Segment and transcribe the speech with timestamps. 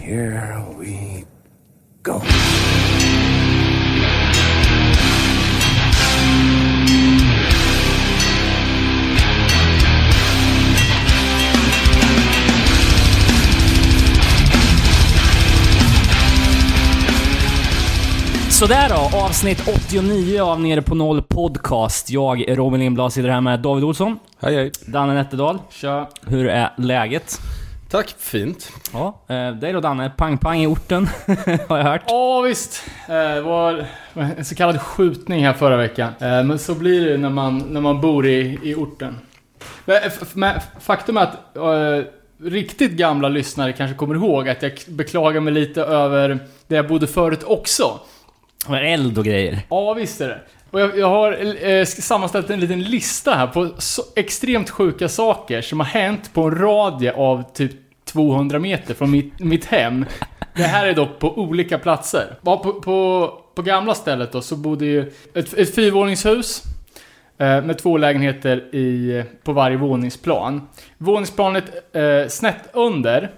[0.00, 1.24] Here we
[2.02, 2.20] go.
[18.50, 22.10] Sådär då, avsnitt 89 av Nere på Noll Podcast.
[22.10, 24.72] Jag, Robin Lindblad, sitter här med David Olsson, Hej hej.
[24.86, 25.58] Danne Nätterdal.
[25.70, 26.08] Tja.
[26.26, 27.40] Hur är läget?
[27.90, 28.72] Tack, fint.
[28.92, 31.08] Ja, eh, dig då Danne, pang-pang i orten,
[31.68, 32.02] har jag hört.
[32.08, 32.84] Ja visst.
[33.08, 36.12] Eh, Det var en så kallad skjutning här förra veckan.
[36.20, 39.18] Eh, Men så blir det när man, när man bor i, i orten.
[40.34, 42.04] Men, faktum är att eh,
[42.42, 47.06] riktigt gamla lyssnare kanske kommer ihåg att jag beklagar mig lite över där jag bodde
[47.06, 48.00] förut också.
[48.66, 49.58] Och eld och grejer.
[49.70, 50.40] Ja, visst är det.
[50.70, 55.60] Och jag, jag har eh, sammanställt en liten lista här på så extremt sjuka saker
[55.60, 57.72] som har hänt på en radie av typ
[58.04, 60.04] 200 meter från mitt, mitt hem.
[60.54, 62.38] Det här är dock på olika platser.
[62.42, 66.62] På, på, på gamla stället då så bodde ju ett, ett fyrvåningshus
[67.38, 70.68] eh, med två lägenheter i, på varje våningsplan.
[70.98, 73.30] Våningsplanet eh, snett under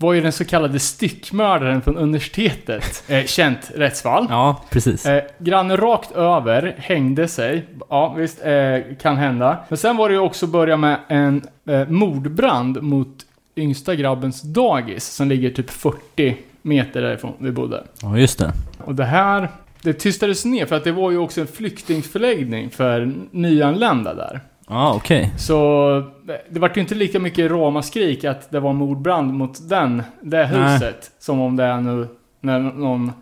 [0.00, 3.04] var ju den så kallade styckmördaren från universitetet.
[3.10, 4.26] Eh, känt rättsfall.
[4.30, 5.06] Ja, precis.
[5.06, 7.66] Eh, grannen rakt över hängde sig.
[7.88, 9.58] Ja, visst, eh, kan hända.
[9.68, 13.16] Men sen var det ju också börja med en eh, mordbrand mot
[13.56, 17.84] yngsta grabbens dagis som ligger typ 40 meter därifrån vi bodde.
[18.02, 18.52] Ja, just det.
[18.84, 19.48] Och det här,
[19.82, 24.40] det tystades ner för att det var ju också en flyktingförläggning för nyanlända där.
[24.70, 25.32] Ja, okej.
[25.38, 26.02] Så
[26.50, 30.72] det var ju inte lika mycket ramaskrik att det var mordbrand mot den, det Nej.
[30.72, 32.08] huset som om det är nu
[32.40, 33.12] när någon,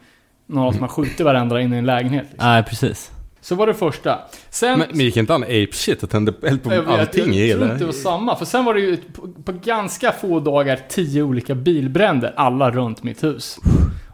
[0.47, 2.27] någon som har skjutit varandra inne i en lägenhet.
[2.31, 2.49] Liksom.
[2.49, 3.11] Nej, precis.
[3.41, 4.19] Så var det första.
[4.51, 4.79] Sen...
[4.79, 7.59] Men, men gick inte han ape shit och tände eld på jag, allting i jag
[7.59, 8.37] tror inte det var samma.
[8.37, 13.03] För sen var det ju på, på ganska få dagar tio olika bilbränder, alla runt
[13.03, 13.59] mitt hus.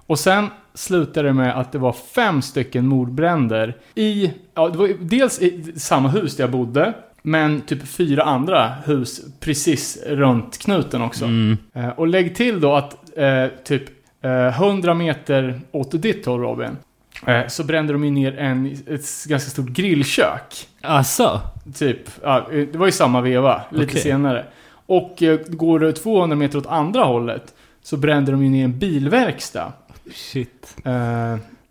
[0.07, 4.89] Och sen slutade det med att det var fem stycken mordbränder i, ja det var
[5.01, 6.93] dels i samma hus där jag bodde,
[7.27, 11.25] men typ fyra andra hus precis runt knuten också.
[11.25, 11.57] Mm.
[11.73, 13.83] Eh, och lägg till då att eh, typ
[14.23, 16.77] eh, 100 meter åt ditt håll Robin,
[17.27, 20.69] eh, så brände de ju ner en, ett ganska stort grillkök.
[20.81, 21.41] Alltså?
[21.75, 24.01] Typ, ja, eh, det var ju samma veva, lite Okej.
[24.01, 24.45] senare.
[24.87, 29.73] Och går det 200 meter åt andra hållet så brände de ju ner en bilverkstad.
[30.12, 30.77] Shit.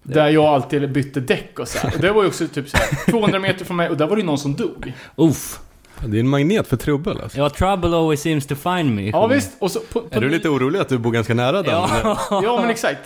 [0.04, 1.96] Där jag alltid bytte däck och så här.
[1.96, 4.16] Och det var ju också typ så här 200 meter från mig och där var
[4.16, 4.94] det ju någon som dog.
[5.16, 5.60] Uff.
[6.06, 7.38] Det är en magnet för trubbel alltså.
[7.38, 9.10] Ja, trouble always seems to find me.
[9.10, 11.62] Ja visst, och så på, på Är du lite orolig att du bor ganska nära
[11.64, 11.74] den?
[11.74, 12.18] Ja.
[12.30, 13.00] Ja men exakt.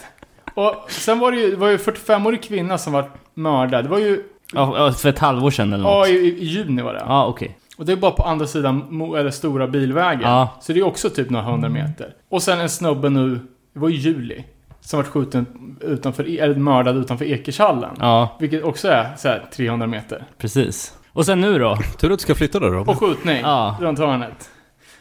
[0.53, 3.85] Och sen var det ju, det var ju 45-årig kvinna som var mördad.
[3.85, 6.07] Det var ju, ja, ja, för ett halvår sedan eller ja något.
[6.07, 7.03] i, i juni var det.
[7.07, 7.57] Ja, okej.
[7.77, 10.21] Och det är bara på andra sidan eller stora bilvägen.
[10.29, 10.57] Ja.
[10.61, 12.13] Så det är också typ några hundra meter.
[12.29, 13.39] Och sen en snubbe nu,
[13.73, 14.43] det var i juli,
[14.87, 15.45] som vart skjuten
[15.81, 17.95] utanför, eller mördad utanför Ekershallen.
[17.99, 20.23] Ja, Vilket också är så här 300 meter.
[20.37, 20.93] precis.
[21.13, 21.77] Och sen nu då?
[21.97, 22.89] Tur att du ska flytta då Robin.
[22.95, 23.77] Och skjutning Ja.
[23.81, 24.49] runt hörnet.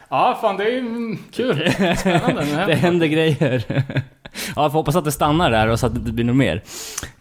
[0.09, 1.71] Ja, fan det är mm, kul.
[1.97, 2.63] Spännande.
[2.67, 3.63] Det händer grejer.
[4.55, 6.35] Ja, jag får hoppas att det stannar där och så att det inte blir något
[6.35, 6.63] mer.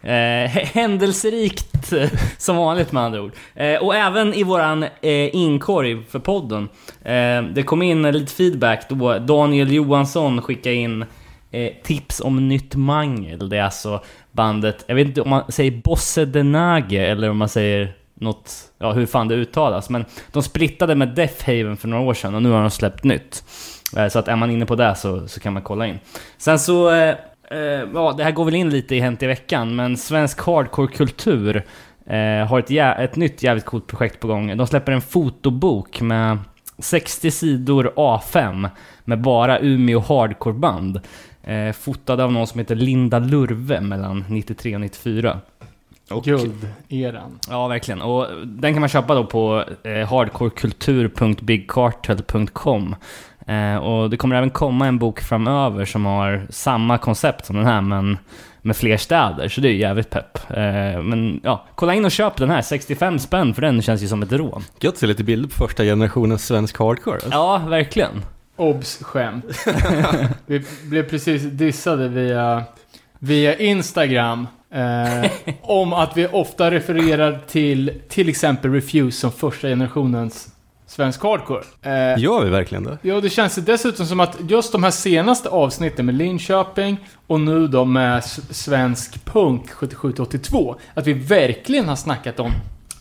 [0.02, 1.92] Eh, händelserikt
[2.38, 3.32] som vanligt med andra ord.
[3.54, 6.68] Eh, och även i våran eh, inkorg för podden.
[7.04, 11.04] Eh, det kom in lite feedback då Daniel Johansson skickade in
[11.56, 13.48] eh, tips om nytt mangel.
[13.48, 14.02] Det är alltså
[14.32, 18.92] bandet, jag vet inte om man säger Bosse Denage eller om man säger något, ja
[18.92, 19.90] hur fan det uttalas.
[19.90, 23.04] Men de splittade med Death Haven för några år sedan och nu har de släppt
[23.04, 23.44] nytt.
[23.96, 25.98] Eh, Så att är man inne på det så, så kan man kolla in.
[26.38, 27.14] Sen så, eh,
[27.50, 27.58] eh,
[27.94, 31.56] ja det här går väl in lite i Hänt i veckan, men svensk hardcore-kultur
[32.06, 34.56] eh, har ett, jä- ett nytt jävligt coolt projekt på gång.
[34.56, 36.38] De släpper en fotobok med
[36.78, 38.68] 60 sidor A5
[39.04, 41.00] med bara Umeå hardcore-band.
[41.46, 45.40] Eh, fotad av någon som heter Linda Lurve mellan 93 och 94.
[46.24, 47.38] Guld-eran.
[47.48, 48.02] Ja, verkligen.
[48.02, 52.96] Och den kan man köpa då på eh, hardcorekultur.bigcartel.com.
[53.46, 57.66] Eh, och det kommer även komma en bok framöver som har samma koncept som den
[57.66, 58.18] här, men
[58.62, 59.48] med fler städer.
[59.48, 60.38] Så det är jävligt pepp.
[60.50, 62.62] Eh, men ja, kolla in och köp den här.
[62.62, 64.64] 65 spänn för den känns ju som ett rån.
[64.80, 67.14] Gött att se lite bilder på första generationens svensk hardcore.
[67.14, 67.30] Alltså.
[67.30, 68.22] Ja, verkligen.
[68.56, 68.98] Obs!
[69.02, 69.44] Skämt.
[70.46, 72.64] Vi blev precis dissade via,
[73.18, 74.46] via Instagram.
[74.70, 75.30] Eh,
[75.62, 80.48] om att vi ofta refererar till till exempel Refuse som första generationens
[80.86, 81.62] svensk hardcore.
[81.82, 82.98] Eh, Gör vi verkligen det?
[83.02, 87.66] Ja, det känns dessutom som att just de här senaste avsnitten med Linköping och nu
[87.68, 92.52] då med svensk punk 77-82, att vi verkligen har snackat om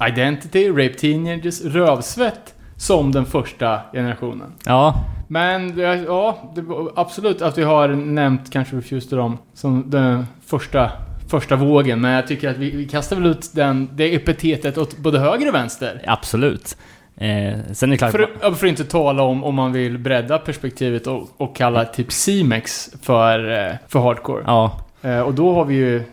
[0.10, 2.55] Identity, Rape Teenagers, Rövsvett,
[2.85, 4.51] som den första generationen.
[4.65, 6.63] Ja, Men ja, det,
[6.95, 10.91] absolut att vi har nämnt kanske Refused to dem som den första,
[11.27, 12.01] första vågen.
[12.01, 15.47] Men jag tycker att vi, vi kastar väl ut den, det epitetet åt både höger
[15.47, 16.01] och vänster.
[16.07, 16.77] absolut.
[17.17, 18.11] Eh, sen är det klart...
[18.11, 22.11] För, för att inte tala om om man vill bredda perspektivet och, och kalla typ
[22.11, 24.43] C-Mex för, eh, för hardcore.
[24.45, 26.03] Ja, Eh, och då har vi ju...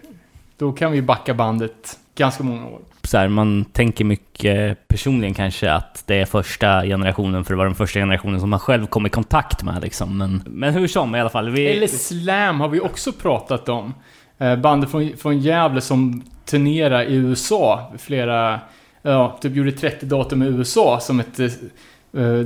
[0.57, 2.81] Då kan vi backa bandet ganska många år.
[3.05, 7.65] Så här, man tänker mycket personligen kanske att det är första generationen för det var
[7.65, 10.19] den första generationen som man själv kom i kontakt med liksom.
[10.19, 11.51] Men, men hur som i alla fall.
[11.51, 13.95] Vi, Eller Slam har vi också pratat om.
[14.39, 17.93] Eh, bandet från, från Gävle som turnerar i USA.
[17.99, 18.61] Flera...
[19.03, 21.39] Ja, typ gjorde 30 datum i USA som ett...
[21.39, 21.49] eh,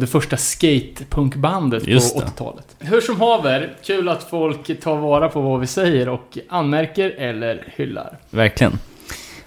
[0.00, 2.25] det första skatepunkbandet på Just det.
[2.25, 2.76] 80-talet.
[2.79, 7.64] Hur som haver, kul att folk tar vara på vad vi säger och anmärker eller
[7.76, 8.19] hyllar.
[8.31, 8.79] Verkligen.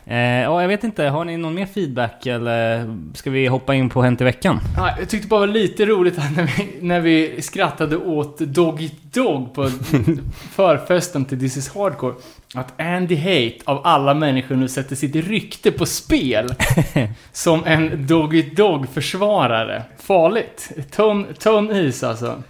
[0.10, 3.90] Eh, ja, jag vet inte, har ni någon mer feedback eller ska vi hoppa in
[3.90, 4.60] på Hänt i veckan?
[4.78, 8.82] Ja, jag tyckte bara det var lite roligt när vi, när vi skrattade åt Dog
[8.82, 9.70] Eat Dog på
[10.52, 12.16] förfesten till This is Hardcore.
[12.54, 16.54] Att Andy Hate av alla människor nu sätter sitt rykte på spel.
[17.32, 19.84] som en Dog Eat Dog-försvarare.
[19.98, 20.72] Farligt.
[20.92, 22.44] Tunn, tunn is alltså.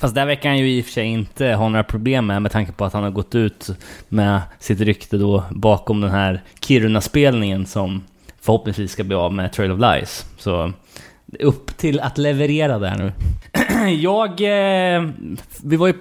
[0.00, 2.52] Fast där verkar han ju i och för sig inte ha några problem med, med
[2.52, 3.68] tanke på att han har gått ut
[4.08, 8.04] med sitt rykte då bakom den här Kiruna-spelningen som
[8.40, 10.26] förhoppningsvis ska bli av med Trail of Lies.
[10.38, 10.72] Så
[11.38, 13.12] upp till att leverera där nu.
[13.98, 15.08] Jag, eh,
[15.64, 15.94] vi var ju,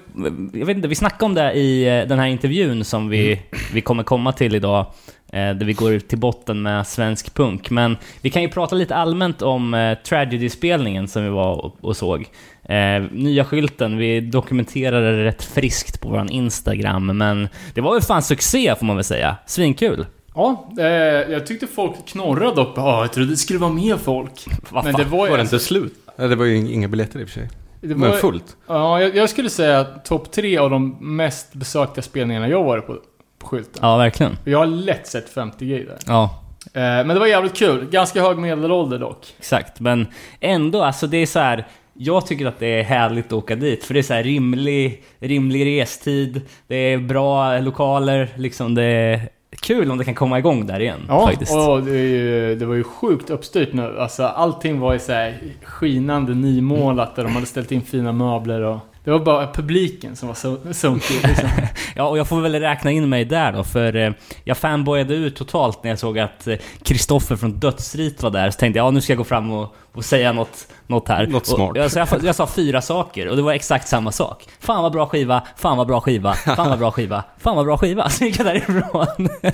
[0.54, 3.42] jag vet inte, vi snackade om det i eh, den här intervjun som vi,
[3.74, 4.86] vi kommer komma till idag.
[5.32, 7.70] Eh, där vi går till botten med svensk punk.
[7.70, 11.98] Men vi kan ju prata lite allmänt om eh, Tragedy-spelningen som vi var och, och
[11.98, 12.30] såg.
[12.68, 18.02] Eh, nya skylten, vi dokumenterade det rätt friskt på vår Instagram, men det var väl
[18.02, 19.36] fan succé får man väl säga.
[19.46, 20.06] Svinkul!
[20.36, 20.86] Ja, eh,
[21.32, 22.74] jag tyckte folk knorrade upp.
[22.76, 24.46] Ja, jag trodde det skulle vara mer folk.
[24.70, 25.30] Vad Men det var ju...
[25.32, 25.94] Var det inte slut?
[26.18, 27.50] Det var ju inga biljetter i och för sig.
[27.82, 28.58] det Men var- fullt.
[28.68, 32.88] Ja, jag, jag skulle säga att topp tre av de mest besökta spelningarna jag varit
[32.88, 32.98] på,
[33.40, 33.80] på skylten.
[33.82, 34.38] Ja, verkligen.
[34.44, 35.98] Jag har lätt sett 50 grejer där.
[36.08, 36.44] Ja,
[36.74, 37.86] Eh, men det var jävligt kul.
[37.92, 39.34] Ganska hög medelålder dock.
[39.40, 39.80] exakt.
[39.80, 40.08] Men
[40.40, 41.68] ändå, alltså det är så här.
[42.00, 45.04] Jag tycker att det är härligt att åka dit, för det är så här rimlig,
[45.20, 49.22] rimlig restid, det är bra lokaler, liksom det är
[49.62, 51.56] kul om det kan komma igång där igen Ja, faktiskt.
[51.56, 54.00] och det, ju, det var ju sjukt uppstyrt nu.
[54.00, 58.62] Alltså allting var ju så här skinande nymålat där de hade ställt in fina möbler
[58.62, 58.80] och...
[59.08, 61.50] Det var bara publiken som var så- sunkig liksom.
[61.96, 64.12] Ja, och jag får väl räkna in mig där då, för eh,
[64.44, 66.48] jag fanboyade ut totalt när jag såg att
[66.84, 68.50] Kristoffer från Dödsrit var där.
[68.52, 71.28] Så tänkte jag, ja nu ska jag gå fram och, och säga något, något här.
[71.28, 71.70] Något smart.
[71.72, 74.44] Och, jag, så jag, jag sa fyra saker och det var exakt samma sak.
[74.60, 77.78] Fan vad bra skiva, fan vad bra skiva, fan vad bra skiva, fan vad bra
[77.78, 78.10] skiva.
[78.10, 79.30] Så gick jag därifrån.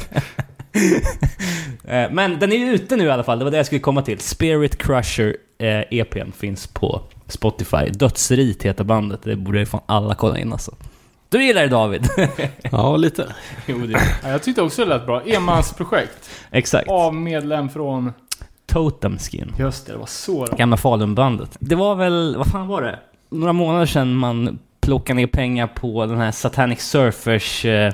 [1.88, 3.80] Eh, Men den är ju ute nu i alla fall, det var det jag skulle
[3.82, 4.20] komma till.
[4.20, 7.02] Spirit Crusher eh, EPn finns på
[7.34, 7.90] Spotify.
[7.90, 10.76] Dödsrit heter bandet, det borde ju fan alla kolla in alltså.
[11.30, 12.10] Du gillar det David?
[12.72, 13.36] Ja, lite.
[13.66, 15.22] jo, det Ja, jag tyckte också det lät bra.
[15.26, 16.30] Enmansprojekt.
[16.52, 16.90] Exakt.
[16.90, 18.14] Av medlem från...
[18.66, 19.54] Totem Skin.
[19.60, 20.56] Just det, det var så då.
[20.56, 21.58] Gamla Falunbandet.
[21.60, 23.00] Det var väl, vad fan var det?
[23.30, 27.94] Några månader sedan man plockade ner pengar på den här Satanic Surfers eh,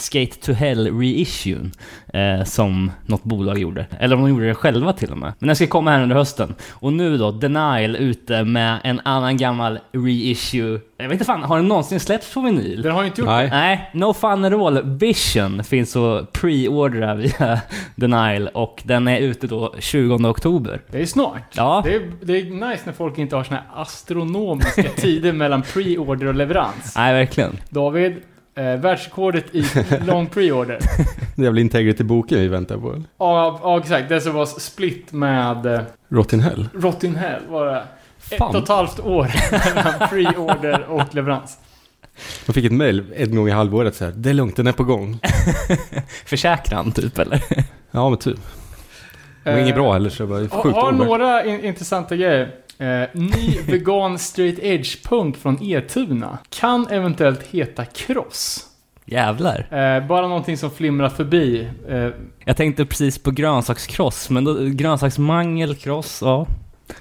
[0.00, 1.72] Skate to Hell reissuen
[2.14, 3.86] eh, som något bolag gjorde.
[4.00, 5.32] Eller om de gjorde det själva till och med.
[5.38, 6.54] Men den ska komma här under hösten.
[6.70, 10.80] Och nu då, Denial ute med en annan gammal reissue.
[10.96, 12.82] Jag vet inte fan, har den någonsin släppts på vinyl?
[12.82, 13.48] Den har ju inte gjort Nej.
[13.50, 17.60] Nej, No Fun at All Vision finns att pre-ordra via
[17.94, 20.80] Denial och den är ute då 20 oktober.
[20.86, 20.98] det.
[20.98, 21.42] Det är snart.
[21.54, 25.62] Ja, Det är, det är nice när folk inte har såna här astronomiska tider mellan
[25.62, 26.92] pre-order och leverans.
[26.96, 27.56] nej verkligen.
[27.68, 28.16] David,
[28.58, 29.64] eh, världsrekordet i
[30.06, 30.78] lång pre-order.
[31.36, 33.02] Det jävla integrity-boken vi väntar på.
[33.18, 34.08] Ja, ja, exakt.
[34.08, 36.68] Det som var split med eh, Rotten Hell.
[36.74, 37.82] Rotting Hell var det.
[38.30, 38.56] Ett Fan.
[38.56, 39.30] och ett halvt år
[39.74, 41.58] mellan pre-order och leverans.
[42.46, 44.12] Man fick ett mail en gång i halvåret så här.
[44.16, 45.18] Det är lugnt, den är på gång.
[46.26, 47.42] Försäkran typ eller?
[47.90, 48.38] Ja, men typ.
[49.44, 52.50] Det var inget bra heller så det var Har, sjukt har några in, intressanta grejer.
[52.78, 56.38] Eh, ny vegan straight edge punk från Etuna.
[56.50, 58.64] Kan eventuellt heta Cross.
[59.06, 59.58] Jävlar.
[59.70, 61.68] Eh, bara någonting som flimrar förbi.
[61.88, 62.08] Eh,
[62.44, 66.46] Jag tänkte precis på grönsakskross, men då, grönsaksmangel, kross, ja.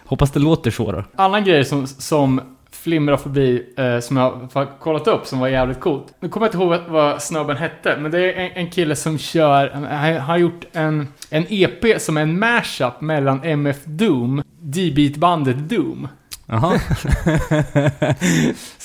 [0.05, 1.03] Hoppas det låter så då.
[1.15, 2.41] annan grej som, som
[2.88, 6.13] flimrar förbi, eh, som jag har kollat upp, som var jävligt coolt.
[6.20, 9.17] Nu kommer jag inte ihåg vad snubben hette, men det är en, en kille som
[9.17, 14.44] kör, han han har gjort en, en EP som är en mashup mellan MF Doom,
[14.60, 16.08] D-beat-bandet Doom.
[16.46, 16.79] Jaha.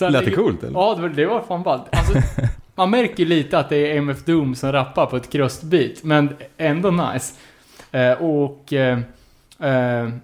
[0.10, 0.78] Lät det coolt eller?
[0.80, 1.84] Ja, det var, det var fan ballt.
[1.92, 2.14] Alltså,
[2.74, 6.90] man märker lite att det är MF Doom som rappar på ett krustbeat, men ändå
[6.90, 7.34] nice.
[7.92, 8.72] Eh, och...
[8.72, 8.98] Eh,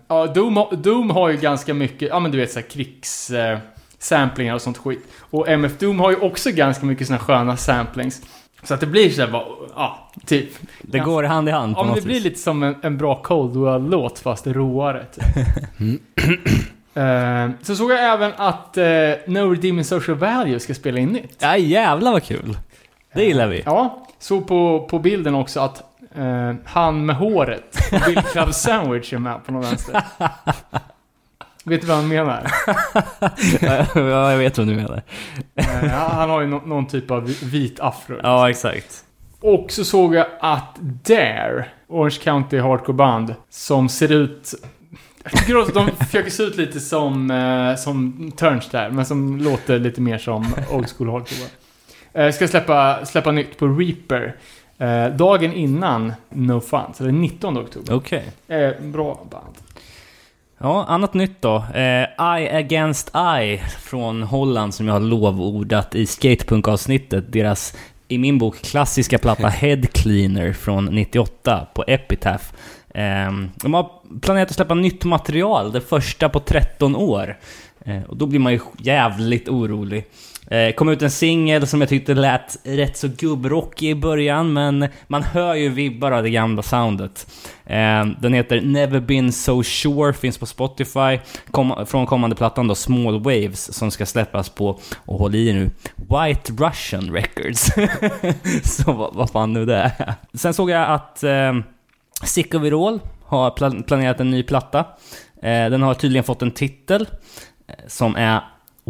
[0.09, 3.30] Ja, Doom, Doom har ju ganska mycket, ja men du vet såhär krigs...
[3.30, 3.59] Eh,
[3.99, 5.07] samplingar och sånt skit.
[5.21, 8.23] Och MF Doom har ju också ganska mycket såna sköna samplings.
[8.62, 9.45] Så att det blir såhär bara,
[9.76, 10.50] ja, typ.
[10.83, 12.25] Det går hand i hand på Ja något det blir vis.
[12.25, 15.07] lite som en, en bra Cold War-låt fast råare.
[15.12, 15.25] Typ.
[16.95, 18.85] Eh, så såg jag även att eh,
[19.26, 21.37] No Redeeming Social Value ska spela in nytt.
[21.38, 22.59] Ja jävlar vad kul.
[23.14, 23.62] Det gillar vi.
[23.66, 25.83] Ja, så på, på bilden också att
[26.19, 30.03] eh, han med håret Bill Club Sandwich är med på någon vänster.
[31.65, 32.51] Vet du vad han menar?
[33.95, 35.03] ja, jag vet vad du menar.
[35.55, 38.21] Eh, han har ju nå- någon typ av vit afro.
[38.23, 39.05] Ja, exakt.
[39.41, 44.55] Och så såg jag att Dare, Orange County Hardcore Band, som ser ut...
[45.23, 49.37] Jag tycker också att de försöker se ut lite som, eh, som Turnstile, men som
[49.39, 52.33] låter lite mer som Old School Hardcore.
[52.33, 54.37] Ska släppa, släppa nytt på Reaper.
[54.79, 57.95] Eh, dagen innan No Fun, så det är 19 oktober.
[57.95, 58.25] Okej.
[58.49, 59.55] Eh, bra band.
[60.59, 61.57] Ja, annat nytt då.
[61.57, 67.33] Eh, Eye Against Eye från Holland som jag har lovordat i Skatepunk-avsnittet.
[67.33, 67.77] Deras,
[68.09, 72.45] i min bok, klassiska platta Head Cleaner från 98 på Epitaph.
[72.95, 77.39] Eh, de har planerat att släppa nytt material, det första på 13 år.
[77.85, 80.05] Eh, och då blir man ju jävligt orolig.
[80.50, 84.88] Eh, kom ut en singel som jag tyckte lät rätt så gubbrockig i början, men
[85.07, 87.26] man hör ju vibbar av det gamla soundet.
[87.67, 91.19] Eh, den heter Never Been So Sure, finns på Spotify.
[91.50, 95.71] Kom, från kommande plattan då, Small Waves, som ska släppas på, och håll i nu,
[95.97, 97.71] White Russian Records.
[98.76, 100.14] Så vad, vad fan nu det är.
[100.35, 101.52] Sen såg jag att eh,
[102.25, 104.78] Sick of It All har planerat en ny platta.
[105.43, 107.09] Eh, den har tydligen fått en titel
[107.69, 108.40] eh, som är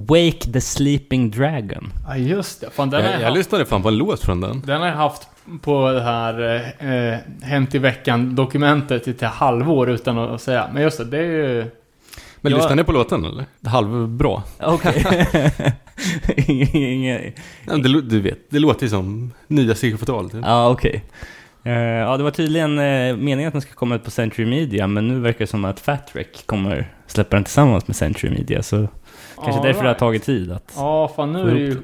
[0.00, 1.92] Wake the Sleeping Dragon.
[2.08, 2.70] Ja, just det.
[2.70, 4.62] Fan, den, Jag, jag jag haft, lyssnade fan på en låt från den.
[4.66, 5.28] den har jag haft
[5.62, 10.68] på det här eh, eh, Hänt i veckan-dokumentet i ett halvår utan att säga.
[10.72, 11.64] Men just det, det är ju...
[12.40, 12.56] Men Ja.
[12.56, 13.44] lyssnade ni på låten eller?
[13.66, 14.42] Halvbra.
[14.60, 15.04] Okej.
[17.66, 20.30] Det, lå- du vet, det låter ju som nya Psykofatal.
[20.30, 20.40] Typ.
[20.44, 21.04] Ja, okej.
[21.64, 24.86] Eh, ja, det var tydligen uh, meningen att den ska komma ut på Century Media,
[24.86, 28.62] men nu verkar det som att Fat Wreck kommer släppa den tillsammans med Century Media,
[28.62, 28.88] så
[29.44, 30.72] kanske därför det har tagit tid att...
[30.76, 31.76] Ja, fan nu är det ju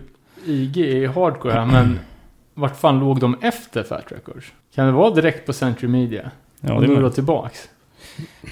[0.47, 1.99] IG i hardcore här, men
[2.55, 4.47] vart fan låg de efter Fat Records?
[4.75, 6.31] Kan det vara direkt på Century Media?
[6.61, 7.69] Ja, och det nu är då tillbaks?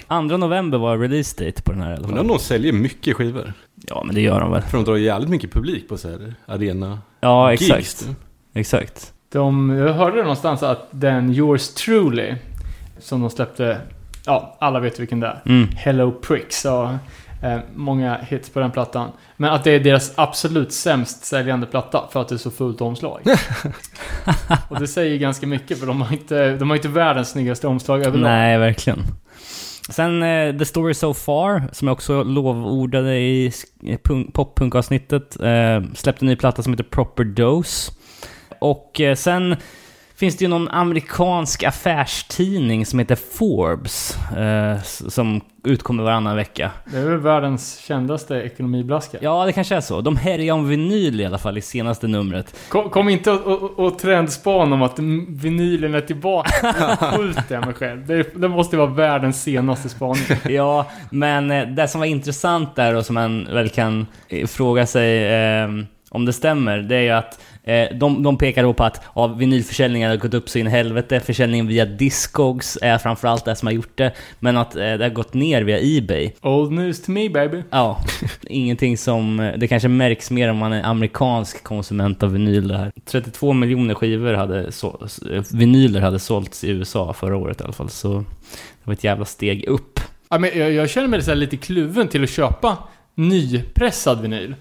[0.07, 2.27] 2 november var release date på den här i alla Men fall.
[2.27, 3.53] de säljer mycket skivor.
[3.87, 4.61] Ja, men det gör de väl.
[4.61, 7.61] För de drar jävligt mycket publik på så här arena Ja, gigs.
[7.71, 7.99] exakt.
[8.07, 8.17] typ.
[8.53, 9.13] Exakt.
[9.31, 12.35] De, jag hörde någonstans att den Yours Truly,
[12.99, 13.77] som de släppte,
[14.25, 15.41] ja, alla vet vilken det är.
[15.45, 15.67] Mm.
[15.75, 16.89] Hello Pricks och
[17.43, 19.11] eh, många hits på den plattan.
[19.37, 22.81] Men att det är deras absolut sämst säljande platta för att det är så fullt
[22.81, 23.21] omslag.
[24.69, 28.05] och det säger ganska mycket för de har inte, de har inte världens snyggaste omslag
[28.05, 28.29] överlag.
[28.29, 28.99] Nej, verkligen.
[29.89, 33.51] Sen eh, The Story So Far, som jag också lovordade i
[34.03, 37.91] punk- pop-punk-avsnittet, eh, släppte en ny platta som heter Proper Dose.
[38.59, 39.55] Och eh, sen
[40.23, 46.71] finns det ju någon amerikansk affärstidning som heter Forbes, eh, som utkommer varannan vecka.
[46.85, 49.17] Det är väl världens kändaste ekonomiblaska.
[49.21, 50.01] Ja, det kanske är så.
[50.01, 52.55] De härjar om vinyl i alla fall i senaste numret.
[52.69, 56.73] Kom, kom inte och, och, och trendspana om att vinylen är tillbaka.
[57.17, 58.07] Skjut mig själv.
[58.07, 60.23] Det, det måste vara världens senaste spaning.
[60.49, 64.85] Ja, men eh, det som var intressant där och som man väl kan eh, fråga
[64.85, 65.69] sig eh,
[66.09, 67.39] om det stämmer, det är ju att
[67.99, 71.19] de, de pekar då på att ja, vinylförsäljningen har gått upp så in i helvete,
[71.19, 75.09] försäljningen via Discogs är framförallt det som har gjort det, men att eh, det har
[75.09, 76.31] gått ner via Ebay.
[76.41, 77.63] Old news to me baby.
[77.69, 78.03] Ja,
[78.47, 79.39] ingenting som...
[79.39, 82.91] eh, Det kanske märks mer om man är amerikansk konsument av vinyl det här.
[83.05, 87.73] 32 miljoner skivor hade så, eh, vinyler hade sålts i USA förra året i alla
[87.73, 88.23] fall, så det
[88.83, 89.99] var ett jävla steg upp.
[90.29, 92.77] Ja, men jag, jag känner mig så lite kluven till att köpa
[93.15, 94.55] nypressad vinyl.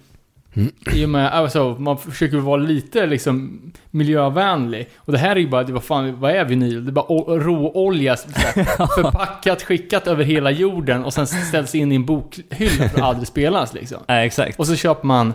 [0.92, 4.88] I och med, alltså, man försöker vara lite liksom miljövänlig.
[4.96, 6.84] Och det här är ju bara, det, vad fan, vad är vinyl?
[6.84, 7.06] Det är bara
[7.38, 8.16] råolja
[8.96, 13.28] förpackat, skickat över hela jorden och sen ställs in i en bokhylla för att aldrig
[13.28, 13.98] spelas liksom.
[14.08, 14.58] Nej, exakt.
[14.58, 15.34] Och så köper man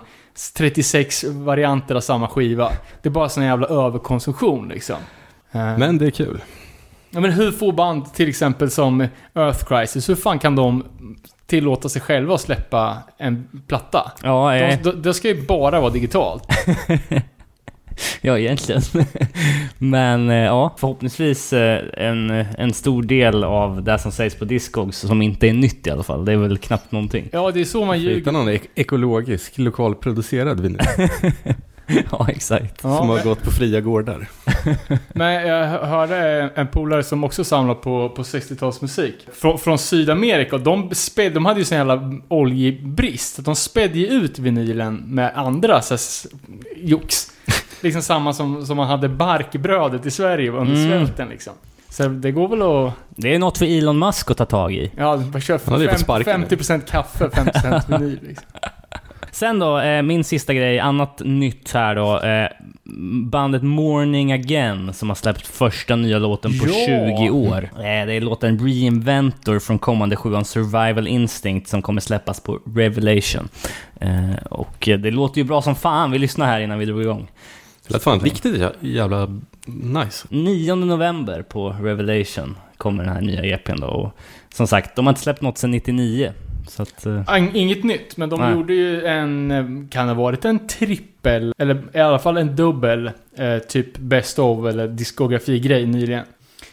[0.58, 2.72] 36 varianter av samma skiva.
[3.02, 4.96] Det är bara sån jävla överkonsumtion liksom.
[5.52, 6.42] Eh, Men det är kul.
[7.10, 10.84] Ja, men hur får band till exempel som Earth Crisis, hur fan kan de
[11.48, 14.12] tillåta sig själva att släppa en platta?
[14.24, 16.44] Ja, De, eh, de, det ska ju bara vara digitalt.
[18.22, 18.82] ja egentligen.
[19.78, 24.98] Men eh, ja, förhoppningsvis eh, en, en stor del av det som sägs på Discogs
[25.00, 26.26] som inte är nytt i alla fall.
[26.26, 27.30] Det är väl knappt någonting.
[27.32, 28.32] Ja, det är så man Hitta ljuger.
[28.32, 30.80] någon ek- ekologisk, lokalproducerad vinyl.
[32.12, 32.82] ja, exakt.
[32.82, 34.28] som Ja, har men, gått på fria gårdar.
[35.14, 36.18] Men jag hö- hörde
[36.56, 39.14] en polare som också samlar på, på 60-talsmusik.
[39.34, 40.58] Från, från Sydamerika.
[40.58, 43.40] De, späd, de hade ju sån jävla oljebrist.
[43.40, 46.28] Att de spädde ju ut vinylen med andra så
[46.76, 47.32] jox.
[47.82, 50.88] Liksom samma som, som man hade barkbrödet i Sverige under Mm.
[50.90, 51.54] svälten liksom.
[51.90, 52.94] Så det går väl att...
[53.10, 54.92] Det är något för Elon Musk att ta tag i.
[54.98, 56.46] Ja, bara kör Han hade ju fått fem, sparken.
[56.46, 58.46] 50% kaffe, 50% vinyl liksom.
[59.38, 62.20] Sen då, eh, min sista grej, annat nytt här då.
[62.22, 62.48] Eh,
[63.24, 66.74] bandet Morning Again som har släppt första nya låten på Ja!
[67.18, 67.70] 20 år.
[67.76, 73.50] Eh, det är låten Reinventor från kommande sjuan Survival Instinct som kommer släppas på Revelation.
[74.00, 77.28] Eh, och det låter ju bra som fan, vi lyssnar här innan vi drog igång.
[77.88, 79.28] Det lät fan riktigt jä- jävla
[79.66, 80.28] nice.
[80.30, 83.88] 9 november på Revelation kommer den här nya EPn då.
[83.88, 84.18] Och
[84.54, 86.32] som sagt, de har inte släppt något sedan 99.
[86.68, 87.06] Så att...
[87.06, 88.52] Eh, Ing- Inget nytt, men de Nej.
[88.54, 92.56] gjorde ju en, eh, kan det ha varit en trippel, eller i alla fall en
[92.56, 96.26] dubbel, eh, typ Best of eller diskografi-grej nyligen.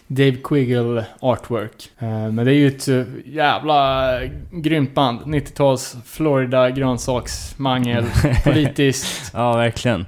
[0.07, 1.91] Dave Quiggle Artwork.
[1.99, 2.89] Eh, men det är ju ett
[3.27, 4.11] jävla
[4.51, 5.21] grymt band.
[5.21, 8.05] 90-tals Florida grönsaksmangel,
[8.45, 9.31] politiskt.
[9.35, 10.07] ja, verkligen.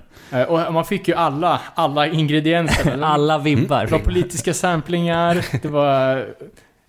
[0.49, 2.99] Och man fick ju alla, alla ingredienser.
[3.03, 3.85] Alla vibbar.
[3.85, 6.17] Det var politiska samplingar, det var...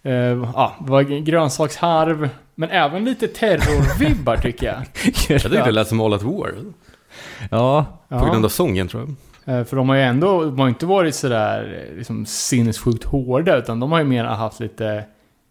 [0.03, 0.13] eh,
[0.53, 2.29] ja, det var grönsaksharv.
[2.59, 4.75] Men även lite terrorvibbar tycker jag.
[5.29, 6.53] Jag tyckte det lät som All at War.
[7.51, 9.59] Ja, På grund Ja, av sången tror jag.
[9.59, 13.57] eh, för de har ju ändå, de har inte varit sådär eh, liksom, sinnessjukt hårda,
[13.57, 15.03] utan de har ju mer haft lite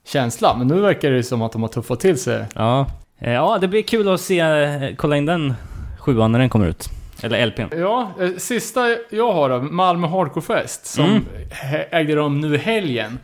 [0.07, 0.57] känsla.
[0.59, 2.45] Men nu verkar det som att de har tuffat till sig.
[2.55, 2.87] Ja.
[3.19, 5.55] Eh, Ja, det blir kul att se, kolla in den
[5.99, 6.89] sjuan när den kommer ut.
[7.23, 7.63] Eller LPn.
[7.79, 11.23] Ja, sista jag har då, Malmö Hardcore Fest, som Mm.
[11.91, 13.19] ägde rum nu i helgen.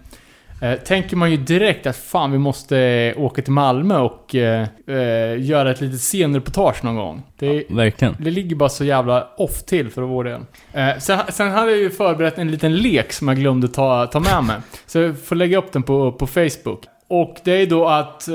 [0.63, 4.67] Eh, tänker man ju direkt att fan, vi måste eh, åka till Malmö och eh,
[4.87, 7.23] eh, göra ett litet scenreportage någon gång.
[7.39, 8.17] Det, Verkligen.
[8.19, 10.41] det ligger bara så jävla off till för vår del.
[10.73, 14.21] Eh, sen, sen hade jag ju förberett en liten lek som jag glömde ta, ta
[14.21, 14.57] med mig.
[14.87, 16.85] Så jag får lägga upp den på, på Facebook.
[17.09, 18.35] Och det är då att, eh,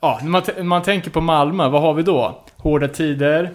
[0.00, 2.44] ja, när man, när man tänker på Malmö, vad har vi då?
[2.56, 3.50] Hårda tider,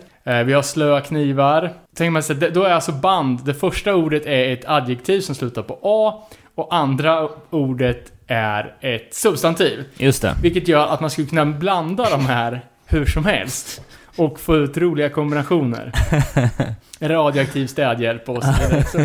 [0.46, 1.74] vi har slöa knivar.
[1.96, 5.62] Tänker man sig, då är alltså band, det första ordet är ett adjektiv som slutar
[5.62, 9.84] på A och andra ordet är ett substantiv.
[9.98, 10.36] Just det.
[10.42, 13.82] Vilket gör att man skulle kunna blanda de här hur som helst.
[14.15, 15.91] Och få ut roliga kombinationer.
[16.99, 18.84] Radioaktiv städhjälp och så vidare.
[18.84, 18.99] Så,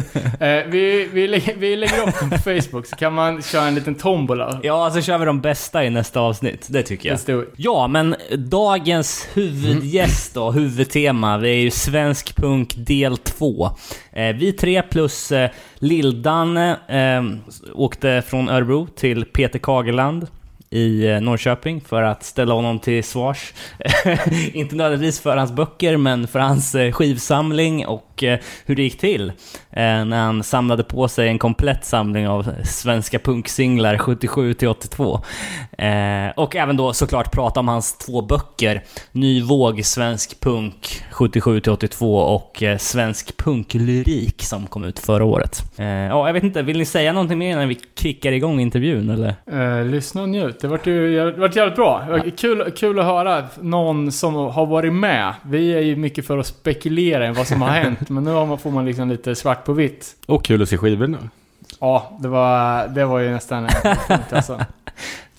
[0.45, 3.75] eh, vi, vi, lägger, vi lägger upp den på Facebook så kan man köra en
[3.75, 4.61] liten tombola.
[4.63, 6.67] Ja, så kör vi de bästa i nästa avsnitt.
[6.71, 7.45] Det tycker jag.
[7.57, 13.71] Ja, men dagens huvudgäst då, huvudtema, det är ju Svensk Punk del 2.
[14.13, 17.23] Eh, vi tre plus eh, Lill-Danne eh,
[17.75, 20.27] åkte från Örebro till Peter Kagerland
[20.71, 23.55] i eh, Norrköping för att ställa honom till svars.
[24.53, 28.99] Inte nödvändigtvis för hans böcker, men för hans eh, skivsamling och Eh, hur det gick
[28.99, 29.29] till
[29.71, 35.21] eh, när han samlade på sig en komplett samling av svenska punksinglar 77 till 82.
[35.79, 41.61] Eh, och även då såklart prata om hans två böcker, Ny våg svensk punk 77
[41.61, 45.63] till 82 och Svensk punklyrik som kom ut förra året.
[45.77, 49.35] Ja, jag vet inte, vill ni säga någonting mer innan vi kickar igång intervjun eller?
[49.79, 50.61] Eh, lyssna och njut.
[50.61, 52.21] Det vart ju det vart jävligt bra.
[52.37, 55.35] Kul, kul att höra någon som har varit med.
[55.43, 58.08] Vi är ju mycket för att spekulera i vad som har hänt.
[58.09, 60.17] Men nu har man- får man liksom lite svart på vitt.
[60.27, 61.19] Och kul att se skivorna.
[61.81, 63.69] Ja, det var, det var ju nästan
[64.09, 64.61] fint alltså.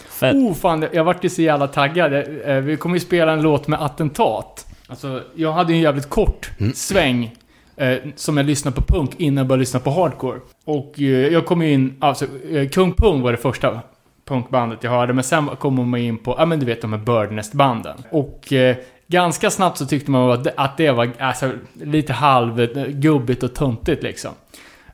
[0.10, 0.36] Fett.
[0.36, 2.13] Oh fan, jag vart ju så jävla taggad.
[2.45, 4.65] Eh, Vi kommer ju spela en låt med attentat.
[4.88, 7.36] Alltså, jag hade ju en jävligt kort sväng
[7.75, 10.39] eh, som jag lyssnade på punk innan jag började lyssna på hardcore.
[10.65, 13.79] Och eh, jag kom ju in, alltså eh, Kung Pung var det första
[14.27, 16.99] punkbandet jag hörde, men sen kom man in på, ja men du vet de här
[16.99, 17.97] Birdnest-banden.
[18.12, 18.75] Och eh,
[19.10, 24.04] ganska snabbt så tyckte man att det, att det var alltså, lite halvgubbigt och tuntigt
[24.04, 24.32] liksom.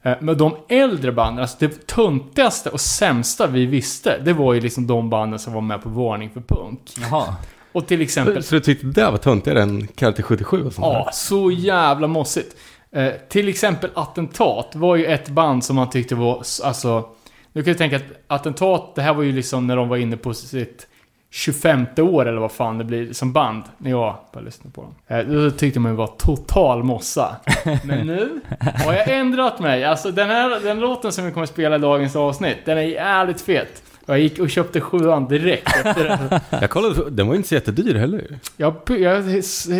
[0.03, 4.61] Eh, Men de äldre banden, alltså det töntigaste och sämsta vi visste, det var ju
[4.61, 6.79] liksom de banden som var med på Varning för punk.
[7.01, 7.35] Jaha.
[7.71, 8.43] Och till exempel...
[8.43, 11.11] Så du tyckte det var töntigare än Karate 77 och sånt Ja, där?
[11.13, 12.55] så jävla mossigt.
[12.91, 17.09] Eh, till exempel Attentat var ju ett band som man tyckte var, alltså...
[17.53, 20.17] Du kan ju tänka att Attentat, det här var ju liksom när de var inne
[20.17, 20.87] på sitt
[21.35, 24.95] 25 år eller vad fan det blir som band, när jag började lyssna på dem.
[25.07, 27.35] Eh, då tyckte man ju var total mossa.
[27.83, 28.41] Men nu
[28.85, 29.83] har jag ändrat mig.
[29.83, 33.41] Alltså den här den låten som vi kommer spela i dagens avsnitt, den är jävligt
[33.41, 33.83] fet.
[34.05, 36.41] Jag gick och köpte sjuan direkt efter det.
[36.61, 38.39] Jag kollade, den var ju inte så jättedyr heller.
[38.57, 39.23] Jag, jag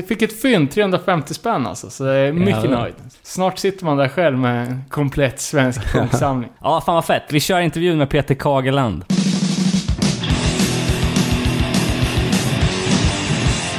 [0.08, 2.82] fick ett fynd, 350 spänn alltså, så jag är mycket Jävlar.
[2.82, 2.96] nöjd.
[3.24, 6.50] Snart sitter man där själv med en komplett svensk punksamling.
[6.62, 7.24] Ja, fan vad fett.
[7.30, 9.04] Vi kör intervjun med Peter Kagerland.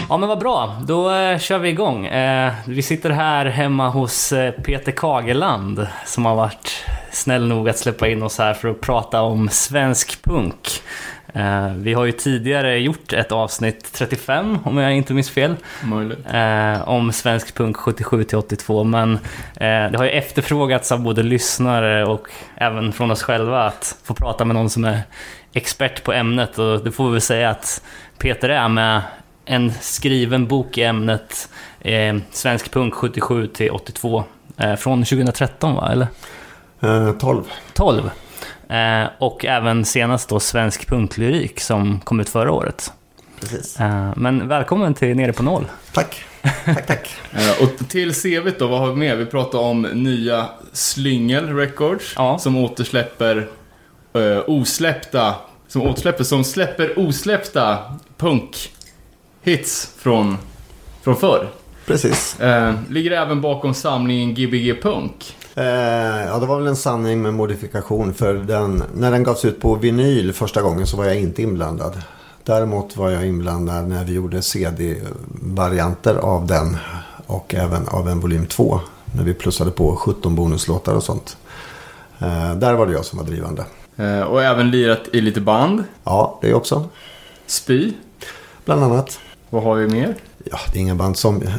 [0.09, 2.07] Ja men vad bra, då eh, kör vi igång.
[2.07, 7.79] Eh, vi sitter här hemma hos eh, Peter Kageland som har varit snäll nog att
[7.79, 10.83] släppa in oss här för att prata om svensk punk.
[11.35, 15.57] Eh, vi har ju tidigare gjort ett avsnitt 35 om jag inte minns fel.
[16.33, 19.15] Eh, om svensk punk 77 till 82 men
[19.55, 24.15] eh, det har ju efterfrågats av både lyssnare och även från oss själva att få
[24.15, 25.01] prata med någon som är
[25.53, 27.83] expert på ämnet och det får vi väl säga att
[28.19, 29.03] Peter är med
[29.47, 31.49] en skriven bok i ämnet
[31.81, 34.25] eh, Svensk punk 77 till 82
[34.57, 36.07] eh, från 2013 va, eller?
[36.81, 37.43] Eh, 12.
[37.75, 38.11] 12.
[38.69, 42.93] Eh, och även senast då Svensk punklyrik som kom ut förra året.
[43.41, 43.81] Precis.
[43.81, 45.65] Eh, men välkommen till Nere på Noll.
[45.93, 46.25] Tack.
[46.65, 47.15] Tack, tack.
[47.33, 49.19] Eh, Och till CV då, vad har vi med?
[49.19, 52.39] Vi pratar om nya Slyngel Records Ja.
[52.39, 53.37] som återsläpper
[54.17, 55.35] uh, osläppta,
[55.69, 57.79] som återsläpper, som släpper osläppta
[59.47, 60.37] punk-hits från,
[61.03, 61.49] från förr.
[61.87, 62.41] Precis.
[62.41, 65.37] Eh, ligger även bakom samlingen Gbg Punk.
[65.55, 65.65] Eh,
[66.27, 68.15] ja, det var väl en sanning med modifikation.
[68.15, 72.03] För den, när den gavs ut på vinyl första gången så var jag inte inblandad.
[72.45, 76.77] Däremot var jag inblandad när vi gjorde CD-varianter av den.
[77.27, 78.81] Och även av en volym 2.
[79.17, 81.37] När vi plussade på 17 bonuslåtar och sånt.
[82.19, 83.65] Eh, där var det jag som var drivande.
[83.97, 85.85] Eh, och även lirat i lite band.
[86.05, 86.89] Ja, det också.
[87.47, 87.93] Spy.
[88.65, 89.21] Bland annat.
[89.51, 90.15] Vad har vi mer?
[90.51, 91.43] Ja, det är inga band som...
[91.43, 91.51] Eh,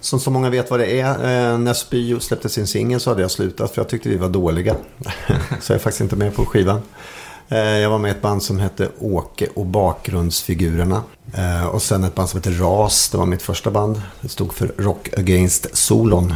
[0.00, 1.14] som så många vet vad det är.
[1.14, 4.28] Eh, när Spy släppte sin singel så hade jag slutat för jag tyckte vi var
[4.28, 4.76] dåliga.
[5.60, 6.82] så jag är faktiskt inte med på skivan.
[7.48, 11.02] Eh, jag var med i ett band som hette Åke och bakgrundsfigurerna.
[11.34, 13.08] Eh, och sen ett band som hette Ras.
[13.10, 14.02] Det var mitt första band.
[14.20, 16.34] Det stod för Rock Against Solon.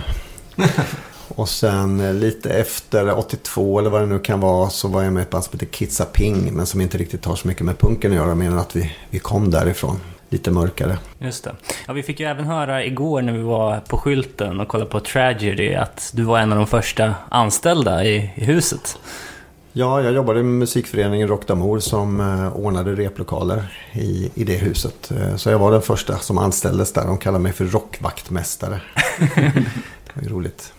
[1.28, 5.12] och sen eh, lite efter 82 eller vad det nu kan vara så var jag
[5.12, 6.52] med i ett band som heter Kitsa Ping.
[6.52, 8.96] Men som inte riktigt har så mycket med punken att göra mer än att vi,
[9.10, 10.00] vi kom därifrån.
[10.34, 10.98] Lite mörkare.
[11.18, 11.54] Just det.
[11.86, 15.00] Ja, vi fick ju även höra igår när vi var på skylten och kollade på
[15.00, 18.98] Tragedy att du var en av de första anställda i, i huset.
[19.72, 25.10] Ja, jag jobbade med musikföreningen Rock d'Amour som eh, ordnade replokaler i, i det huset.
[25.10, 27.06] Eh, så jag var den första som anställdes där.
[27.06, 28.80] De kallade mig för rockvaktmästare.
[29.34, 30.73] det var ju roligt.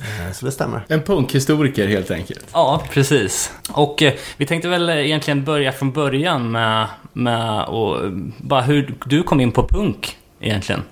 [0.00, 0.84] Eh, så det stämmer.
[0.88, 2.44] En punkhistoriker helt enkelt.
[2.52, 3.52] Ja, precis.
[3.72, 7.96] Och eh, vi tänkte väl eh, egentligen börja från början med, med och,
[8.38, 10.82] bara hur du kom in på punk egentligen.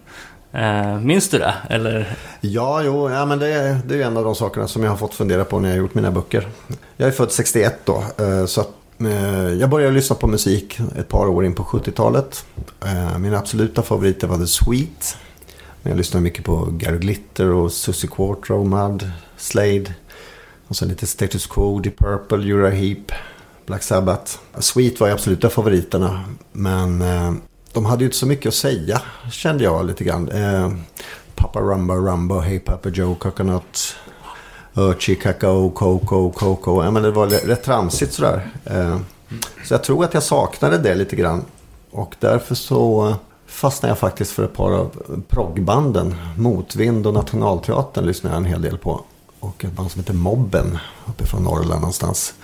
[0.53, 1.55] Eh, minns du det?
[1.71, 2.15] Eller?
[2.41, 4.97] Ja, jo, ja, men det, är- det är en av de sakerna som jag har
[4.97, 6.47] fått fundera på när jag har gjort mina böcker.
[6.97, 11.09] Jag är född 61 då, eh, så att, eh, jag började lyssna på musik ett
[11.09, 12.45] par år in på 70-talet.
[12.85, 15.17] Eh, Mina absoluta favoriter var The Sweet.
[15.89, 19.95] Jag lyssnar mycket på Gary Glitter och Susie Quattro, Mud, Slade.
[20.69, 23.13] Och sen lite Status Quo, Deep Purple, Uriah Heap,
[23.67, 24.39] Black Sabbath.
[24.59, 26.25] Sweet var ju absoluta favoriterna.
[26.53, 27.33] Men eh,
[27.73, 30.29] de hade ju inte så mycket att säga, kände jag lite grann.
[30.29, 30.73] Eh,
[31.35, 33.97] Papa Rumba Rumba, Hey Papa Joe Coconut,
[34.75, 36.85] Urchi Kakao, Coco, Coco.
[36.85, 38.51] Ja, men det var rätt tramsigt sådär.
[38.65, 38.99] Eh,
[39.65, 41.45] så jag tror att jag saknade det lite grann.
[41.91, 43.17] Och därför så eh,
[43.57, 46.15] fastnade jag faktiskt för ett par av proggbanden.
[46.39, 49.01] Motvind och Nationalteatern lyssnade jag en hel del på.
[49.41, 52.35] Och ett band som heter Mobben uppifrån Norrland någonstans.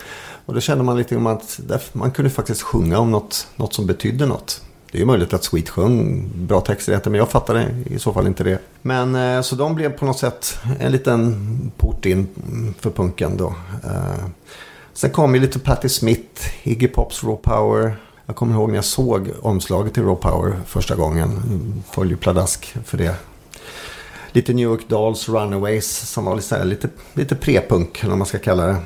[0.46, 1.60] Och då kände man lite om att
[1.92, 4.62] man kunde faktiskt sjunga om något, något som betydde något.
[4.90, 8.12] Det är ju möjligt att Sweet sjöng bra texter, i men jag fattade i så
[8.12, 8.58] fall inte det.
[8.82, 12.28] Men eh, så de blev på något sätt en liten port in
[12.80, 13.54] för punken då.
[13.84, 14.24] Eh,
[14.92, 17.96] sen kom ju lite Patti Smith, Iggy Pops Raw Power.
[18.26, 21.42] Jag kommer ihåg när jag såg omslaget till Raw Power första gången.
[21.90, 23.14] Föll ju pladask för det.
[24.32, 28.38] Lite New York Dolls, Runaways som var lite, lite, lite pre-punk eller vad man ska
[28.38, 28.76] kalla det.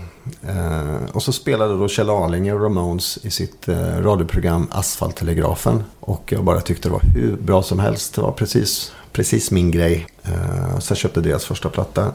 [0.48, 5.84] Eh, och så spelade då Kjell Arlinge och Ramones i sitt eh, radioprogram Asfalttelegrafen.
[6.00, 8.14] Och jag bara tyckte det var hur bra som helst.
[8.14, 10.06] Det var precis, precis min grej.
[10.22, 12.12] Eh, så jag köpte deras första platta.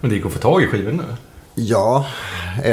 [0.00, 1.04] Men det gick att få tag i skivor nu.
[1.58, 2.06] Ja,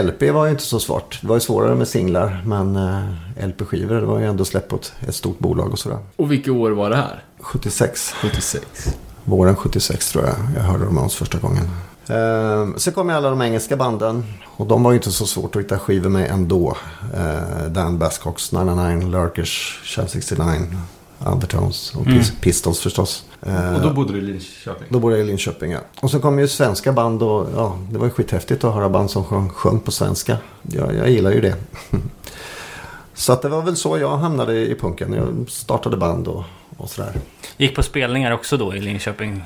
[0.04, 1.20] LP var ju inte så svårt.
[1.22, 2.44] Det var ju svårare med singlar.
[2.46, 5.98] Men eh, LP-skivor det var ju ändå släpp på ett, stort bolag och sådär.
[6.16, 7.24] Och vilket år var det här?
[7.40, 8.14] 76.
[8.22, 8.66] 76.
[9.24, 11.64] Våren 76 tror jag jag hörde Ramones första gången.
[12.08, 14.24] Eh, sen kom ju alla de engelska banden.
[14.58, 16.78] Och de var ju inte så svårt att hitta skivor med ändå.
[17.14, 20.46] Eh, Dan Bascocks 99, Lurkers, Shell 69,
[21.26, 23.24] Undertones och Pis- Pistols förstås.
[23.46, 24.88] Eh, Och då bodde du i Linköping.
[24.90, 25.80] då bodde jag i Linköping, ja.
[26.02, 29.12] Och så kom ju svenska band och ja, det var ju skithäftigt att höra band
[29.12, 30.38] som sjöng, sjöng på svenska.
[30.62, 31.56] Jag, jag gillar ju det.
[33.14, 35.14] så att det var väl så jag hamnade i punken.
[35.14, 36.44] Jag startade band och,
[36.78, 37.12] och sådär.
[37.58, 39.44] Gick på spelningar också då i Linköping?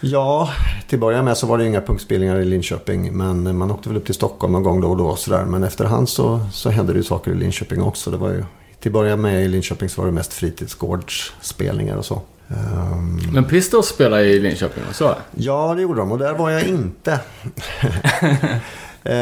[0.00, 0.50] Ja,
[0.88, 3.12] till början med så var det inga punkspelningar i Linköping.
[3.12, 5.06] Men man åkte väl upp till Stockholm någon gång då och då.
[5.06, 5.44] och Sådär.
[5.44, 8.10] Men efterhand så, så hände det ju saker i Linköping också.
[8.10, 8.44] Det var ju
[8.80, 12.20] Till att börja med i Linköping så var det mest fritidsgårdsspelningar och så.
[12.52, 15.14] Ehm, Men Pistols spelar i Linköping, så?
[15.30, 17.20] Ja, det gjorde de och där var jag inte.
[19.04, 19.16] Eh,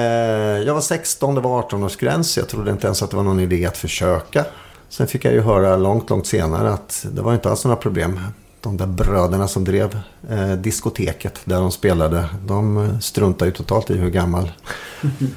[0.67, 2.39] jag var 16, det var 18-årsgräns.
[2.39, 4.45] Jag trodde inte ens att det var någon idé att försöka.
[4.89, 8.21] Sen fick jag ju höra långt, långt senare att det var inte alls några problem.
[8.61, 9.99] De där bröderna som drev
[10.31, 14.51] eh, diskoteket där de spelade, de struntade ju totalt i hur gammal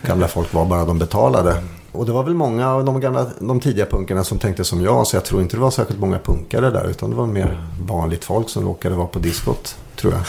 [0.06, 1.63] gamla folk var, bara de betalade.
[1.93, 5.08] Och det var väl många av de, gamla, de tidiga punkarna som tänkte som jag,
[5.08, 8.23] så jag tror inte det var särskilt många punkare där, utan det var mer vanligt
[8.23, 10.21] folk som råkade vara på diskot, tror jag.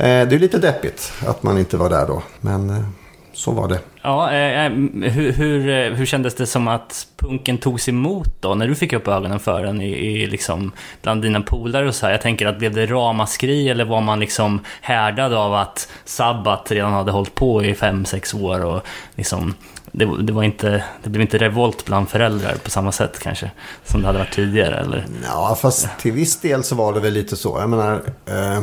[0.00, 2.84] Eh, det är lite deppigt att man inte var där då, men eh,
[3.32, 3.78] så var det.
[4.02, 4.72] Ja, eh, eh
[5.10, 8.54] hur, hur, hur kändes det som att punken togs emot då?
[8.54, 12.06] När du fick upp ögonen för den i, i liksom, bland dina polare och så
[12.06, 12.12] här.
[12.12, 16.92] Jag tänker att blev det ramaskri eller var man liksom härdad av att Sabbat redan
[16.92, 18.82] hade hållit på i fem sex år och
[19.14, 19.54] liksom
[19.92, 23.50] det, det, var inte, det blev inte revolt bland föräldrar på samma sätt kanske
[23.84, 25.06] som det hade varit tidigare eller?
[25.24, 27.56] Ja, fast till viss del så var det väl lite så.
[27.60, 28.62] Jag menar, eh,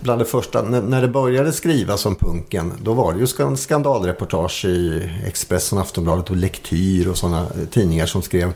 [0.00, 4.64] bland det första, när, när det började skrivas om punken, då var det ju skandalreportage
[4.64, 8.52] i Expressen, Aftonbladet och Lektyr och sådana eh, tidningar som skrev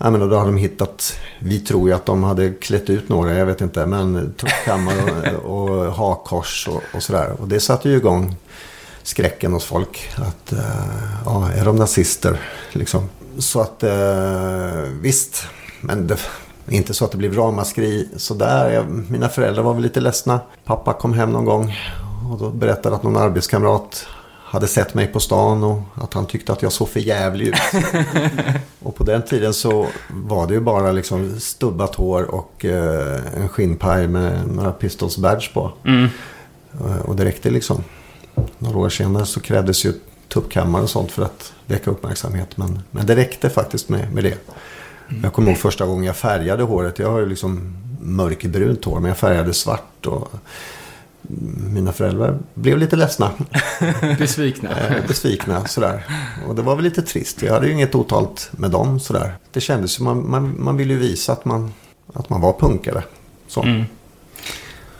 [0.00, 3.34] Ja, men då hade de hittat, vi tror ju att de hade klätt ut några,
[3.34, 4.94] jag vet inte, men tuppkammar
[5.44, 5.44] och,
[5.84, 7.36] och hakkors och, och sådär.
[7.40, 8.36] Och det satte ju igång
[9.02, 10.08] skräcken hos folk.
[10.16, 10.58] Att, eh,
[11.24, 12.40] ja, är de nazister?
[12.72, 13.08] Liksom.
[13.38, 15.46] Så att, eh, visst.
[15.80, 16.18] Men det,
[16.68, 18.70] inte så att det blev ramaskri sådär.
[18.70, 20.40] Jag, mina föräldrar var väl lite ledsna.
[20.64, 21.76] Pappa kom hem någon gång
[22.30, 24.06] och då berättade att någon arbetskamrat
[24.50, 27.54] hade sett mig på stan och att han tyckte att jag såg för jävlig ut.
[28.82, 33.48] och på den tiden så var det ju bara liksom stubbat hår och eh, en
[33.48, 35.72] skinnpaj med några Pistols badge på.
[35.84, 36.08] Mm.
[37.04, 37.84] Och det räckte liksom.
[38.58, 39.92] Några år senare så krävdes ju
[40.28, 42.56] tuppkammare och sånt för att väcka uppmärksamhet.
[42.56, 44.38] Men, men det räckte faktiskt med, med det.
[45.22, 46.98] Jag kommer ihåg första gången jag färgade håret.
[46.98, 50.06] Jag har ju liksom mörkbrunt hår men jag färgade svart.
[50.06, 50.28] Och
[51.72, 53.30] mina föräldrar blev lite ledsna.
[54.18, 54.70] Besvikna.
[54.70, 56.04] eh, besvikna sådär.
[56.48, 57.42] Och det var väl lite trist.
[57.42, 59.34] Jag hade ju inget otalt med dem sådär.
[59.52, 61.72] Det kändes ju, man, man, man ville ju visa att man,
[62.12, 63.02] att man var punkare.
[63.48, 63.62] Så.
[63.62, 63.84] Mm.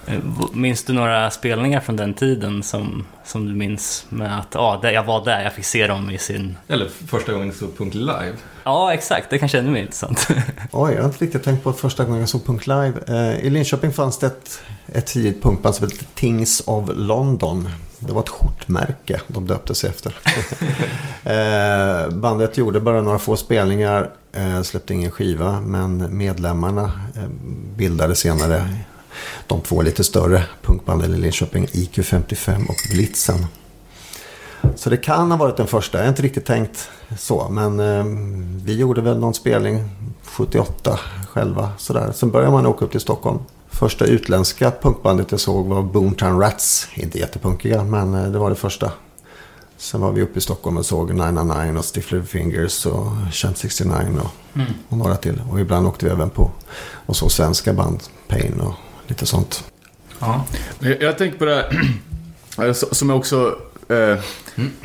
[0.08, 0.18] Eh,
[0.52, 4.90] Minns du några spelningar från den tiden som, som du minns med att ja, där
[4.90, 6.56] jag var där, jag fick se dem i sin...
[6.68, 8.34] Eller första gången du såg Punk live.
[8.64, 9.30] Ja, exakt.
[9.30, 10.28] Det kanske är ännu mer intressant.
[10.72, 12.92] Oj, jag har inte riktigt tänkt på att första gången jag såg punk live.
[13.06, 17.68] Eh, I Linköping fanns det ett, ett tidigt punkband som hette Things of London.
[17.98, 20.14] Det var ett skjortmärke de döpte sig efter.
[21.24, 25.60] eh, bandet gjorde bara några få spelningar, eh, släppte ingen skiva.
[25.60, 27.28] Men medlemmarna eh,
[27.76, 28.68] bildade senare
[29.46, 33.46] de två lite större punkbanden i Linköping, IQ55 och Blitzen.
[34.76, 35.98] Så det kan ha varit den första.
[35.98, 37.48] Jag har inte riktigt tänkt så.
[37.48, 38.04] Men eh,
[38.64, 39.84] vi gjorde väl någon spelning
[40.22, 41.70] 78 själva.
[41.78, 42.12] Sådär.
[42.12, 43.38] Sen började man åka upp till Stockholm.
[43.68, 46.88] Första utländska punkbandet jag såg var Boomtown Rats.
[46.94, 48.92] Inte jättepunkiga, men eh, det var det första.
[49.76, 53.56] Sen var vi uppe i Stockholm och såg 999 och Stiff Little Fingers och Champ
[53.56, 55.42] 69 och, och några till.
[55.50, 56.50] Och ibland åkte vi även på
[57.06, 58.74] och såg svenska band, Pain och
[59.08, 59.64] lite sånt.
[60.18, 60.46] ja.
[61.00, 61.70] Jag, tänker på det här,
[62.68, 64.18] alltså, som jag också eh,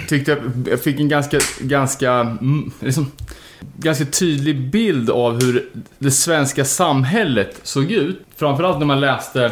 [0.08, 3.12] tyckte jag, jag fick en ganska, ganska, mm, liksom,
[3.78, 8.22] ganska tydlig bild av hur det svenska samhället såg ut.
[8.36, 9.46] Framförallt när man läste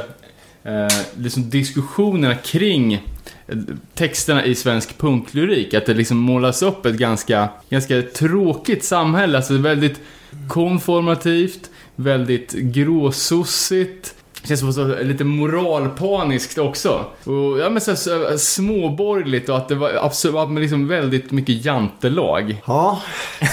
[0.63, 3.57] eh, liksom diskussionerna kring eh,
[3.93, 5.73] texterna i svensk punklyrik.
[5.73, 9.37] Att det liksom målas upp ett ganska, ganska tråkigt samhälle.
[9.37, 10.01] Alltså väldigt
[10.47, 14.15] konformativt, väldigt gråsossigt.
[14.43, 17.05] Känns som så, lite moralpaniskt också.
[17.23, 21.31] Och ja men så, så, småborgerligt och att det var absolut, att man liksom väldigt
[21.31, 22.61] mycket jantelag.
[22.65, 23.01] Ja,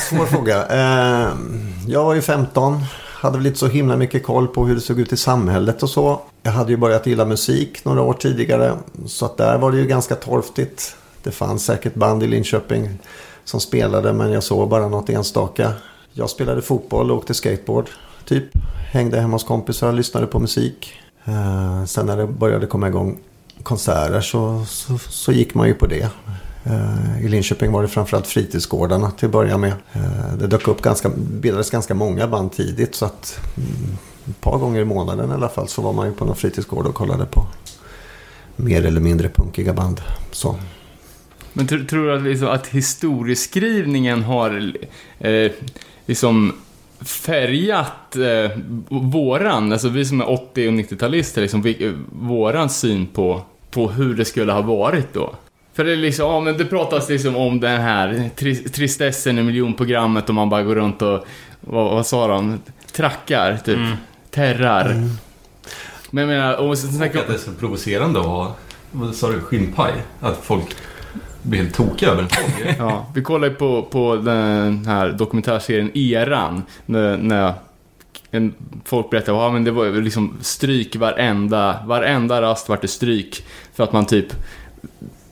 [0.09, 0.67] svår fråga.
[0.79, 1.29] Eh,
[1.87, 2.85] jag var ju 15.
[3.15, 5.91] Hade väl inte så himla mycket koll på hur det såg ut i samhället och
[5.91, 6.21] så.
[6.43, 8.73] Jag hade ju börjat gilla musik några år tidigare.
[9.07, 10.97] Så att där var det ju ganska torftigt.
[11.23, 12.99] Det fanns säkert band i Linköping
[13.45, 15.73] som spelade men jag såg bara något enstaka.
[16.13, 17.87] Jag spelade fotboll och åkte skateboard
[18.29, 18.45] typ.
[18.93, 20.93] Hängde hemma hos kompisar, lyssnade på musik.
[21.25, 23.19] Eh, sen när det började komma igång
[23.63, 26.09] konserter så, så, så gick man ju på det.
[26.65, 29.73] Eh, I Linköping var det framförallt fritidsgårdarna till att börja med.
[29.93, 33.99] Eh, Det dök upp ganska, bildades ganska många band tidigt så att mm,
[34.31, 36.87] ett par gånger i månaden i alla fall så var man ju på någon fritidsgård
[36.87, 37.47] och kollade på
[38.57, 40.01] mer eller mindre punkiga band.
[40.33, 40.57] Så.
[41.53, 44.73] Men tror du att, liksom, att historieskrivningen har
[45.19, 45.51] eh,
[46.07, 46.53] liksom
[47.01, 48.59] färgat eh,
[48.89, 54.15] våran, alltså vi som är 80 och 90-talister, liksom, eh, våran syn på, på hur
[54.15, 55.35] det skulle ha varit då?
[55.75, 59.43] För det är liksom, ja men det pratas liksom om den här tri tristessen i
[59.43, 61.27] miljonprogrammet och man bara går runt och,
[61.61, 62.61] vad, vad sa de?
[62.93, 63.77] Trackar, typ.
[63.77, 63.97] Mm.
[64.31, 64.91] Terrar.
[64.91, 65.09] Mm.
[66.11, 68.57] Men jag menar, och så snackar det är så provocerande att ha,
[68.91, 69.93] vad sa du, skinnpaj?
[70.21, 70.77] Att folk
[71.49, 72.75] blir helt tokiga över en sån.
[72.89, 76.63] Ja, vi kollar ju på, på den här dokumentärserien Eran.
[76.87, 77.55] När, när
[78.31, 82.89] en, folk berättar att ja, men det var liksom stryk varenda, varenda rast vart det
[82.89, 83.45] stryk.
[83.75, 84.27] För att man typ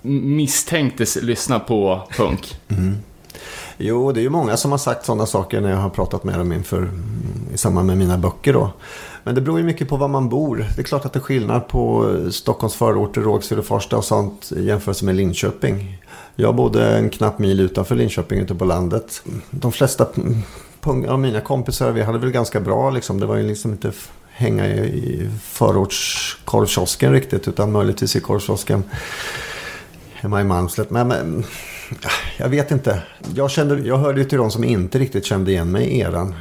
[0.02, 2.56] misstänktes lyssna på punk.
[2.68, 2.96] Mm.
[3.78, 6.38] Jo, det är ju många som har sagt sådana saker när jag har pratat med
[6.38, 6.90] dem inför,
[7.54, 8.70] i samband med mina böcker då.
[9.24, 10.66] Men det beror ju mycket på var man bor.
[10.76, 14.52] Det är klart att det är skillnad på Stockholms förorter, Rågsved och Farsta och sånt
[14.56, 15.98] i jämförelse med Linköping.
[16.38, 19.22] Jag bodde en knapp mil utanför Linköping ute på landet.
[19.50, 20.06] De flesta
[21.08, 23.20] av mina kompisar, vi hade väl ganska bra liksom.
[23.20, 23.92] Det var ju liksom inte
[24.30, 28.84] hänga i, i förortskorvkiosken riktigt utan möjligtvis i korvkiosken
[30.14, 30.90] hemma i Malmslätt.
[30.90, 31.44] Men, men
[32.36, 33.02] jag vet inte.
[33.34, 36.34] Jag, kände, jag hörde ju till de som inte riktigt kände igen mig i eran.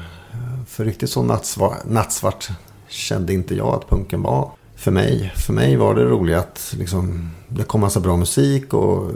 [0.68, 2.50] För riktigt så nattsvart, nattsvart
[2.88, 4.52] kände inte jag att punken var.
[4.76, 9.12] För mig, för mig var det roligt att liksom, det kom massa bra musik och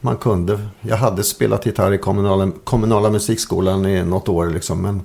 [0.00, 0.60] man kunde.
[0.80, 5.02] Jag hade spelat gitarr i kommunala, kommunala musikskolan i något år liksom, men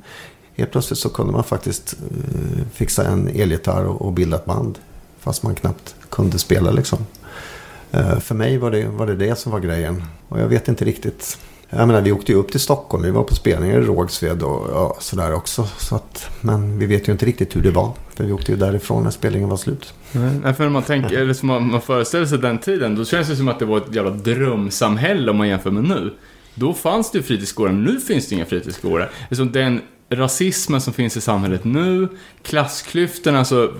[0.55, 4.79] helt plötsligt så kunde man faktiskt eh, fixa en elgitarr och, och bilda ett band.
[5.19, 6.99] Fast man knappt kunde spela liksom.
[7.91, 10.03] Eh, För mig var det, var det det som var grejen.
[10.29, 11.37] Och jag vet inte riktigt.
[11.77, 13.03] Jag menar, vi åkte ju upp till Stockholm.
[13.03, 15.67] Vi var på spelningar i Rågsved och ja, sådär också.
[15.77, 17.91] Så att, men vi vet ju inte riktigt hur det var.
[18.15, 19.93] För vi åkte ju därifrån när spelningen var slut.
[20.11, 23.27] Nej, för när man tänker, eller som man, man föreställer sig den tiden, då känns
[23.27, 26.13] det som att det var ett jävla drömsamhälle om man jämför med nu.
[26.55, 29.11] Då fanns det ju fritidsgårdar, men nu finns det inga fritidsgårdar.
[29.51, 32.07] Den rasismen som finns i samhället nu,
[32.43, 33.73] klassklyftorna, alltså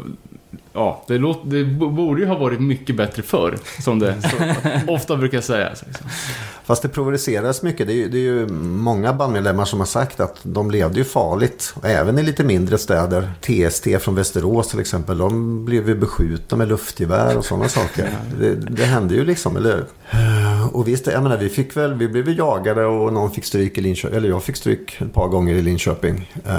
[0.73, 4.15] Ja, det, låter, det borde ju ha varit mycket bättre förr, som det
[4.87, 5.83] ofta brukar sägas.
[5.87, 6.07] Liksom.
[6.65, 7.87] Fast det provoceras mycket.
[7.87, 11.03] Det är, ju, det är ju många bandmedlemmar som har sagt att de levde ju
[11.03, 11.73] farligt.
[11.75, 13.31] Och även i lite mindre städer.
[13.41, 15.17] TST från Västerås till exempel.
[15.17, 18.09] De blev ju beskjutna med luftgevär och sådana saker.
[18.39, 19.85] Det, det hände ju liksom, eller hur?
[20.73, 23.77] Och visst, jag menar, vi fick väl, vi blev ju jagade och någon fick stryk
[23.77, 24.17] i Linköping.
[24.17, 26.31] Eller jag fick stryk ett par gånger i Linköping.
[26.45, 26.53] Eh,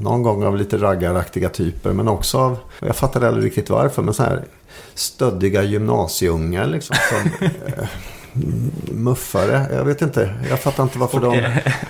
[0.00, 1.92] någon gång av lite raggaraktiga typer.
[1.92, 4.44] Men också av, jag fattade aldrig riktigt varför, men så här
[4.94, 6.96] stöddiga gymnasieungar liksom.
[7.10, 7.88] Som, eh,
[8.92, 9.66] muffare.
[9.72, 10.34] Jag vet inte.
[10.50, 11.34] Jag fattar inte varför de...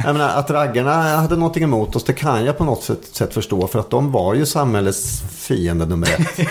[0.05, 3.35] Jag menar, att raggarna hade någonting emot oss, det kan jag på något sätt, sätt
[3.35, 3.67] förstå.
[3.67, 6.49] För att de var ju samhällets fiende nummer ett.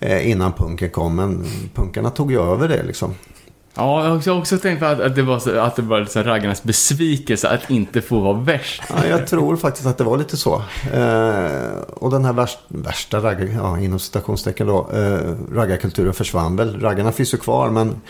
[0.00, 1.16] eh, innan punken kom.
[1.16, 3.14] Men punkarna tog ju över det liksom.
[3.78, 6.04] Ja, jag har också, också tänkt på att, att det var, så, att det var
[6.04, 8.82] så raggarnas besvikelse att inte få vara värst.
[8.88, 10.62] Ja, jag tror faktiskt att det var lite så.
[10.92, 16.80] Eh, och den här värst, värsta raggar, ja, inom citationstecken då, eh, raggarkulturen försvann väl.
[16.80, 18.00] Raggarna finns ju kvar men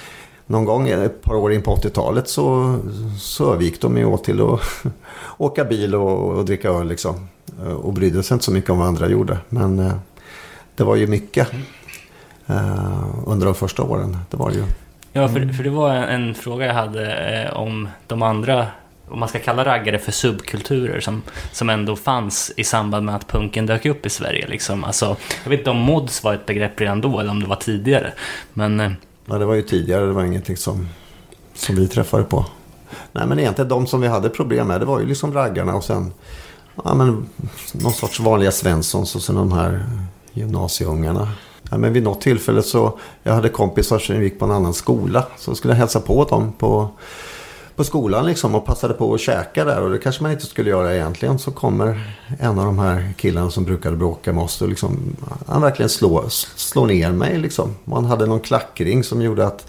[0.47, 2.79] någon gång eh, ett par år in på 80-talet så,
[3.19, 4.61] så övergick de ju åt till att
[5.37, 7.29] åka bil och, och dricka öl liksom.
[7.63, 9.39] Eh, och brydde sig inte så mycket om vad andra gjorde.
[9.49, 9.95] Men eh,
[10.75, 11.49] det var ju mycket
[12.47, 14.17] eh, under de första åren.
[14.31, 14.65] Det var det ju.
[15.19, 18.67] Ja, för, för det var en, en fråga jag hade eh, om de andra,
[19.09, 23.27] om man ska kalla raggare för subkulturer som, som ändå fanns i samband med att
[23.27, 24.47] punken dök upp i Sverige.
[24.49, 24.85] Liksom.
[24.85, 27.57] Alltså, jag vet inte om mods var ett begrepp redan då eller om det var
[27.57, 28.13] tidigare.
[28.53, 28.93] Men eh,
[29.27, 30.89] Ja, det var ju tidigare, det var ingenting som,
[31.55, 32.47] som vi träffade på.
[33.13, 35.85] Nej, men egentligen de som vi hade problem med, det var ju liksom raggarna och
[35.85, 36.13] sen
[36.85, 37.29] ja, men,
[37.73, 39.85] någon sorts vanliga Svenssons och sen de här
[40.33, 41.29] gymnasieungarna.
[41.71, 45.27] Ja, men vid något tillfälle så, jag hade kompisar som gick på en annan skola.
[45.39, 46.89] Så skulle jag hälsa på dem på,
[47.77, 49.83] på skolan liksom och passade på att käka där.
[49.83, 51.39] Och det kanske man inte skulle göra egentligen.
[51.39, 55.63] Så kommer en av de här killarna som brukade bråka med oss och liksom, han
[55.63, 56.25] verkligen slår,
[56.57, 57.75] slår ner mig liksom.
[57.85, 59.67] Man hade någon klackring som gjorde att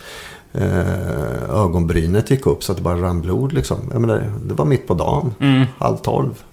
[0.53, 3.77] eh, ögonbrynet gick upp så att det bara rann blod liksom.
[3.91, 6.43] Jag menar, det var mitt på dagen, mm, halv tolv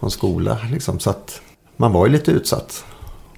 [0.00, 0.98] på en skola liksom.
[0.98, 1.40] Så att
[1.76, 2.84] man var ju lite utsatt.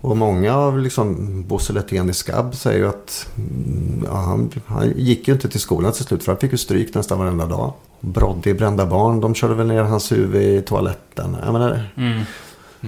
[0.00, 1.16] Och många av liksom
[1.48, 5.60] Bosse Lettén i Skabb säger ju att mm, ja, han, han gick ju inte till
[5.60, 7.72] skolan till slut för han fick ju stryk nästan varenda dag.
[8.00, 11.36] Brodde i Brända Barn, de körde väl ner hans huvud i toaletten.
[11.44, 12.22] Jag menar, mm.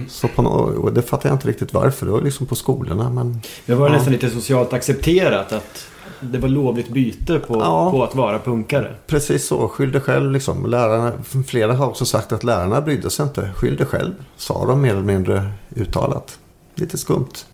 [0.09, 2.05] så på och det fattar jag inte riktigt varför.
[2.05, 3.09] Det var liksom på skolorna.
[3.09, 3.93] Men Det var Ja.
[3.93, 5.87] nästan lite socialt accepterat att
[6.19, 7.91] det var lovligt byte på, Ja.
[7.91, 8.95] på att vara punkare.
[9.07, 10.65] precis så, skyll dig själv liksom.
[10.65, 11.11] Lärarna,
[11.47, 13.51] flera har också sagt att lärarna brydde sig inte.
[13.55, 16.37] Skyll dig själv, sa de mer eller mindre uttalat.
[16.81, 17.45] Lite skumt.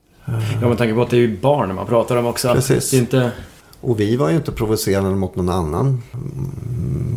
[0.62, 2.54] Ja, med tanke på att det är ju barn man pratar om också.
[2.54, 2.94] Precis.
[2.94, 3.32] Inte...
[3.82, 6.04] Och vi var ju inte provocerande mot någon annan.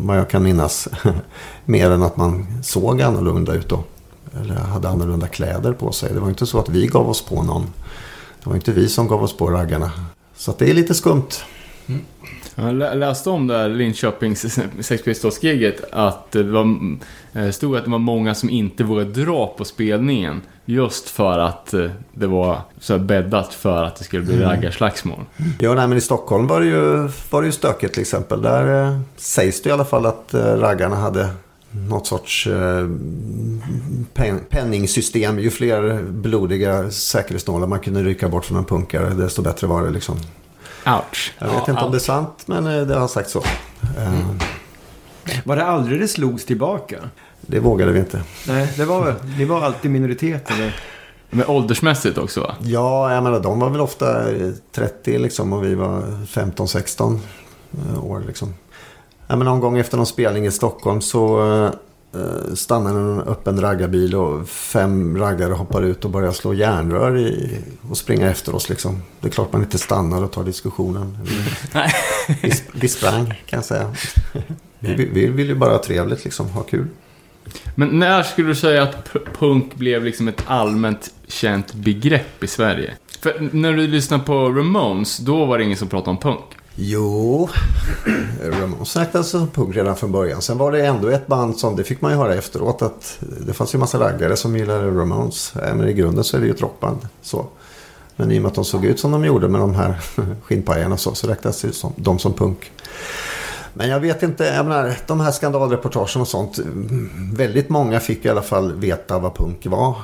[0.05, 0.89] Vad jag kan minnas.
[1.65, 3.85] Mer än att man såg annorlunda ut då.
[4.41, 6.15] Eller hade annorlunda kläder på sig.
[6.15, 7.67] Det var inte så att vi gav oss på någon.
[8.43, 9.91] Det var inte vi som gav oss på raggarna.
[10.37, 11.31] Så det är lite skumt.
[12.55, 16.77] Jag lä- läste om det här Linköpings Sex Pistols-giget att det var,
[17.33, 20.41] eh, stod att det var många som inte vågade dra på spelningen.
[20.65, 25.21] Just för att eh, det var så bäddat för att det skulle bli raggarslagsmål.
[25.59, 28.43] Ja, nej, men i Stockholm var det ju, var det ju stökigt till exempel.
[28.43, 31.29] Där eh, sägs det i alla fall att eh, raggarna hade
[31.71, 32.89] något sorts eh,
[34.15, 35.39] pen, penningsystem.
[35.39, 39.91] Ju fler blodiga säkerhetsnålar man kunde rycka bort från en punkare, desto bättre var det
[39.91, 40.17] liksom.
[40.87, 41.33] Ouch.
[41.39, 43.43] Jag vet inte om det är sant, men eh, det har sagt så.
[43.99, 44.21] Eh,
[45.45, 46.97] Var det aldrig det slogs tillbaka?
[47.41, 48.23] Det vågade vi inte.
[48.49, 50.81] Nej, det var, det var alltid minoriteter.
[51.31, 52.55] Men åldersmässigt också va?
[52.61, 57.19] Ja, jag menar de var väl ofta eh, 30 liksom och vi var 15-16
[57.89, 58.55] eh, år liksom.
[59.27, 61.71] Ja, men någon gång efter någon spelning i Stockholm så
[62.15, 67.59] eh, stannade en öppen raggarbil och fem raggare hoppar ut och börjar slå järnrör i,
[67.91, 69.03] och springa efter oss liksom.
[69.21, 71.19] Det är klart man inte stannar och tar diskussionen.
[72.43, 73.95] Vi, vi sprang kan jag säga.
[74.79, 76.87] Vi, vi, vi vill ju bara ha trevligt liksom, ha kul.
[77.75, 82.95] Men när skulle du säga att punk blev liksom ett allmänt känt begrepp i Sverige?
[83.21, 86.45] För när du lyssnade på Ramones, då var det ingen som pratade om punk.
[86.75, 87.49] Jo,
[88.43, 90.43] Ramones räknades som punk redan från början.
[90.43, 93.53] Sen var det ändå ett band som, det fick man ju höra efteråt, att det
[93.53, 95.57] fanns ju massa raggare som gillade Ramones.
[95.57, 97.09] Äh, men i grunden så är det ju ett rockband.
[97.23, 97.47] Så.
[98.17, 100.01] Men i och med att de såg ut som de gjorde med de här
[100.43, 102.73] skinnpajarna och så, så räknas det som, de som punk.
[103.75, 106.59] Men jag vet inte, jag menar, de här skandalreportagen och sånt.
[107.33, 109.95] Väldigt många fick i alla fall veta vad punk var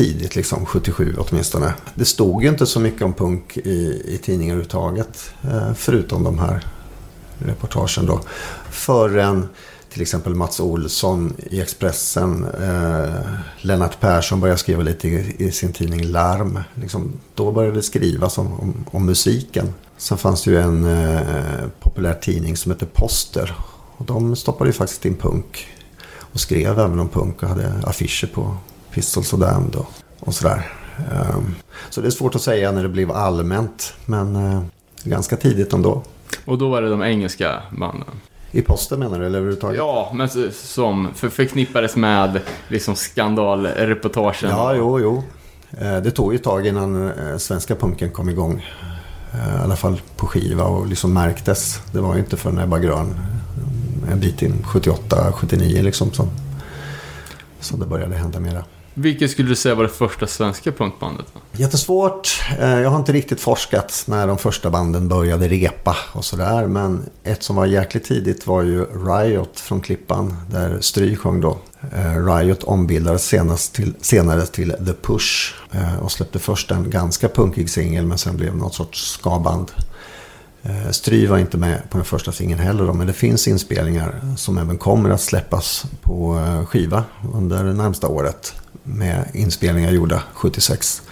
[0.00, 1.74] tidigt, liksom 77 åtminstone.
[1.94, 5.30] Det stod ju inte så mycket om punk i, i tidningar överhuvudtaget.
[5.42, 6.64] Eh, förutom de här
[7.38, 8.20] reportagen då.
[8.70, 9.48] Förrän
[9.92, 13.22] till exempel Mats Olsson i Expressen, eh,
[13.60, 16.58] Lennart Persson började skriva lite i, i sin tidning Larm.
[16.74, 19.74] Liksom, då började det skrivas om, om, om musiken.
[19.96, 23.54] Sen fanns det ju en eh, populär tidning som hette Poster.
[23.96, 25.66] Och de stoppade ju faktiskt in punk.
[26.18, 28.56] Och skrev även om punk och hade affischer på
[28.94, 29.76] Pistols och Damned
[30.20, 30.72] och, sådär.
[30.98, 31.54] Ehm,
[31.90, 33.94] så det är svårt att säga när det blev allmänt.
[34.06, 34.62] Men eh,
[35.04, 36.02] ganska tidigt ändå.
[36.44, 38.08] Och då var det de engelska banden.
[38.50, 39.78] I posten menar du eller överhuvudtaget?
[39.78, 44.50] Ja, men som för förknippades med liksom skandalreportagen.
[44.50, 45.22] Ja, jo, jo.
[45.78, 48.66] Eh, Det tog ju ett tag innan eh, svenska punken kom igång.
[49.34, 51.82] I alla fall på skiva och liksom märktes.
[51.92, 53.14] Det var ju inte förrän Ebba Grön
[54.12, 56.28] en bit in 78, 79 liksom som,
[57.60, 58.64] som det började hända mera.
[59.00, 61.26] Vilket skulle du säga var det första svenska punkbandet?
[61.52, 62.28] Jättesvårt.
[62.58, 66.66] Eh, jag har inte riktigt forskat när de första banden började repa och sådär.
[66.66, 70.36] Men ett som var jäkligt tidigt var ju Riot från Klippan.
[70.50, 71.58] Där Stry sjöng då.
[71.92, 75.54] Eh, Riot ombildades senast till, senare till The Push.
[75.72, 79.72] Eh, och släppte först en ganska punkig singel men sen blev det något sorts skaband.
[80.90, 84.58] Stry var inte med på den första singeln heller då, men det finns inspelningar som
[84.58, 88.54] även kommer att släppas på skiva under det närmsta året.
[88.82, 91.02] Med inspelningar gjorda 76.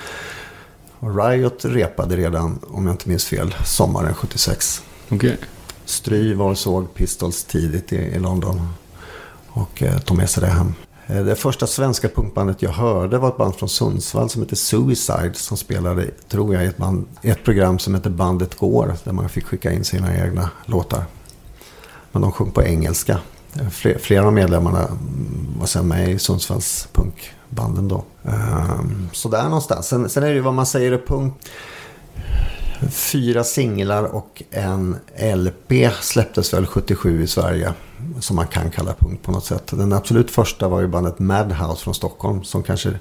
[1.01, 4.83] Och Riot repade redan, om jag inte minns fel, sommaren 76.
[5.11, 5.37] Okej.
[5.85, 8.69] Stry var och såg Pistols tidigt i, i London.
[9.49, 10.75] Och eh, tog med sig det hem.
[11.07, 15.35] Eh, Det första svenska punkbandet jag hörde var ett band från Sundsvall som heter Suicide.
[15.35, 18.95] Som spelade, tror jag, i ett, band, ett program som heter Bandet Går.
[19.05, 21.05] Där man fick skicka in sina egna låtar.
[22.13, 23.19] Men de sjöng på engelska.
[23.99, 24.89] Flera av medlemmarna
[25.59, 28.05] var sen med i Sundsvalls punkbanden då.
[28.25, 29.87] Ehm, Så där någonstans.
[29.87, 31.35] Sen, sen är det ju vad man säger är punk.
[32.91, 34.97] Fyra singlar och en
[35.35, 37.73] LP släpptes väl 77 i Sverige.
[38.21, 39.67] Som man kan kalla punk på något sätt.
[39.67, 42.45] Den absolut första var ju bandet Madhouse från Stockholm.
[42.45, 42.99] Som kanske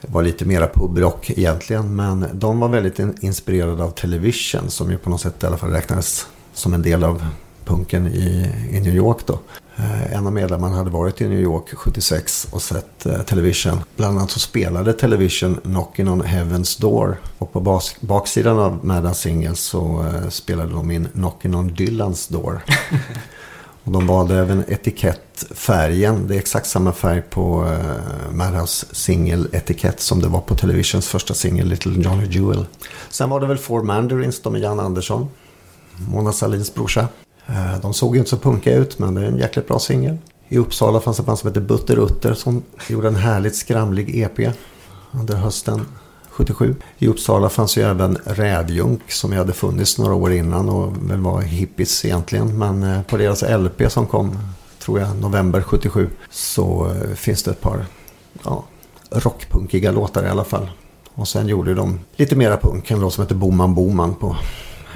[0.00, 1.96] var lite mera pubrock egentligen.
[1.96, 4.70] Men de var väldigt inspirerade av Television.
[4.70, 7.26] Som ju på något sätt i alla fall räknades som en del av
[7.64, 9.38] punken i, i New York då.
[9.76, 13.78] Eh, En av medlemmarna hade varit i New York 76 och sett eh, Television.
[13.96, 17.16] Bland annat så spelade Television Knocking on Heaven's Door.
[17.38, 22.28] Och på bas- baksidan av Madden Singles så eh, spelade de in Knocking on Dylans
[22.28, 22.60] Door.
[23.84, 26.26] och de valde även etikettfärgen.
[26.28, 31.34] Det är exakt samma färg på eh, Madhouse singel-etikett som det var på Televisions första
[31.34, 32.66] singel Little Johnny Jewel.
[33.10, 35.28] Sen var det väl Four Mandarins, de med Jan Andersson.
[36.08, 37.08] Mona Salins brorsa.
[37.46, 40.18] Eh, de såg ju inte så punkiga ut men det är en jäkligt bra singel.
[40.48, 44.54] I Uppsala fanns ett band som hette Butter Utter som gjorde en härligt skramlig EP
[45.12, 45.86] under hösten
[46.30, 46.76] 77.
[46.98, 51.20] I Uppsala fanns ju även Rävjunk som ju hade funnits några år innan och väl
[51.20, 52.58] var hippies egentligen.
[52.58, 54.38] Men eh, på deras LP som kom,
[54.78, 57.86] tror jag, november 77 så eh, finns det ett par
[58.44, 58.64] ja,
[59.10, 60.70] rockpunkiga låtar i alla fall.
[61.14, 64.36] Och sen gjorde de lite mera punk, en låt som heter Boman Boman på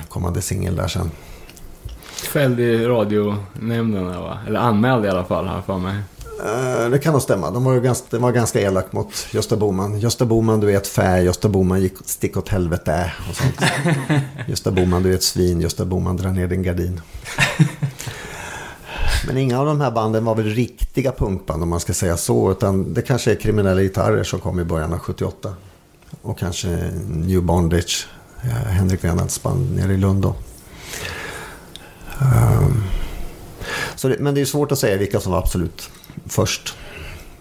[0.09, 1.11] kommande singel där sen
[2.21, 4.39] fälld i radionämnden va?
[4.47, 5.97] Eller anmäld i alla fall, jag för mig.
[6.45, 7.51] Eh, Det kan nog stämma.
[7.51, 9.99] De var, ju ganska, det var ganska elak mot Gösta Boman.
[10.01, 11.21] Gösta Boman, du är ett fä.
[11.21, 13.61] Gösta Boman gick stick åt helvete och sånt.
[14.47, 15.61] Gösta Boman, du är ett svin.
[15.61, 17.01] Gösta Boman, dra ner din gardin.
[19.27, 22.51] Men inga av de här banden var väl riktiga punkband om man ska säga så.
[22.51, 25.55] Utan det kanske är kriminella gitarrer som kom i början av 78.
[26.23, 26.69] Och kanske
[27.09, 28.07] New Bondage,
[28.43, 30.35] eh, Henrik Wennerts band nere i Lund då.
[32.21, 32.83] Ehm,
[33.97, 35.91] så det, men det är svårt att säga vilka som var absolut
[36.27, 36.77] först.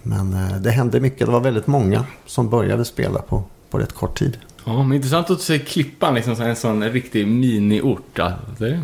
[0.02, 1.26] Men eh, det hände mycket.
[1.26, 4.38] Det var väldigt många som började spela på, på rätt kort tid.
[4.64, 8.20] Ja, men intressant att se Klippan, liksom en sån riktig miniort.
[8.58, 8.80] Det,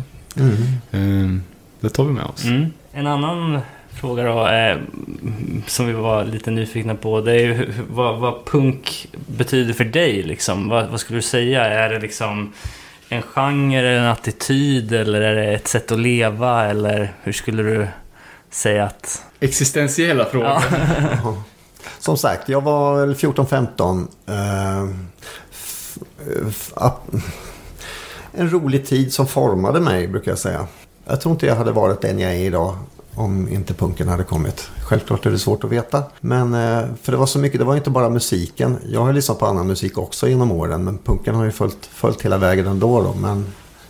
[0.91, 1.43] mm.
[1.79, 2.45] det tar vi med oss.
[2.45, 2.65] Mm.
[2.91, 4.77] En annan fråga då, eh,
[5.67, 10.23] som vi var lite nyfikna på, det är ju vad, vad punk betyder för dig
[10.23, 10.69] liksom.
[10.69, 11.65] Vad, vad skulle du säga?
[11.65, 12.53] Är det liksom
[13.09, 16.65] en genre, en attityd eller är det ett sätt att leva?
[16.65, 17.87] Eller hur skulle du
[18.49, 19.23] säga att...
[19.39, 20.47] Existentiella frågor.
[21.23, 21.43] Ja.
[21.99, 24.07] Som sagt, jag var väl 14-15.
[24.27, 24.89] Eh,
[26.75, 27.21] ap-
[28.31, 30.67] en rolig tid som formade mig, brukar jag säga.
[31.05, 32.77] Jag tror inte jag hade varit den jag är idag
[33.15, 34.69] om inte punken hade kommit.
[34.81, 36.03] Självklart är det svårt att veta.
[36.19, 38.77] Men eh, för det var så mycket, det var inte bara musiken.
[38.89, 40.83] Jag har lyssnat på annan musik också genom åren.
[40.83, 43.01] Men punken har ju följt, följt hela vägen ändå.
[43.01, 43.13] Då.
[43.13, 43.45] Men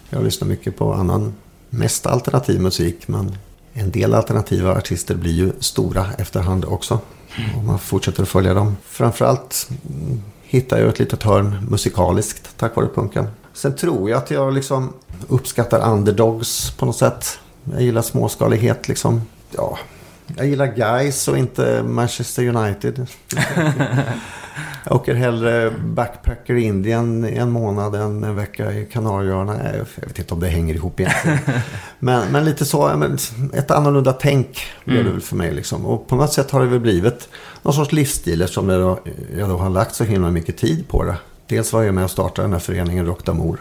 [0.09, 1.33] jag lyssnar mycket på annan,
[1.69, 3.07] mest alternativ musik.
[3.07, 3.37] Men
[3.73, 6.99] en del alternativa artister blir ju stora efterhand också.
[7.57, 8.77] Om man fortsätter att följa dem.
[8.85, 9.69] Framförallt
[10.43, 13.27] hittar jag ett litet hörn musikaliskt tack vare punken.
[13.53, 14.93] Sen tror jag att jag liksom
[15.27, 17.39] uppskattar underdogs på något sätt.
[17.71, 19.21] Jag gillar småskalighet liksom.
[19.51, 19.77] Ja,
[20.37, 23.07] jag gillar guys och inte Manchester United.
[24.87, 29.57] Jag åker hellre backpacker i Indien en månad än en vecka i Kanarieöarna.
[29.73, 31.39] Jag vet inte om det hänger ihop egentligen.
[31.99, 33.17] Men, men lite så, men
[33.53, 35.53] ett annorlunda tänk blev det väl för mig.
[35.53, 35.85] Liksom.
[35.85, 37.29] Och på något sätt har det väl blivit
[37.61, 38.99] någon sorts livsstil eftersom jag då,
[39.37, 41.15] jag då har lagt så himla mycket tid på det.
[41.47, 43.57] Dels var jag med och startade den här föreningen Rock d'Amour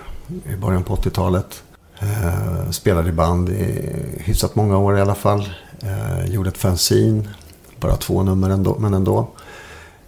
[0.52, 1.62] i början på 80-talet.
[2.04, 5.48] Eh, spelade i band i hyfsat många år i alla fall.
[5.82, 7.28] Eh, gjorde ett fanzine,
[7.80, 9.28] bara två nummer ändå, men ändå.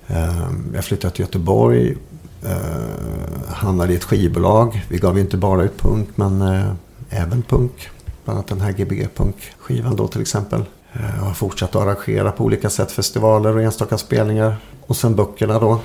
[0.07, 1.97] Eh, jag flyttade till Göteborg.
[2.45, 4.85] Eh, hamnade i ett skivbolag.
[4.89, 6.71] Vi gav inte bara ut punk men eh,
[7.11, 7.89] även punk.
[8.25, 10.65] Bland annat den här Gbg Punk-skivan då till exempel.
[10.93, 14.57] Eh, jag har fortsatt att arrangera på olika sätt festivaler och enstaka spelningar.
[14.87, 15.81] Och sen böckerna då.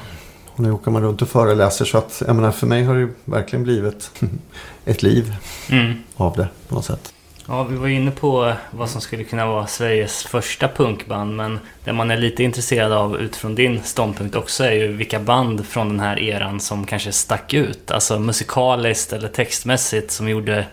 [0.53, 2.99] Och nu åker man runt och föreläser så att jag menar, för mig har det
[2.99, 4.11] ju verkligen blivit
[4.85, 5.35] ett liv
[5.71, 5.93] Mm.
[6.15, 7.13] av det på något sätt.
[7.47, 11.93] Ja, vi var inne på vad som skulle kunna vara Sveriges första punkband, men det
[11.93, 15.99] man är lite intresserad av utifrån din ståndpunkt också är ju vilka band från den
[15.99, 20.65] här eran som kanske stack ut, alltså musikaliskt eller textmässigt som gjorde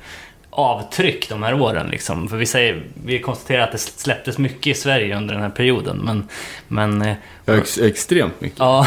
[0.51, 2.29] avtryck de här åren liksom.
[2.29, 5.97] För vi säger, vi konstaterar att det släpptes mycket i Sverige under den här perioden,
[6.05, 6.29] men...
[6.69, 7.17] men eh,
[7.47, 8.59] Ex- extremt mycket.
[8.59, 8.87] ja,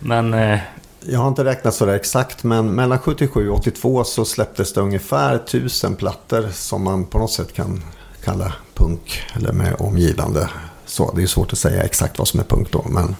[0.00, 0.34] men...
[0.34, 0.58] eh,
[1.06, 4.80] Jag har inte räknat så där exakt men mellan 77 och 82 så släpptes det
[4.80, 7.82] ungefär tusen plattor som man på något sätt kan
[8.24, 10.48] kalla punk eller med omgivande.
[10.86, 12.84] Så det är svårt att säga exakt vad som är punk då.
[12.88, 13.16] Men...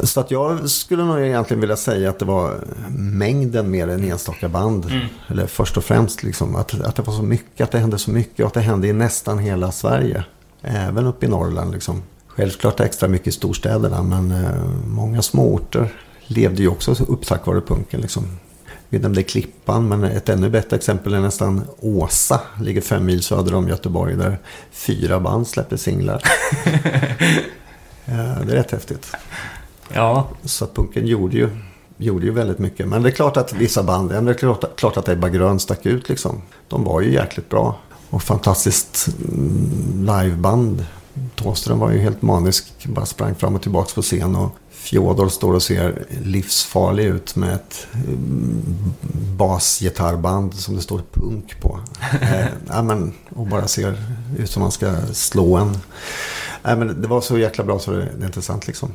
[0.00, 2.64] Så att jag skulle nog egentligen vilja säga att det var
[2.98, 4.90] mängden mer än enstaka band.
[5.28, 8.10] Eller först och främst liksom, att, att det var så mycket, att det hände så
[8.10, 10.24] mycket och att det hände i nästan hela Sverige.
[10.62, 12.02] Även uppe i Norrland liksom.
[12.36, 15.92] Självklart extra mycket i storstäderna men eh, många småorter
[16.26, 18.00] levde ju också upp tack vare punken.
[18.00, 18.38] Liksom.
[18.88, 22.40] Vi nämnde Klippan men ett ännu bättre exempel är nästan Åsa.
[22.60, 24.38] Ligger fem mil söder om Göteborg där
[24.70, 26.22] fyra band släppte singlar.
[28.08, 29.12] Eh, det är rätt häftigt.
[29.92, 31.48] ja, Så punken gjorde ju,
[31.96, 32.88] gjorde ju väldigt mycket.
[32.88, 35.86] Men det är klart att vissa band, det är klart, klart att Ebba Grön stack
[35.86, 36.42] ut liksom.
[36.68, 37.78] De var ju jäkligt bra.
[38.10, 40.86] Och fantastiskt mm, liveband.
[41.34, 42.86] Thåström var ju helt manisk.
[42.86, 44.36] Bara sprang fram och tillbaka på scen.
[44.36, 48.62] Och Fjodor står och ser livsfarlig ut med ett mm,
[49.36, 51.80] basgitarrband som det står punk på.
[52.20, 53.94] eh, ja, men, och bara ser
[54.38, 55.78] ut som man ska slå en.
[56.62, 58.92] Nej, men det var så jäkla bra så det, det är inte sant liksom.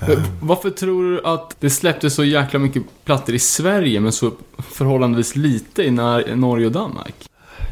[0.00, 4.32] Men Varför tror du att det släpptes så jäkla mycket plattor i Sverige men så
[4.58, 7.14] förhållandevis lite i Norge och Danmark?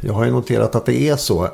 [0.00, 1.48] Jag har ju noterat att det är så.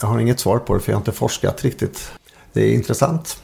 [0.00, 2.12] Jag har inget svar på det för jag har inte forskat riktigt.
[2.52, 3.42] Det är intressant.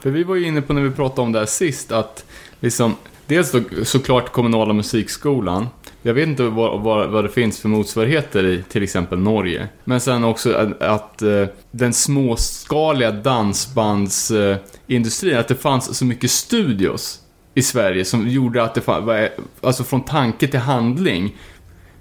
[0.00, 2.24] För vi var ju inne på när vi pratade om det här sist att
[2.60, 2.94] liksom,
[3.26, 5.68] dels då, såklart kommunala musikskolan.
[6.02, 9.68] Jag vet inte vad, vad, vad det finns för motsvarigheter i till exempel Norge.
[9.84, 17.20] Men sen också att, att eh, den småskaliga dansbandsindustrin, att det fanns så mycket studios
[17.54, 19.30] i Sverige som gjorde att det fanns,
[19.60, 21.36] alltså från tanke till handling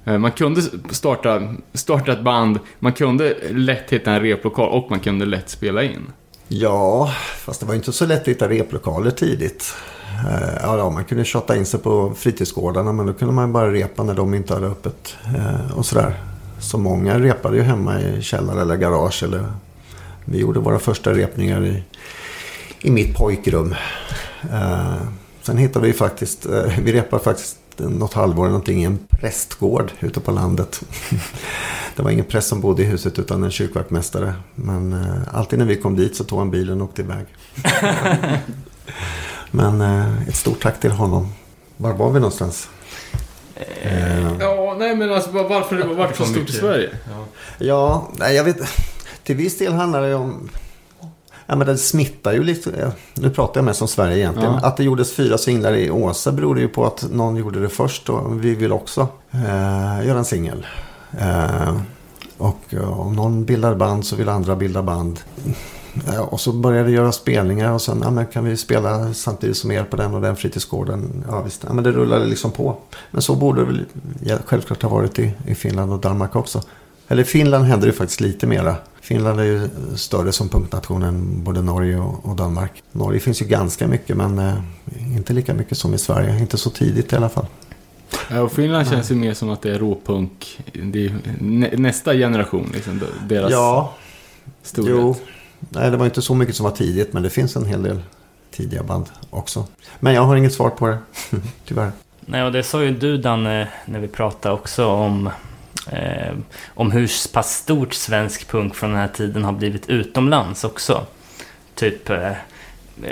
[0.06, 1.41] Eh, man kunde starta,
[1.74, 6.01] starta ett band, man kunde lätt hitta en replokal och man kunde lätt spela in.
[6.47, 9.74] Ja, fast det var inte så lätt att hitta replokaler tidigt.
[10.28, 13.74] Eh, ja, ja, man kunde tjata in sig på fritidsgårdarna men då kunde man bara
[13.74, 15.18] repa när de inte hade öppet.
[15.38, 16.14] Eh, och sådär.
[16.60, 19.24] Så många repade ju hemma i källare eller garage.
[19.24, 19.45] Eller...
[20.26, 21.84] Vi gjorde våra första repningar i,
[22.82, 23.76] i mitt pojkrum.
[25.41, 26.45] Sen hittade vi faktiskt,
[26.80, 30.82] vi repade faktiskt något halvår eller någonting i en prästgård ute på landet.
[31.95, 34.34] Det var ingen präst som bodde i huset utan en kyrkvaktmästare.
[34.55, 37.26] Men eh, alltid när vi kom dit så tog han bilen och åkte iväg.
[39.51, 41.34] Men eh, ett stort tack till honom.
[41.78, 42.69] Var var vi någonstans?
[43.82, 46.53] Eh, Ja, nej men alltså var- varför det var så För stort i.
[46.53, 46.89] Sverige?
[47.09, 47.26] Ja.
[47.57, 48.57] ja, nej, jag vet.
[49.23, 50.49] Till viss del handlar det om...
[51.48, 52.91] Ja, men det smittar ju lite.
[53.14, 54.54] Nu pratar jag mest om Sverige egentligen.
[54.54, 54.68] Ja.
[54.68, 58.10] Att det gjordes fyra singlar i Åsa beror ju på att någon gjorde det först.
[58.10, 60.66] Och vi vill också eh, göra en singel.
[61.20, 61.78] Eh,
[62.38, 65.20] och eh, om någon bildar band så vill andra bilda band.
[66.14, 69.58] Ja, och så började det göra spelningar och sen ja, men kan vi spela samtidigt
[69.58, 71.26] som er på den och den fritidsgården.
[71.28, 71.64] Ja, visst.
[71.68, 72.78] Ja, men det rullade liksom på.
[73.12, 73.86] Men så borde det väl
[74.46, 76.62] självklart ha varit i, i Finland och Danmark också.
[77.08, 78.76] Eller i Finland händer det faktiskt lite mera.
[79.01, 82.84] Finland är ju större som punktnation än både Norge och, Danmark.
[82.91, 84.53] Norge finns ju ganska mycket men eh,
[85.16, 86.39] inte lika mycket som i Sverige.
[86.39, 87.45] Inte så tidigt i alla fall.
[88.30, 90.60] Ja, och Finland känns ju mer som att det är råpunk.
[90.84, 93.93] Det är nästa generation, liksom, deras Ja,
[94.64, 94.91] storhet.
[94.91, 95.16] jo.
[95.60, 98.01] Nej, det var inte så mycket som var tidigt men det finns en hel del
[98.51, 99.66] tidiga band också.
[99.99, 100.97] Men jag har inget svar på det.
[101.66, 101.91] Tyvärr.
[102.20, 105.30] Nej, och det sa ju du Danne när vi pratade också om
[105.92, 106.34] eh,
[106.74, 111.06] om hur pass stort svensk punk från den här tiden har blivit utomlands också.
[111.76, 112.32] Typ eh,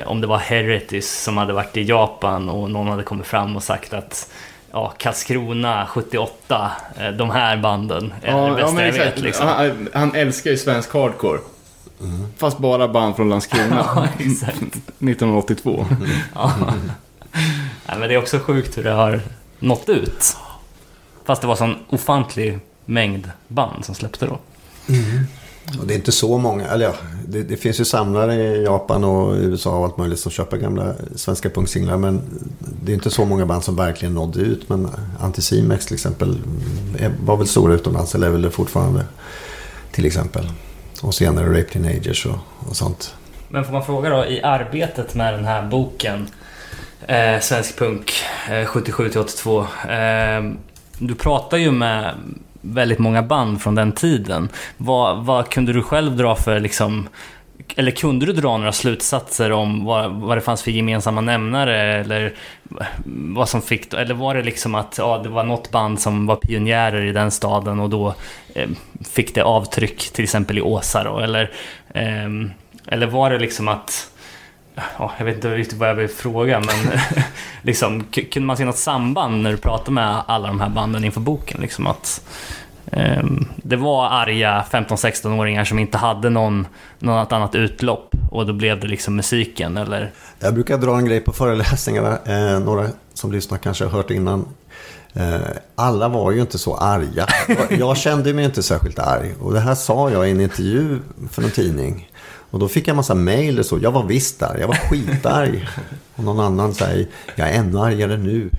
[0.05, 3.63] om det var Heritage som hade varit i Japan och någon hade kommit fram och
[3.63, 4.29] sagt att
[4.71, 9.19] ja, Karlskrona 78, eh, de här banden är det Ja, ja bästa men jag vet.
[9.19, 9.47] Liksom.
[9.47, 11.39] Han, han älskar ju svensk hardcore.
[12.37, 13.85] Fast bara band från Landskrona.
[13.95, 14.61] Ja, exakt.
[14.61, 15.85] 1982.
[16.35, 16.51] Ja.
[17.87, 19.21] Nej, men det är också sjukt hur det har
[19.59, 20.37] nått ut.
[21.25, 24.39] Fast det var sån ofantlig mängd band som släppte då.
[25.79, 26.93] Och det är inte så många, eller ja,
[27.27, 30.93] det, det finns ju samlare i Japan och USA och allt möjligt som köper gamla
[31.15, 31.97] svenska punksinglar.
[31.97, 32.21] Men
[32.83, 34.69] det är inte så många band som verkligen nådde ut.
[34.69, 36.37] Men Anticimex till exempel
[37.25, 39.05] var väl stora utomlands, eller är väl det fortfarande.
[39.91, 40.49] Till exempel.
[41.01, 43.15] Och senare Rape Teenagers och, och sånt.
[43.49, 46.27] Men får man fråga då, i arbetet med den här boken
[47.07, 48.13] eh, Svensk punk
[48.49, 49.61] eh, 77 till 82.
[49.89, 50.43] Eh,
[51.07, 52.15] du pratar ju med
[52.61, 54.49] väldigt många band från den tiden.
[54.77, 57.07] Vad, vad kunde du själv dra för liksom
[57.75, 62.33] eller kunde du dra några slutsatser om vad, vad det fanns för gemensamma nämnare eller
[63.05, 66.35] vad som fick, eller var det liksom att ja, det var något band som var
[66.35, 68.15] pionjärer i den staden och då
[68.55, 68.69] eh,
[69.11, 71.51] fick det avtryck till exempel i Åsa då eller
[71.93, 72.29] eh,
[72.87, 74.12] eller var det liksom att
[74.99, 76.99] Ja, jag vet inte riktigt vad jag vill fråga men
[77.61, 81.19] liksom, kunde man se något samband när du pratade med alla de här banden inför
[81.21, 81.61] boken?
[81.61, 82.21] Liksom att
[82.91, 86.67] ehm, det var arga 15-16-åringar som inte hade någon,
[86.99, 90.11] något annat utlopp och då blev det liksom musiken eller?
[90.39, 92.17] Jag brukar dra en grej på föreläsningarna.
[92.25, 94.45] Eh, några som lyssnar kanske har hört innan.
[95.13, 95.35] Eh,
[95.75, 97.25] alla var ju inte så arga.
[97.47, 99.33] Jag- Jag kände mig inte särskilt arg.
[99.41, 100.99] Och det här sa jag i en intervju
[101.31, 102.09] för någon tidning.
[102.53, 103.79] Och då fick jag massa mejl och så.
[103.81, 104.57] Jag var visst där.
[104.59, 105.67] Jag var skitarg.
[106.15, 108.49] Och någon annan säger, jag är ännu argare nu.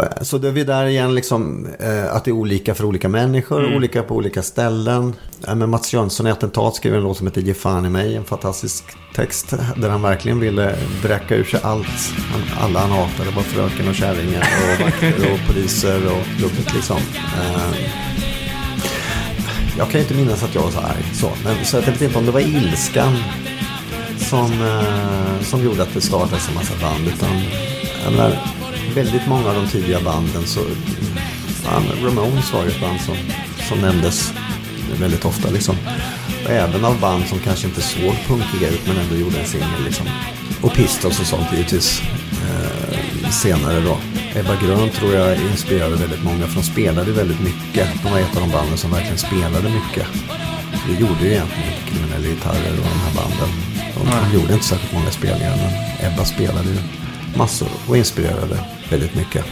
[0.00, 3.08] Eh, Så det är vi där igen, liksom, eh, att det är olika för olika
[3.08, 5.14] människor, olika på olika ställen.
[5.54, 8.24] Men Mats Jönsson i Attentat skrev en låt som heter Ge fan i mig, en
[8.24, 12.12] fantastisk text där han verkligen ville bräcka ur sig allt.
[12.60, 17.00] Alla han hatade var fröken och kärringar och vakter och poliser och klubbet liksom.
[19.78, 21.04] Jag kan ju inte minnas att jag var så arg.
[21.12, 23.16] Så, men, så jag vet inte om det var ilskan
[24.16, 27.08] som, eh, som gjorde att det startades en massa band.
[27.08, 27.42] Utan,
[28.04, 28.38] jag menar,
[28.94, 30.60] väldigt många av de tidiga banden så...
[31.46, 33.16] Fan, Ramones var ju ett band som,
[33.68, 34.32] som nämndes
[35.00, 35.50] väldigt ofta.
[35.50, 35.76] Liksom.
[36.44, 39.84] Och även av band som kanske inte såg punkiga ut men ändå gjorde en singel.
[39.84, 40.06] Liksom.
[40.62, 42.02] Och Pistols och sånt givetvis.
[42.32, 42.98] Eh,
[43.32, 43.98] senare då.
[44.34, 47.88] Ebba Grön tror jag inspirerade väldigt många för de spelade väldigt mycket.
[48.02, 50.06] De var ett av de banden som verkligen spelade mycket.
[50.86, 53.50] Det gjorde ju egentligen inte kriminella gitarrer och de här banden.
[53.94, 55.72] De, de gjorde inte särskilt många spelningar men
[56.12, 56.78] Ebba spelade ju
[57.36, 58.58] massor och inspirerade
[58.90, 59.44] väldigt mycket.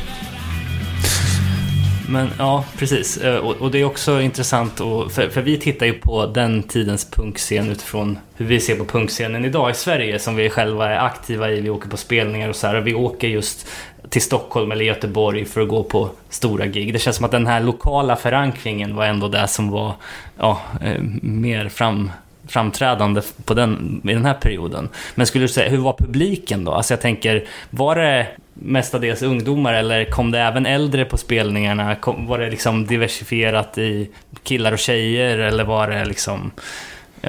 [2.09, 3.17] Men ja, precis.
[3.17, 6.63] Eh, och, och det är också intressant, och, för, för vi tittar ju på den
[6.63, 10.99] tidens punkscen utifrån hur vi ser på punkscenen idag i Sverige, som vi själva är
[10.99, 11.61] aktiva i.
[11.61, 12.75] Vi åker på spelningar och så här.
[12.75, 13.69] Och vi åker just
[14.09, 16.93] till Stockholm eller Göteborg för att gå på stora gig.
[16.93, 19.95] Det känns som att den här lokala förankringen var ändå det som var
[20.39, 22.11] ja, eh, mer fram,
[22.49, 24.89] framträdande på den, i den här perioden.
[25.15, 26.73] Men skulle du säga, hur var publiken då?
[26.73, 31.95] Alltså jag tänker, var det mestadels ungdomar eller kom det även äldre på spelningarna?
[31.97, 34.11] Kom, var det liksom diversifierat i
[34.43, 36.51] killar och tjejer eller var det liksom...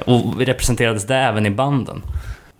[0.06, 2.02] Och representerades det även i banden?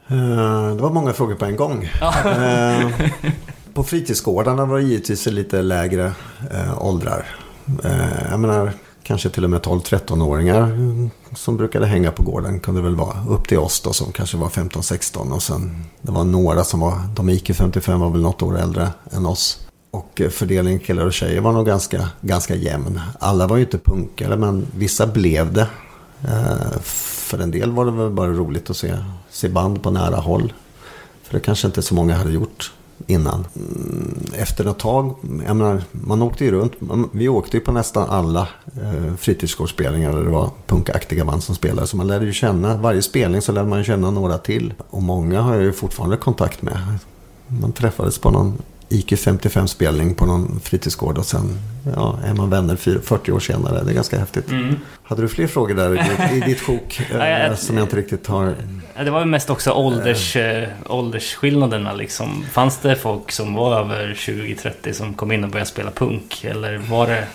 [0.09, 1.85] Eh, Det var många frågor på en gång.
[2.25, 2.89] Eh,
[3.75, 6.13] På fritidsgårdarna var det givetvis lite lägre
[6.51, 7.25] eh, åldrar.
[8.31, 8.73] Jag menar,
[9.05, 13.49] kanske till och med 12-13-åringar mm, som brukade hänga på gården kunde väl vara upp
[13.49, 17.29] till oss då som kanske var 15-16 och sen det var några som var, de
[17.29, 19.67] gick i 55 var väl något år äldre än oss.
[19.91, 23.01] Och eh, fördelningen killar och tjejer var nog ganska, ganska jämn.
[23.19, 25.67] Alla var ju inte punkare men vissa blev det.
[26.25, 28.99] Eh, för en del var det väl bara roligt att se,
[29.31, 30.53] se band på nära håll.
[31.23, 32.73] För det kanske inte så många hade gjort
[33.07, 33.45] innan.
[33.57, 35.15] Mm, Efter ett tag,
[35.47, 36.73] jag menar, man åkte ju runt.
[37.13, 38.49] Vi åkte ju på nästan alla
[38.83, 41.87] eh, fritidsgårdsspelningar där det var punkaktiga band som spelade.
[41.87, 44.75] Så man lärde ju känna, varje spelning så lärde man känna några till.
[44.91, 46.79] Och många har jag ju fortfarande kontakt med.
[47.47, 51.59] Man träffades på någon IQ 55-spelning på någon fritidsgård och sen
[51.97, 53.85] ja, är man vänner fyr- 40 år senare.
[53.85, 54.47] Det är ganska häftigt.
[55.03, 55.93] Hade du fler frågor där
[56.37, 58.55] i ditt, sjok eh, som jag inte riktigt har...
[58.97, 62.45] Det var ju mest också ålders, eh, åldersskillnaderna liksom.
[62.53, 66.45] Fanns det folk som var över 20-30 som kom in och började spela punk?
[66.45, 67.27] Eller var det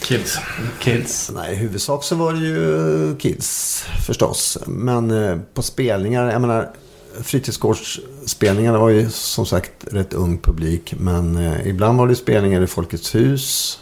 [0.00, 0.38] Kids.
[0.80, 1.30] kids?
[1.34, 4.58] Nej, i huvudsak så var det ju kids förstås.
[4.66, 6.70] Men eh, på spelningar, jag menar
[7.22, 10.94] fritidsgårdsspelningarna var ju som sagt rätt ung publik.
[10.98, 13.78] Men eh, ibland var det spelningar i Folkets hus.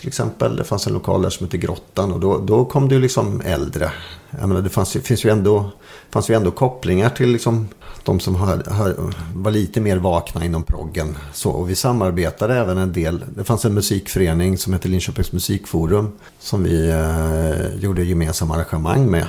[0.00, 2.94] Till exempel, det fanns en lokal där som hette Grottan och då, då kom det
[2.94, 3.92] ju liksom äldre.
[4.40, 5.70] Jag menar, det fanns, ju- finns ju ändå,
[6.10, 7.68] fanns ju ändå kopplingar till liksom
[8.04, 8.94] de som har, har,
[9.34, 11.16] var lite mer vakna inom proggen.
[11.32, 13.24] Så, och vi samarbetade även en del.
[13.36, 16.12] Det fanns en musikförening som hette Linköpings musikforum.
[16.38, 19.26] Som vi eh, gjorde gemensamma arrangemang med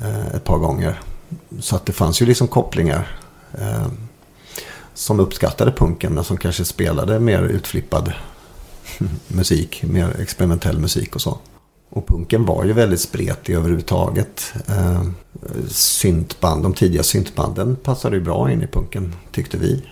[0.00, 1.00] eh, ett par gånger.
[1.60, 3.16] Så att det fanns ju liksom kopplingar.
[3.54, 3.86] Eh,
[4.94, 8.12] som uppskattade punken men som kanske spelade mer utflippad
[9.28, 9.82] musik.
[9.82, 11.38] Mer experimentell musik och så.
[11.90, 14.52] Och punken var ju väldigt spretig överhuvudtaget.
[14.68, 15.02] Eh,
[15.68, 19.82] syntband, de tidiga syntbanden passade ju bra in i punken tyckte vi.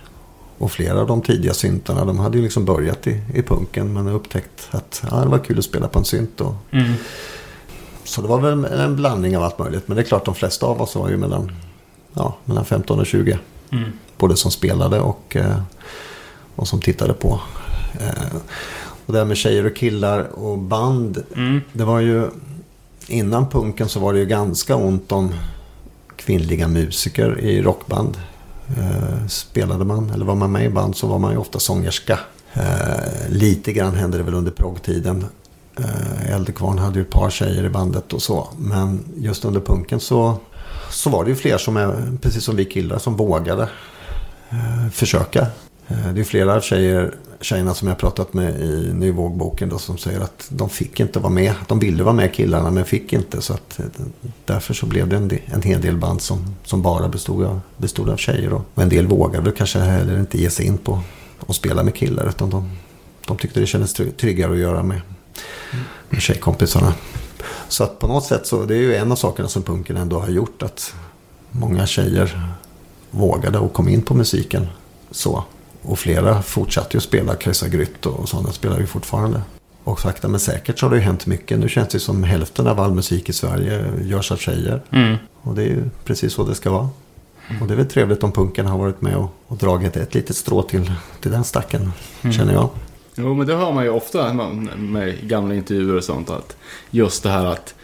[0.57, 4.07] Och flera av de tidiga syntarna de hade ju liksom börjat i, i punken men
[4.07, 6.41] upptäckt att ja, det var kul att spela på en synt.
[6.41, 6.93] Och, Mm.
[8.03, 9.87] så det var väl en blandning av allt möjligt.
[9.87, 11.51] Men det är klart de flesta av oss var ju mellan,
[12.13, 13.39] ja, mellan 15 och 20.
[13.71, 13.91] Mm.
[14.17, 15.61] Både som spelade och, eh,
[16.55, 17.39] och som tittade på.
[17.99, 18.35] Eh,
[19.11, 21.23] och det här med tjejer och killar och band.
[21.35, 21.61] Mm.
[21.73, 22.29] Det var ju
[23.07, 25.33] innan punken så var det ju ganska ont om
[26.15, 28.17] kvinnliga musiker i rockband.
[28.77, 32.19] Eh, spelade man eller var man med i band så var man ju ofta sångerska.
[32.53, 35.25] Eh, lite grann hände det väl under proggtiden.
[35.79, 38.47] Eh, Eldekvarn hade ju ett par tjejer i bandet och så.
[38.57, 40.37] Men just under punken så,
[40.89, 43.69] så var det ju fler som är, precis som vi killar, som vågade
[44.49, 45.47] eh, försöka.
[46.13, 50.47] Det är flera tjejer, tjejerna som jag pratat med i Nyvågboken då, som säger att
[50.49, 51.53] de fick inte vara med.
[51.67, 53.41] De ville vara med killarna men fick inte.
[53.41, 53.85] Så att, eh,
[54.45, 57.61] därför så blev det en, del, en hel del band som, som bara bestod av,
[57.77, 58.49] bestod av tjejer.
[58.49, 58.63] Då.
[58.73, 61.01] Och en del vågade väl kanske heller inte ge sig in på
[61.47, 62.29] att spela med killar.
[62.29, 62.69] Utan de,
[63.27, 65.01] de tyckte det kändes tryggare att göra med,
[66.09, 66.93] med tjejkompisarna.
[67.67, 70.19] Så att på något sätt så det är ju en av sakerna som punken ändå
[70.19, 70.63] har gjort.
[70.63, 70.93] Att
[71.51, 72.55] många tjejer
[73.11, 74.67] vågade och kom in på musiken
[75.11, 75.43] så.
[75.81, 79.41] Och flera fortsatte ju att spela Kajsa Grytt och sådana spelar ju fortfarande.
[79.83, 81.59] Och sakta men säkert så har det ju hänt mycket.
[81.59, 84.81] Nu känns det som hälften av all musik i Sverige görs av tjejer.
[84.91, 85.15] Mm.
[85.41, 86.89] Och det är ju precis så det ska vara.
[87.61, 90.35] Och det är väl trevligt om punken har varit med och, och dragit ett litet
[90.35, 92.69] strå till, till den stacken, känner jag.
[93.15, 96.29] Jo, men det hör man ju ofta med, med gamla intervjuer och sånt.
[96.29, 96.57] Att
[96.91, 97.75] just det här att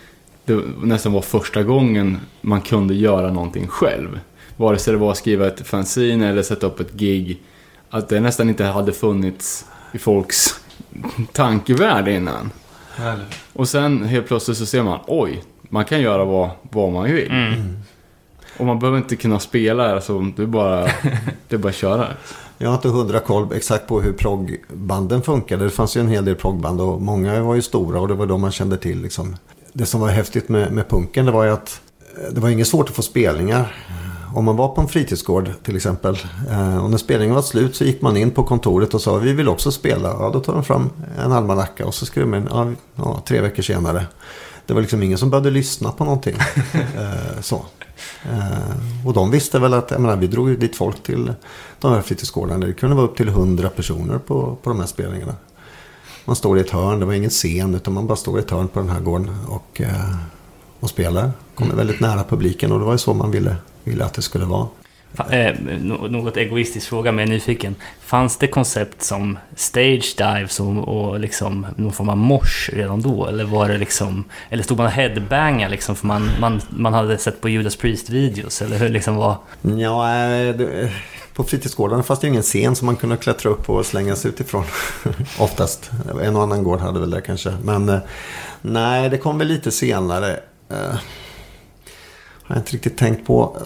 [0.46, 4.20] det nästan var första gången man kunde göra någonting själv.
[4.58, 7.40] Vare sig det var att skriva ett fanzine eller sätta upp ett gig.
[7.90, 10.60] Att det nästan inte hade funnits i folks
[11.32, 12.52] tankevärld innan.
[13.54, 17.32] Och sen helt plötsligt så ser man, oj, man kan göra vad, vad man vill.
[17.32, 17.78] Mm.
[18.58, 20.84] Och man behöver inte kunna spela, alltså, det är bara,
[21.48, 22.08] det är bara att köra.
[22.58, 25.64] Jag har inte hundra koll exakt på hur proggbanden funkade.
[25.64, 28.26] Det fanns ju en hel del proggband och många var ju stora och det var
[28.26, 29.02] de man kände till.
[29.02, 29.36] Liksom.
[29.74, 31.82] Det som var häftigt med, med punken det var ju att
[32.18, 33.76] eh, det var inget svårt att få spelningar.
[34.34, 36.18] Om man var på en fritidsgård till exempel.
[36.50, 39.34] Eh, och när spelningen var slut så gick man in på kontoret och sa vi
[39.34, 40.10] vill också spela.
[40.10, 43.64] Ja, då tar de fram en almanacka och så skrev man ja, ja, tre veckor
[43.64, 44.06] senare.
[44.66, 46.36] Det var liksom ingen som behövde lyssna på någonting.
[46.74, 47.66] eh, så.
[48.24, 51.34] Eh, och de visste väl att, jag menar, vi drog ju dit folk till
[51.80, 52.66] de här fritidsgårdarna.
[52.66, 55.36] Det kunde vara upp till 100 personer på, på de här spelningarna.
[56.26, 58.52] Man står i ett hörn, det var ingen scen utan man bara står i ett
[58.52, 59.82] hörn på den här gården och,
[60.80, 61.32] och spelar.
[61.56, 63.56] Kommer väldigt nära publiken och det var ju så man ville,
[63.88, 64.68] ville att det skulle vara.
[65.30, 67.76] Eh, nå- något egoistisk fråga, men jag är nyfiken.
[68.02, 73.28] Fanns det koncept som stage dives och, och liksom någon form av mosh redan då?
[73.28, 74.24] Eller var det liksom...
[74.50, 78.62] Eller stod man och headbangade liksom för man, man, man hade sett på Judas Priest-videos?
[78.62, 79.38] Eller hur liksom var...
[79.62, 80.92] Ja, eh, det,
[81.34, 84.30] på fritidsgårdarna fanns det ingen scen som man kunde klättra upp på och slänga sig
[84.32, 84.64] utifrån.
[85.40, 85.92] Oftast.
[86.22, 87.54] En och annan gård hade väl det kanske.
[87.64, 88.00] Men eh,
[88.62, 90.40] nej, det kom väl lite senare.
[92.48, 93.58] Eh, har jag inte riktigt tänkt på.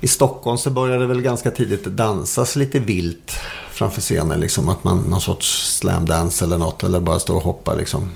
[0.00, 3.32] I Stockholm så började det väl ganska tidigt dansas lite vilt
[3.70, 4.40] framför scenen.
[4.40, 6.82] Liksom att man någon sorts slamdance eller något.
[6.82, 8.10] Eller bara stå och hoppa liksom.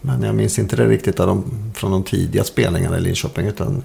[0.00, 3.46] Men jag minns inte det riktigt av de, från de tidiga spelningarna i Linköping.
[3.46, 3.82] Utan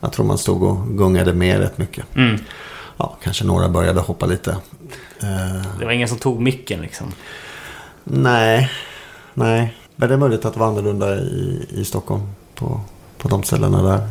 [0.00, 2.16] jag tror man stod och gungade med rätt mycket.
[2.16, 2.38] Mm.
[2.96, 4.56] Ja, kanske några började hoppa lite.
[5.78, 7.12] Det var ingen som tog micken liksom.
[8.04, 8.70] nej,
[9.34, 9.74] nej.
[9.96, 12.22] Men det är möjligt att det var annorlunda i, i Stockholm.
[12.54, 12.80] På,
[13.18, 14.08] på de ställena där.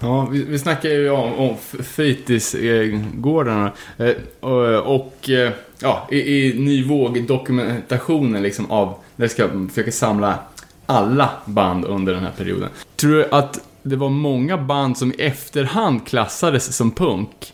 [0.00, 3.72] Ja, vi, vi snackar ju om, om fritidsgårdarna.
[3.98, 10.38] Eh, och, och eh, ja, i, i Ny Våg-dokumentationen liksom av, där ska försöka samla
[10.86, 12.68] alla band under den här perioden.
[12.96, 17.52] Tror du att det var många band som i efterhand klassades som punk?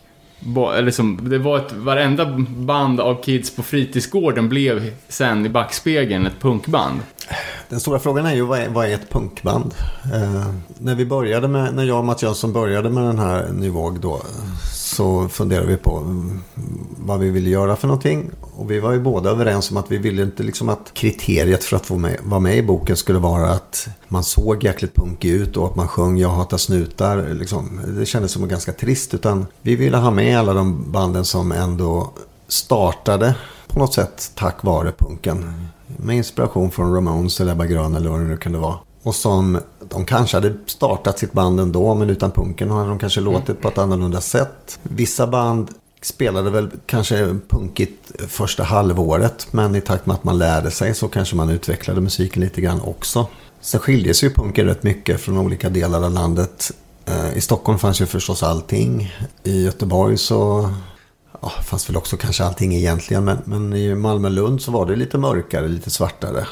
[0.81, 6.39] Liksom, det var ett, varenda band av kids på fritidsgården blev sen i backspegeln ett
[6.39, 6.99] punkband.
[7.69, 9.73] Den stora frågan är ju vad är, vad är ett punkband?
[10.13, 13.99] Eh, när vi började med, när jag och Mats Jönsson började med den här Nyvåg
[13.99, 14.21] då.
[14.99, 16.39] Så funderade vi på mm,
[16.97, 18.29] vad vi ville göra för någonting.
[18.55, 21.75] Och vi var ju båda överens om att vi ville inte liksom att kriteriet för
[21.75, 25.57] att få med, vara med i boken skulle vara att man såg jäkligt punkig ut
[25.57, 27.33] och att man sjöng Jag hatar snutar.
[27.33, 27.79] Liksom.
[27.87, 29.13] Det kändes som ganska trist.
[29.13, 32.13] Utan vi ville ha med alla de banden som ändå
[32.47, 33.35] startade
[33.67, 35.67] på något sätt tack vare punken.
[35.97, 38.75] Med inspiration från Ramones eller Ebba Grön eller vad det nu kunde vara.
[39.03, 43.21] Och som de kanske hade startat sitt band ändå men utan punken hade de kanske
[43.21, 44.79] låtit på ett annorlunda sätt.
[44.83, 45.69] Vissa band
[46.01, 51.07] spelade väl kanske punkigt första halvåret men i takt med att man lärde sig så
[51.07, 53.27] kanske man utvecklade musiken lite grann också.
[53.61, 56.71] Sen skiljer sig ju punken rätt mycket från olika delar av landet.
[57.05, 59.13] Eh, I Stockholm fanns ju förstås allting.
[59.43, 60.69] I Göteborg så
[61.41, 63.25] ja, fanns väl också kanske allting egentligen.
[63.25, 66.47] Men, men i Malmö-Lund så var det lite mörkare, lite svartare.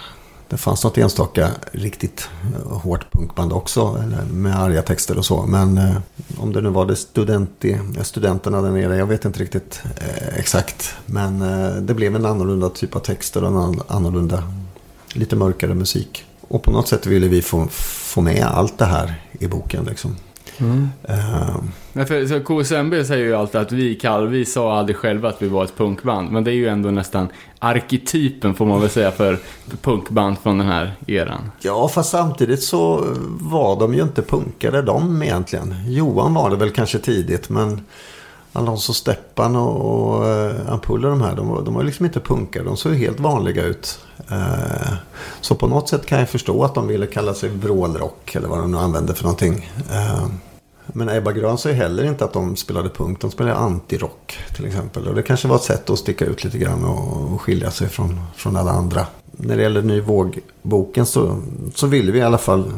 [0.49, 4.03] Det fanns något enstaka riktigt eh, hårt punkband också.
[4.03, 5.45] Eller med arga texter och så.
[5.45, 5.95] Men eh,
[6.37, 8.97] om det nu var det studenti, eh, studenterna där nere.
[8.97, 10.95] Jag vet inte riktigt eh, exakt.
[11.05, 14.43] Men eh, det blev en annorlunda typ av texter och en annorlunda,
[15.13, 16.25] lite mörkare musik.
[16.47, 19.85] Och på något sätt ville vi få, få med allt det här i boken.
[19.85, 20.15] Liksom.
[21.93, 25.41] Nej, för, så KSMB säger ju alltid att vi kallar, vi sa aldrig själva att
[25.41, 26.31] vi var ett punkband.
[26.31, 27.27] Men det är ju ändå nästan
[27.59, 29.39] arketypen får man väl säga för,
[29.81, 31.51] punkband från den här eran.
[31.59, 33.05] Ja, fast samtidigt så
[33.39, 35.75] var de ju inte punkare de egentligen.
[35.87, 37.81] Johan var det väl kanske tidigt, men
[38.53, 42.63] Alonso Steppan och, och eh, Ampuller de här, de de var liksom inte punkare.
[42.63, 43.99] De såg helt vanliga ut.
[44.31, 44.93] Eh,
[45.41, 48.59] så på något sätt kan jag förstå att de ville kalla sig vrålrock, eller vad
[48.59, 49.71] de nu använde för någonting.
[49.91, 50.25] Eh,
[50.93, 54.65] men Ebba Grön sa ju heller inte att de spelade punk, de spelade antirock till
[54.65, 55.07] exempel.
[55.07, 57.89] Och det kanske var ett sätt att sticka ut lite grann och, och skilja sig
[57.89, 59.07] från, från alla andra.
[59.31, 61.41] När det gäller Ny Våg-boken så,
[61.75, 62.71] så ville vi i alla fall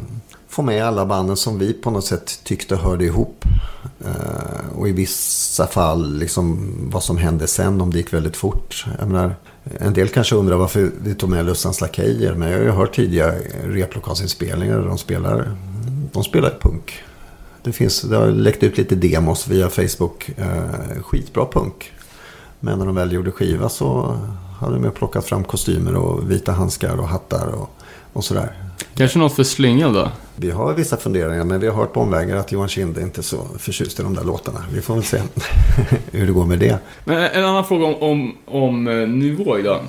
[0.48, 3.44] få med alla banden som vi på något sätt tyckte hörde ihop.
[4.04, 8.86] Eh, och i vissa fall liksom vad som hände sen, om det gick väldigt fort.
[8.98, 9.34] Jag menar,
[9.78, 12.34] en del kanske undrar varför vi tog med Lussans Lakejer.
[12.34, 13.34] Men jag har ju hört tidiga
[13.64, 15.56] replokalsinspelningar där de spelar,
[16.12, 17.02] de spelar punk.
[17.62, 20.30] Det, finns, det har läckt ut lite demos via Facebook.
[20.36, 21.92] Eh, skitbra punk.
[22.60, 24.18] Men när de väl gjorde skiva så
[24.60, 27.70] hade de plockat fram kostymer och vita handskar och hattar och,
[28.12, 28.52] och sådär.
[28.94, 30.10] Kanske något för slyngel då?
[30.36, 33.46] Vi har vissa funderingar men vi har hört på omvägar att Johan inte är så
[33.58, 34.64] förtjust i de där låtarna.
[34.72, 35.18] Vi får väl se
[36.12, 36.78] hur det går med det.
[37.04, 39.80] Men en annan fråga om, om, om eh, nivå idag.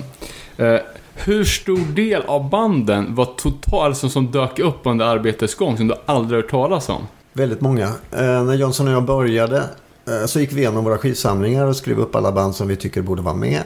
[0.56, 0.76] Eh,
[1.14, 5.88] hur stor del av banden var total, alltså, som dök upp under arbetets gång som
[5.88, 7.06] du aldrig hört talas om?
[7.32, 7.86] Väldigt många.
[8.10, 9.64] Eh, när Jonsson och jag började
[10.06, 13.02] eh, så gick vi igenom våra skivsamlingar och skrev upp alla band som vi tycker
[13.02, 13.62] borde vara med.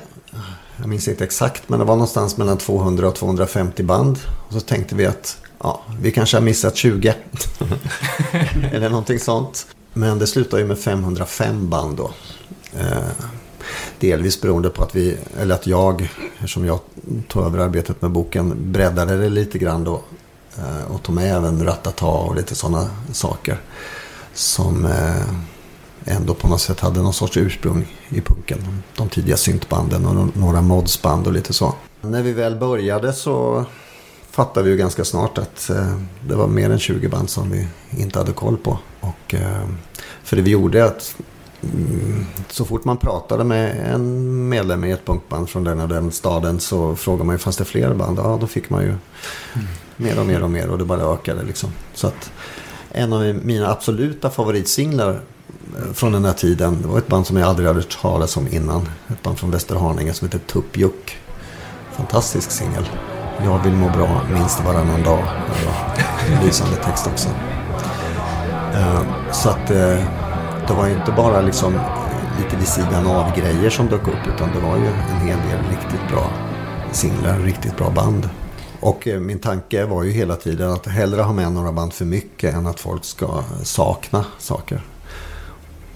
[0.77, 4.19] Jag minns inte exakt men det var någonstans mellan 200 och 250 band.
[4.49, 7.15] Och så tänkte vi att ja, vi kanske har missat 20.
[8.73, 9.67] Eller någonting sånt.
[9.93, 12.11] Men det slutade ju med 505 band då.
[12.79, 13.09] Eh,
[14.01, 16.79] delvis beroende på att vi, eller att jag, eftersom jag
[17.29, 20.03] tog över arbetet med boken, breddade det lite grann då.
[20.59, 23.61] Eh, och tog med även Ratata och lite sådana saker.
[24.35, 28.83] Som eh, ändå på något sätt hade någon sorts ursprung i punken.
[28.97, 31.75] De tidiga syntbanden och några modsband och lite så.
[32.01, 33.65] När vi väl började så
[34.31, 35.97] fattade vi ju ganska snart att eh,
[36.29, 37.69] det var mer än 20 band som vi
[38.03, 38.79] inte hade koll på.
[39.01, 39.35] Och,
[40.23, 41.17] för det vi gjorde att
[42.49, 46.61] så fort man pratade med en medlem i ett punkband från den och den staden
[46.61, 48.19] så frågade man ju fanns det fler band?
[48.19, 48.95] Ja, då fick man ju
[49.97, 51.71] mer och mer och mer och det bara ökade liksom.
[51.95, 52.31] Så att
[52.91, 56.83] en av mina absoluta favoritsinglar eh, från den här tiden.
[56.83, 58.89] Det var ett band som jag aldrig hade hört talas om innan.
[59.09, 61.17] Ett band från Västerhaninge som heter Tuppjuck.
[61.93, 62.89] Fantastisk singel.
[63.45, 65.25] Jag vill må bra minst varannan dag.
[66.45, 67.29] Lysande text också.
[68.75, 69.03] Eh,
[69.33, 69.99] så att eh,
[70.69, 71.73] det var ju inte bara liksom
[72.39, 74.27] lite vid sidan av grejer som dök upp.
[74.35, 76.31] Utan det var ju en hel del riktigt bra
[76.93, 78.29] singlar, riktigt bra band.
[78.81, 82.05] Och eh, min tanke var ju hela tiden att hellre ha med några band för
[82.05, 84.83] mycket än att folk ska sakna saker.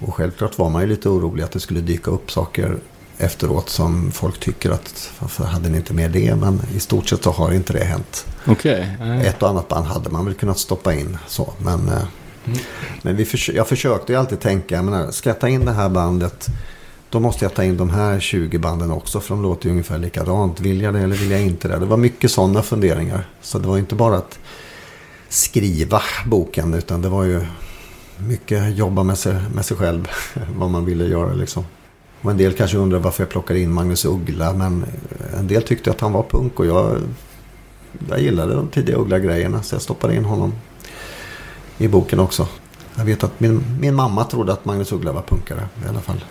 [0.06, 2.78] Och självklart var man ju lite orolig att det skulle dyka upp saker
[3.18, 6.34] efteråt som folk tycker att varför hade ni inte med det?
[6.34, 8.26] Men i stort sett så har inte det hänt.
[9.00, 9.26] Nej.
[9.26, 11.52] Ett och annat band hade man väl kunnat stoppa in så.
[11.58, 11.90] Men,
[13.02, 15.72] men vi förs- jag försökte ju alltid tänka, jag menar, ska jag ta in det
[15.72, 16.46] här bandet
[17.10, 19.98] då måste jag ta in de här 20 banden också för de låter ju ungefär
[19.98, 20.60] likadant.
[20.60, 21.78] Vill jag det eller vill jag inte det?
[21.78, 23.28] Det var mycket sådana funderingar.
[23.40, 24.38] Så det var inte bara att
[25.28, 27.40] skriva boken utan det var ju
[28.16, 30.08] mycket jobba med sig, med sig själv.
[30.56, 31.64] Vad man ville göra liksom.
[32.22, 34.52] Och en del kanske undrar varför jag plockade in Magnus Uggla.
[34.52, 36.96] Men eh, en del tyckte att han var punk och jag,
[38.08, 39.62] jag gillade de tidiga Uggla-grejerna.
[39.62, 40.52] Så jag stoppade in honom
[41.80, 42.46] i boken också.
[42.96, 46.24] Jag vet att min, min mamma trodde att Magnus Uggla var punkare i alla fall.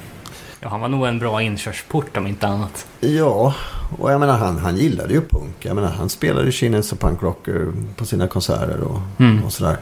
[0.62, 2.88] Ja, han var nog en bra inkörsport om inte annat.
[3.00, 3.54] Ja,
[4.00, 5.56] och jag menar han, han gillade ju punk.
[5.60, 9.44] Jag menar han spelade ju Kinnens och punkrocker på sina konserter och, Mm.
[9.44, 9.78] och sådär.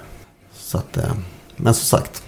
[0.53, 1.11] Så att, eh,
[1.55, 2.23] men som sagt,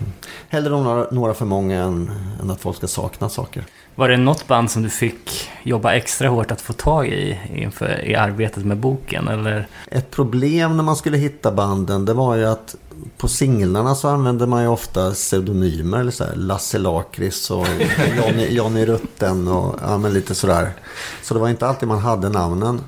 [0.50, 2.12] hellre några, några för många än,
[2.42, 3.66] än att folk ska sakna saker.
[4.00, 8.06] Var det något band som du fick jobba extra hårt att få tag i inför
[8.06, 9.28] i arbetet med boken?
[9.28, 9.68] Eller?
[9.88, 12.76] Ett problem när man skulle hitta banden det var ju att
[13.18, 16.00] på singlarna så använde man ju ofta pseudonymer.
[16.00, 17.68] Eller så här, Lasse Lakrits och
[18.18, 20.74] Johnny, Johnny Rutten och ja, lite sådär.
[21.24, 22.82] Så det var inte alltid man hade namnen.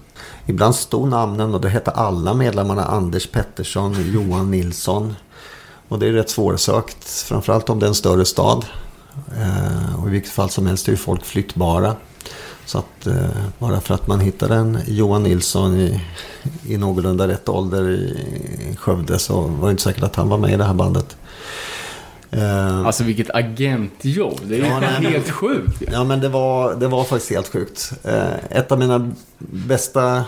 [0.46, 5.16] Ibland stod namnen och det hette alla medlemmarna Anders Pettersson, Johan Nilsson.
[5.88, 8.66] Och det är rätt svårsökt, framförallt om det är en större stad.
[9.38, 11.96] Eh, och i vilket fall som helst är ju folk flyttbara.
[12.66, 13.16] Så att eh,
[13.60, 16.02] bara för att man hittade en Johan Nilsson i,
[16.68, 20.54] i någorlunda rätt ålder i Skövde så var det inte säkert att han var med
[20.54, 21.18] i det här bandet.
[22.32, 24.40] Eh, Alltså vilket agentjobb.
[24.44, 25.82] Det är Ja, nej, helt sjukt.
[25.92, 27.92] Ja men det var, det var faktiskt helt sjukt.
[28.50, 30.24] Ett av mina bästa...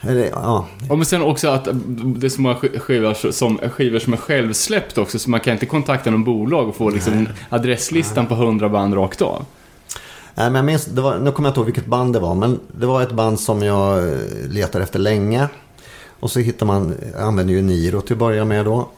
[0.00, 3.98] Eller, ja, Ja, men sen också att det är så många sk- skivor som, skivor
[3.98, 8.26] som är självsläppt också, så man kan inte kontakta någon bolag och få liksom adresslistan
[8.26, 9.44] på 100 band rakt av.
[10.34, 12.34] Nej, men jag minns, det var, nu kommer jag inte ihåg vilket band det var.
[12.34, 14.18] Men det var ett band som jag eh,
[14.48, 15.48] letade efter länge.
[16.20, 18.88] Och så hittar man, jag använde ju Niro till att börja med då.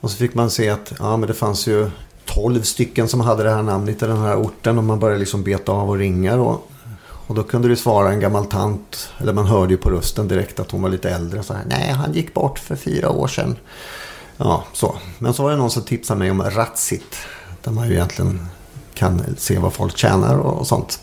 [0.00, 1.90] Och så fick man se att ja, men det fanns ju
[2.24, 4.78] 12 stycken som hade det här namnet i den här orten.
[4.78, 6.60] Och man började liksom beta av och ringa då.
[7.30, 10.60] Och då kunde det svara en gammal tant, eller man hörde ju på rösten direkt
[10.60, 11.42] att hon var lite äldre.
[11.42, 13.56] Så här, Nej, han gick bort för fyra år sedan.
[14.36, 14.94] Ja, så.
[15.18, 17.16] Men så var det någon som tipsade mig om Ratsit.
[17.62, 18.46] Där man ju egentligen
[18.94, 21.00] kan se vad folk tjänar och, och sånt.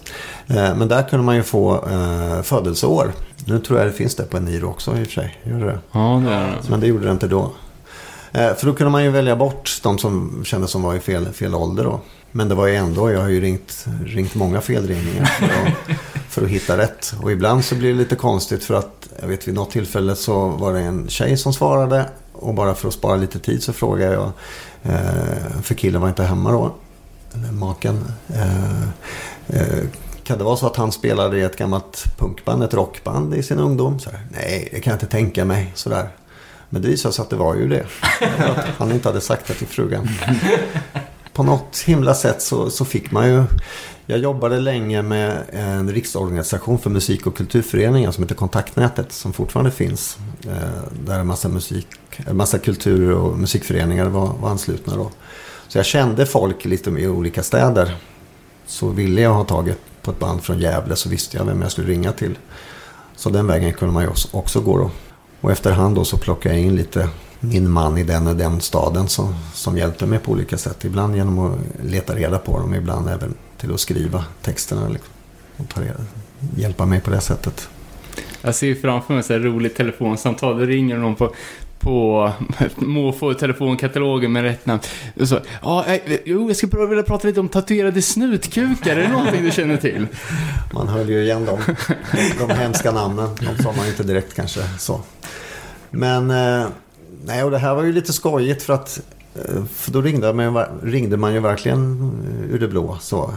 [0.48, 3.14] Eh, men där kunde man ju få eh, födelseår.
[3.46, 5.40] Nu tror jag det finns det på Eniro också i och för sig.
[5.44, 5.80] Gör det?
[5.92, 6.70] Ja, det är det.
[6.70, 7.52] Men det gjorde det inte då.
[8.32, 11.34] Eh, För då kunde man ju välja bort de som kändes som var i fel,
[11.34, 12.00] fel ålder då.
[12.32, 15.32] Men det var ju ändå, jag har ju ringt, ringt många felringningar
[16.38, 17.14] för att, hitta rätt.
[17.22, 20.48] Och ibland så blir det lite konstigt för att, jag vet vid något tillfälle så
[20.48, 22.10] var det en tjej som svarade.
[22.34, 24.32] Och bara för att spara lite tid så frågade jag,
[24.84, 26.76] eh, för killen var inte hemma då.
[27.52, 28.06] Maken.
[28.34, 28.82] Eh,
[29.48, 29.84] eh,
[30.24, 33.60] kan det vara så att han spelade i ett gammalt punkband, ett rockband i sin
[33.60, 34.00] ungdom?
[34.00, 35.72] Så här, Nej, det kan jag inte tänka mig.
[35.76, 36.10] Sådär.
[36.70, 37.86] Men det visade sig att det var ju det.
[38.40, 40.10] Att han inte hade sagt det till frugan.
[41.34, 43.44] På något himla sätt så, så fick man ju...
[44.10, 49.12] Jag jobbade länge med en riksorganisation för musik och kulturföreningar som heter Kontaktnätet.
[49.12, 50.18] Som fortfarande finns.
[50.48, 51.88] Eh, där en massa, musik,
[52.18, 55.12] en massa kultur och musikföreningar var, var anslutna då.
[55.68, 57.96] Så jag kände folk lite i olika städer.
[58.66, 61.72] Så ville jag ha tagit på ett band från Gävle så visste jag vem jag
[61.72, 62.38] skulle ringa till.
[63.16, 64.92] Så den vägen kunde man ju också- också gå då.
[65.42, 69.08] Och efterhand då så plockade jag in lite min man i den och den staden
[69.08, 70.86] som, som hjälpte mig på olika sätt.
[70.86, 74.90] Ibland genom att leta reda på dem, ibland även till att skriva texterna.
[74.90, 75.14] Liksom,
[75.58, 75.82] och ta
[76.56, 77.70] hjälpa mig på det sättet.
[78.42, 80.60] Jag ser ju framför mig så här roligt telefonsamtal.
[80.60, 81.36] Det ringer någon på,
[81.80, 82.32] på
[82.76, 84.82] måfå telefonkatalogen med rätt namn.
[85.20, 85.86] Och så, ja,
[86.26, 88.98] jo, jag skulle vilja prata lite om tatuerade snutkukar.
[88.98, 90.08] Är det någonting du känner till?
[90.74, 91.60] Man höll ju igen dem.
[92.40, 93.30] De, hemska namnen.
[93.40, 95.02] De sa man inte direkt kanske så.
[95.90, 96.68] Men eh,
[97.26, 99.02] nej, och det här var ju lite skojigt för att
[99.74, 102.12] för då ringde man, ringde man ju verkligen
[102.52, 102.98] ur det blå.
[103.02, 103.34] Så.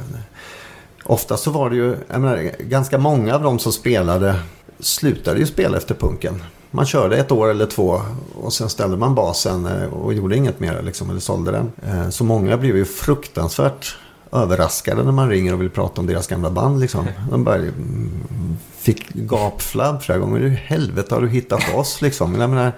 [1.05, 4.35] Ofta så var det ju, jag menar, ganska många av de som spelade
[4.81, 6.43] slutade ju spela efter punken.
[6.71, 8.01] Man körde ett år eller två
[8.35, 11.73] och sen ställde man basen eh, och gjorde inget mer liksom, eller sålde den.
[11.87, 13.97] Eh, så många blev ju fruktansvärt
[14.33, 16.81] överraskade när man ringer och vill prata om deras gamla band.
[16.81, 17.07] Liksom.
[17.31, 20.41] De bara mm, fick gapflabb flera gånger.
[20.41, 22.03] Hur i helvete har du hittat oss?
[22.03, 22.41] Liksom.
[22.41, 22.73] Jag menar,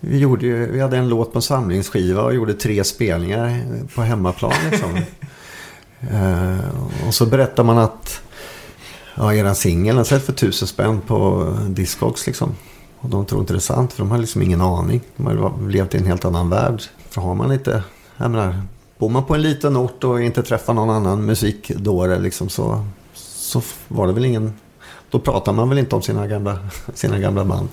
[0.00, 3.62] vi, gjorde ju, vi hade en låt på en samlingsskiva och gjorde tre spelningar
[3.94, 4.52] på hemmaplan.
[4.70, 5.00] Liksom.
[6.00, 6.58] Eh,
[7.06, 8.20] och så berättar man att
[9.14, 12.54] ja, eran singel har sett för tusen spänn på Discogs liksom.
[13.00, 15.00] Och de tror inte det är sant för de har liksom ingen aning.
[15.16, 16.82] De har levt i en helt annan värld.
[17.10, 17.82] För har man inte,
[18.16, 18.62] jag menar,
[18.98, 22.84] bor man på en liten ort och inte träffar någon annan musikdåre liksom så,
[23.14, 24.52] så var det väl ingen,
[25.10, 26.58] då pratar man väl inte om sina gamla,
[26.94, 27.68] sina gamla band.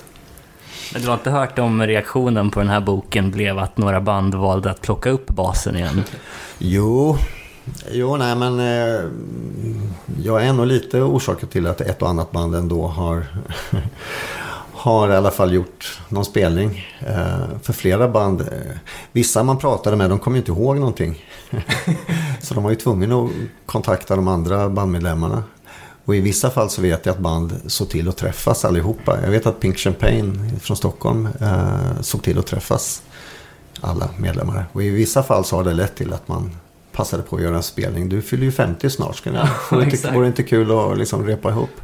[0.93, 4.35] Men du har inte hört om reaktionen på den här boken blev att några band
[4.35, 6.03] valde att plocka upp basen igen?
[6.57, 7.17] Jo,
[7.91, 9.01] Jo, nej men eh,
[10.23, 13.25] jag är nog lite orsaken till att ett och annat band ändå har,
[14.73, 16.85] har i alla fall gjort någon spelning.
[16.99, 18.77] Eh, för flera band, eh,
[19.11, 21.25] vissa man pratade med, de kommer ju inte ihåg någonting.
[22.41, 23.31] så de var ju tvungna att
[23.65, 25.43] kontakta de andra bandmedlemmarna.
[26.05, 29.21] Och i vissa fall så vet jag att band såg till att träffas allihopa.
[29.23, 33.01] Jag vet att Pink Champagne från Stockholm eh, såg till att träffas
[33.81, 34.65] alla medlemmar.
[34.73, 36.55] Och i vissa fall så har det lett till att man
[36.91, 38.09] passade på att göra en spelning.
[38.09, 39.15] Du fyller ju 50 snart.
[39.15, 41.81] Ska ja, vore, inte, vore inte kul att liksom repa ihop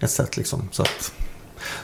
[0.00, 0.68] ett sätt liksom.
[0.72, 1.12] Så, att,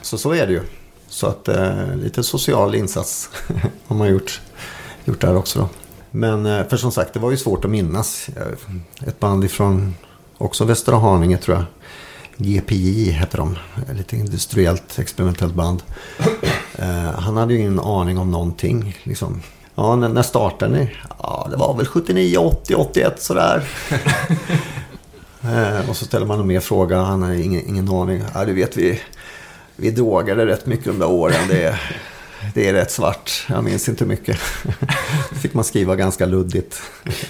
[0.02, 0.62] så, så är det ju.
[1.08, 3.30] Så att eh, lite social insats
[3.86, 4.40] har man gjort,
[5.04, 5.68] gjort där också då.
[6.10, 8.28] Men eh, för som sagt, det var ju svårt att minnas.
[9.06, 9.94] Ett band ifrån
[10.42, 11.64] också Västra Haninge tror jag.
[12.36, 13.58] GPJ hette de.
[13.92, 15.82] Lite industriellt experimentellt band.
[16.78, 18.98] Eh, han hade ju ingen aning om någonting.
[19.02, 19.42] Liksom.
[19.74, 20.90] Ja, när, när startade ni?
[21.18, 23.68] Ja, det var väl 79, 80, 81 sådär.
[25.42, 27.00] eh, och så ställer man en mer fråga.
[27.00, 28.22] Han har ingen, ingen aning.
[28.34, 29.00] Ja, du vet, vi,
[29.76, 31.48] vi drogade rätt mycket de där åren.
[31.48, 31.78] Det,
[32.54, 33.46] det är rätt svart.
[33.48, 34.38] Jag minns inte mycket.
[35.42, 36.82] fick man skriva ganska luddigt.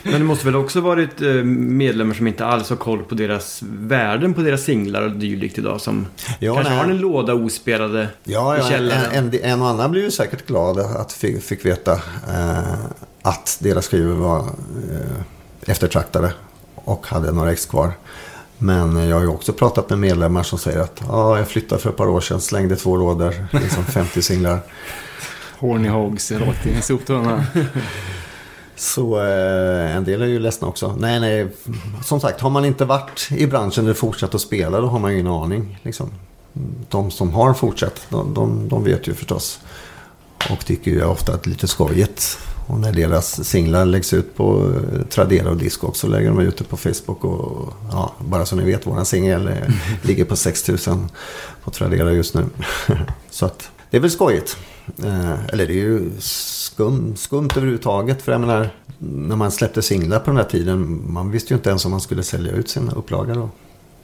[0.03, 3.63] Men det måste väl också varit eh, medlemmar som inte alls har koll på deras
[3.63, 5.81] värden på deras singlar och dylikt idag.
[5.81, 6.07] Som
[6.39, 6.83] ja, kanske nej.
[6.83, 9.13] har en låda ospelade ja, ja, i källaren.
[9.13, 11.93] En, en, en och annan blir ju säkert glad att fick, fick veta
[12.29, 12.75] eh,
[13.23, 16.33] att deras skivor var eh, eftertraktade
[16.75, 17.93] och hade några ex kvar.
[18.63, 21.91] Men jag har ju också pratat med medlemmar som säger att ah, jag flyttade för
[21.91, 24.61] ett par år sedan, slängde två lådor, liksom 50 singlar.
[25.59, 27.47] Horny Hogs rakt i en soptunna.
[28.77, 30.97] Så eh, en del är ju ledsna också.
[30.99, 31.49] Nej, nej.
[32.05, 35.13] Som sagt, har man inte varit i branschen eller fortsatt att spela då har man
[35.13, 35.79] ju ingen aning.
[35.83, 36.11] Liksom.
[36.89, 39.61] De som har fortsatt, de, de, de vet ju förstås.
[40.51, 42.39] Och tycker ju ofta att det är lite skojigt.
[42.67, 46.57] Och när deras singlar läggs ut på eh, Tradera och Discog så lägger de ut
[46.57, 47.25] det på Facebook.
[47.25, 49.51] Och, ja, bara så ni vet, våran singel
[50.03, 51.09] ligger på 6000
[51.65, 52.45] på Tradera just nu.
[53.31, 54.57] så att det är väl skojigt.
[55.05, 58.23] Eh, eller det är ju skum, skumt överhuvudtaget.
[58.23, 61.69] För jag menar, när man släppte singlar på den här tiden, man visste ju inte
[61.69, 63.51] ens om man skulle sälja ut sina upplagor då.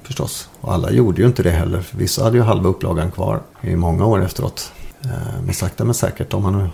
[0.03, 0.49] Förstås.
[0.61, 1.85] Och alla gjorde ju inte det heller.
[1.91, 4.73] Vissa hade ju halva upplagan kvar i många år efteråt.
[5.05, 6.69] Eh, men sakta men säkert, om man nu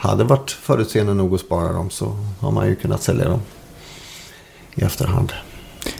[0.00, 3.40] hade varit förutseende nog att spara dem så har man ju kunnat sälja dem
[4.74, 5.32] i efterhand.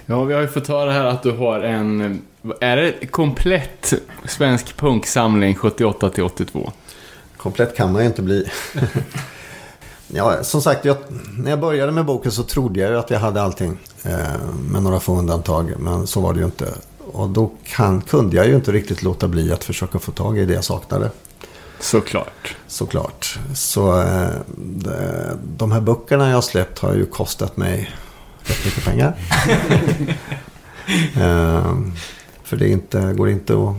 [0.07, 2.22] Ja, vi har ju fått höra här att du har en,
[2.61, 3.92] är det komplett
[4.24, 6.72] svensk punksamling 78 till 82?
[7.37, 8.50] Komplett kan man ju inte bli.
[10.08, 10.96] ja, som sagt, jag,
[11.38, 13.79] när jag började med boken så trodde jag ju att jag hade allting.
[14.03, 14.18] Eh,
[14.70, 16.74] med några få undantag, men så var det ju inte.
[17.12, 20.45] Och då kan, kunde jag ju inte riktigt låta bli att försöka få tag i
[20.45, 21.11] det jag saknade.
[21.80, 22.57] Såklart.
[22.66, 23.38] Såklart.
[23.54, 24.28] Så eh,
[25.57, 27.90] de här böckerna jag har släppt har ju kostat mig
[28.42, 29.16] rätt mycket pengar.
[31.14, 31.76] eh,
[32.42, 33.76] för det inte, går inte att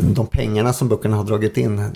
[0.00, 1.90] de pengarna som böckerna har dragit in,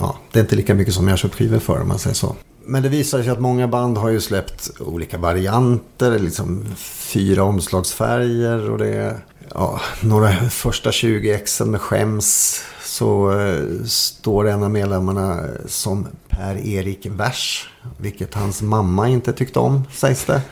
[0.00, 2.36] ja, det är inte lika mycket som jag köpt skivor för om man säger så.
[2.66, 8.70] Men det visar sig att många band har ju släppt olika varianter, liksom fyra omslagsfärger
[8.70, 12.60] och det är ja, några första 20 exen med skäms
[12.94, 17.68] så eh, står en av medlemmarna som Per-Erik Vers.
[17.96, 20.42] Vilket hans mamma inte tyckte om sägs det.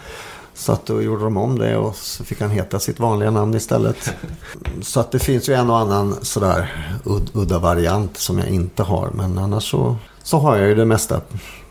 [0.55, 3.55] Så att då gjorde de om det och så fick han heta sitt vanliga namn
[3.55, 4.15] istället.
[4.83, 8.83] Så att det finns ju en och annan sådär ud udda variant som jag inte
[8.83, 9.11] har.
[9.15, 11.21] Men annars så, så har jag ju det mesta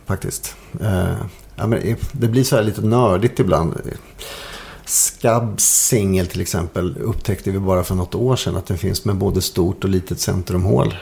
[0.06, 0.56] faktiskt.
[0.81, 1.15] Eh,
[1.56, 3.73] ja, men det blir så här lite nördigt ibland.
[4.91, 9.15] Skabbs singel till exempel upptäckte vi bara för något år sedan att det finns med
[9.15, 10.95] både stort och litet centrumhål.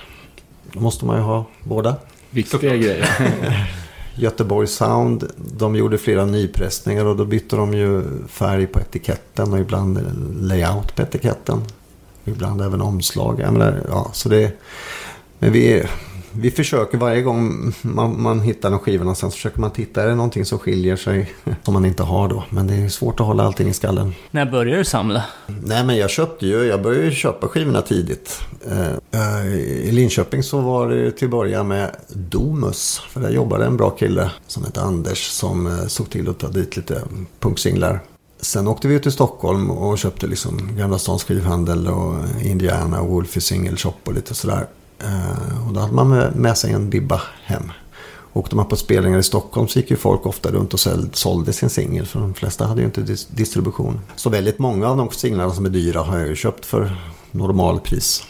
[0.74, 1.96] Då måste man ju ha båda.
[2.30, 3.10] Viktiga grejer.
[4.16, 9.60] Göteborg Sound, de gjorde flera nypressningar och då bytte de ju färg på etiketten och
[9.60, 10.00] ibland
[10.42, 11.62] layout på etiketten.
[12.26, 13.40] Ibland även omslag.
[13.40, 14.52] Jag menar, ja, så det,
[15.40, 15.84] men vi,
[16.42, 20.16] vi försöker varje gång man, man hittar en skiva någonstans försöker man titta, är det
[20.16, 21.34] någonting som skiljer sig
[21.64, 22.44] som man inte har då?
[22.50, 24.16] Men det är svårt att hålla allting i skallen.
[24.32, 25.24] När började du samla?
[25.48, 28.42] Nej men jag köpte ju, jag började ju köpa skivorna tidigt.
[28.68, 33.02] Uh, I Linköping så var det till början med Domus.
[33.10, 36.48] För där jobbade en bra kille som hette Anders som uh, såg till att ta
[36.48, 37.02] dit lite
[37.40, 38.00] punksinglar.
[38.42, 43.10] Sen åkte vi ut till Stockholm och köpte liksom Gamla Stans skivhandel och Indiana och
[43.10, 44.68] Wolfie Single Shop och lite sådär.
[45.04, 47.72] Eh, och då hade man med sig en bibba hem.
[48.34, 50.80] Åkte man på spelningar i Stockholm så gick ju folk ofta runt och
[51.12, 52.06] sålde sin singel.
[52.06, 54.00] För de flesta hade ju inte distribution.
[54.16, 56.96] Så väldigt många av de singlarna som är dyra har jag ju köpt för
[57.32, 58.24] normalpris.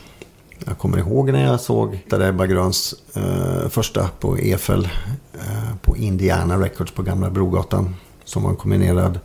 [0.66, 4.90] Jag kommer ihåg när jag såg där Ebba Gröns eh, första på Efel.
[5.34, 7.96] eh, på Indiana Records på Gamla Brogatan.
[8.24, 9.20] Som var en kombinerad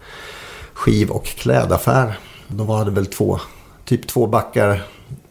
[0.75, 2.19] skiv och klädaffär.
[2.49, 3.41] Då var det väl två,
[3.85, 4.83] typ två backar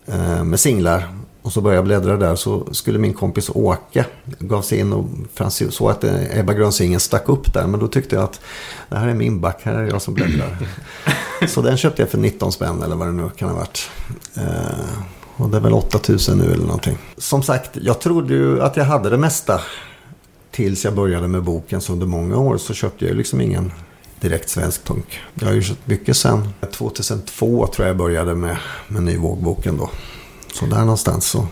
[0.06, 4.06] eh, med singlar och så började jag bläddra där så skulle min kompis Åke
[4.40, 5.06] gav sig in och
[5.70, 7.68] såg att Ebba Grön stack upp där.
[7.68, 8.42] Men då tyckte jag att
[8.90, 10.58] det här är min back, här är jag som bläddrar.
[11.48, 13.90] så den köpte jag för 19 spänn eller vad det nu kan ha varit.
[14.38, 15.04] Eh,
[15.36, 16.98] och det är väl 8000 nu eller någonting.
[17.18, 19.62] Som sagt, jag trodde ju att jag hade det mesta.
[20.52, 21.82] Tills jag började med boken.
[21.82, 23.72] Så under många år så köpte jag ju liksom ingen
[24.20, 25.20] direkt svensk punk.
[25.34, 26.50] Jag har ju köpt mycket sen.
[26.72, 28.58] 2002 tror jag började med,
[28.88, 29.90] med Nyvågboken då.
[30.54, 31.48] Så där någonstans så.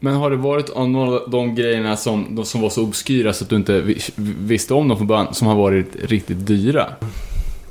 [0.00, 3.50] Men har det varit några av de grejerna som, som var så obskyra så att
[3.50, 6.86] du inte visste om dem från början, som har varit riktigt dyra?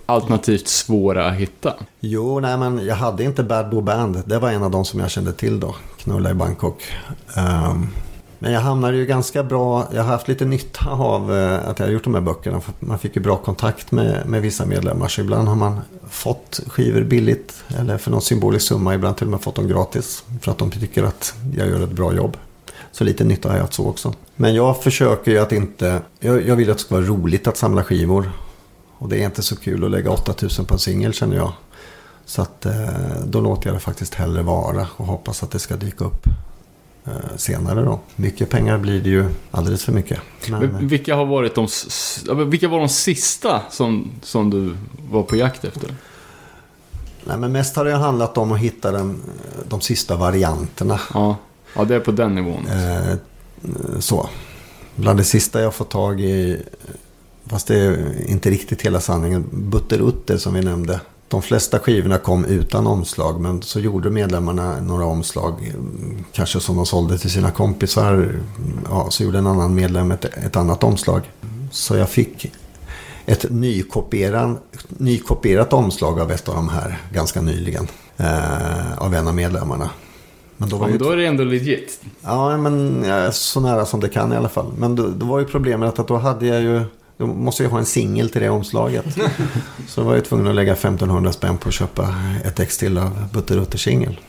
[0.06, 1.74] Alternativt svåra att hitta?
[2.00, 4.24] Jo, nej men jag hade inte Bad Bo Band.
[4.26, 5.76] Det var en av de som jag kände till då.
[5.98, 6.84] Knulla i Bangkok.
[7.38, 7.88] Um,
[8.40, 11.86] men jag hamnade ju ganska bra, jag har haft lite nytta av eh, att jag
[11.86, 12.62] har gjort de här böckerna.
[12.62, 15.08] För man fick ju bra kontakt med, med vissa medlemmar.
[15.08, 15.80] Så ibland har man
[16.10, 18.96] fått skivor billigt eller för någon symbolisk summa.
[18.96, 20.24] Ibland till och med fått dem gratis.
[20.42, 22.38] För att de tycker att jag gör ett bra jobb.
[22.92, 24.14] Så lite nytta har jag haft så också.
[24.36, 27.58] Men jag försöker ju att inte, jag, jag vill att det ska vara roligt att
[27.58, 28.32] samla skivor.
[28.98, 31.52] Och det är inte så kul att lägga 8000 på en singel känner jag.
[32.26, 32.74] Så att eh,
[33.26, 36.28] då låter jag det faktiskt hellre vara och hoppas att det ska dyka upp
[37.36, 38.00] senare då.
[38.16, 40.20] Mycket pengar blir det ju alldeles för mycket.
[40.50, 41.68] Men, Men vilka har varit de,
[42.50, 44.76] vilka var de sista som, som du
[45.12, 45.96] var på jakt efter?
[47.24, 49.22] Nej, men mest har det handlat om att hitta den,
[49.70, 51.00] de sista varianterna.
[51.14, 51.38] Ja.
[51.76, 52.68] ja, det är på den nivån.
[52.68, 53.16] Eh,
[54.00, 54.30] så.
[54.96, 56.62] Bland det sista jag fått tag i,
[57.46, 61.00] fast det är inte riktigt hela sanningen, Butterutter som vi nämnde.
[61.30, 65.74] De flesta skivorna kom utan omslag men så gjorde medlemmarna några omslag.
[66.32, 68.40] Kanske som de sålde till sina kompisar.
[68.90, 71.22] Ja, så gjorde en annan medlem ett, ett annat omslag.
[71.72, 72.52] Så jag fick
[73.26, 77.88] ett nykopierat, omslag av ett av de här ganska nyligen.
[78.18, 79.90] Eh, av en av medlemmarna.
[80.58, 82.02] Men då, var ja, men då är det ändå legit.
[82.22, 84.72] Ja, men så nära som det kan i alla fall.
[84.78, 86.82] Men då, då var ju problemet att då hade jag ju
[87.20, 89.06] då måste jag ha en singel till det omslaget.
[89.88, 92.16] så var jag tvungen att lägga 1500 spänn på att köpa
[92.46, 94.20] ett ex till av Butterutter singel.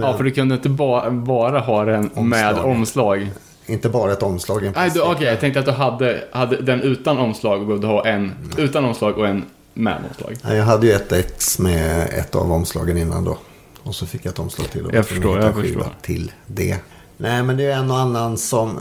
[0.00, 2.26] Ja, för du kunde inte ba bara ha den omslag.
[2.26, 3.30] med omslag.
[3.66, 4.72] Inte bara ett omslag.
[4.76, 8.22] Okej, okay, jag tänkte att du hade, hade den utan omslag och behövde ha en
[8.22, 8.64] Nej.
[8.64, 9.44] utan omslag och en
[9.74, 10.36] med omslag.
[10.42, 13.38] Nej, jag hade ju ett ex med ett av omslagen innan då.
[13.82, 14.86] Och så fick jag ett omslag till.
[14.86, 15.86] Och jag förstår, jag förstår.
[16.02, 16.76] Till det.
[17.16, 18.80] Nej, men det är en och annan som...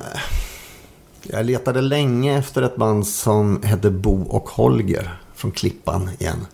[1.24, 6.48] Jag letade länge efter ett band som hette Bo och Holger från Klippan igen.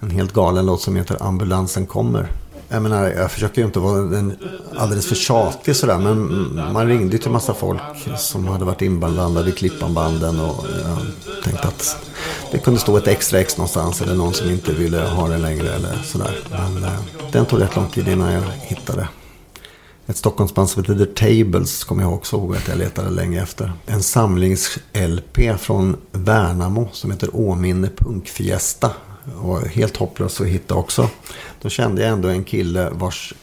[0.00, 2.32] En helt galen låt som heter Ambulansen kommer.
[2.68, 4.36] Jag menar, jag försöker ju inte vara en
[4.76, 5.98] alldeles för tjatig sådär.
[5.98, 7.80] Men man ringde ju till massa folk
[8.16, 10.40] som hade varit inblandade i Klippanbanden.
[10.40, 10.98] Och jag
[11.44, 11.96] tänkte att
[12.52, 14.02] det kunde stå ett extra ex någonstans.
[14.02, 16.38] Eller någon som inte ville ha det längre eller sådär.
[16.50, 17.00] Men eh,
[17.32, 19.08] den tog rätt lång tid innan jag hittade
[20.08, 23.72] ett Stockholmsband som heter The Tables kommer jag också ihåg att jag letade länge efter.
[23.86, 28.90] En samlings-LP från Värnamo som heter Åminne Punkfiesta.
[29.40, 31.08] Och helt hopplös att hitta också.
[31.62, 33.34] Då kände jag ändå en kille vars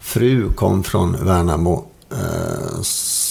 [0.00, 1.86] fru kom från Värnamo.
[2.10, 2.80] Eh,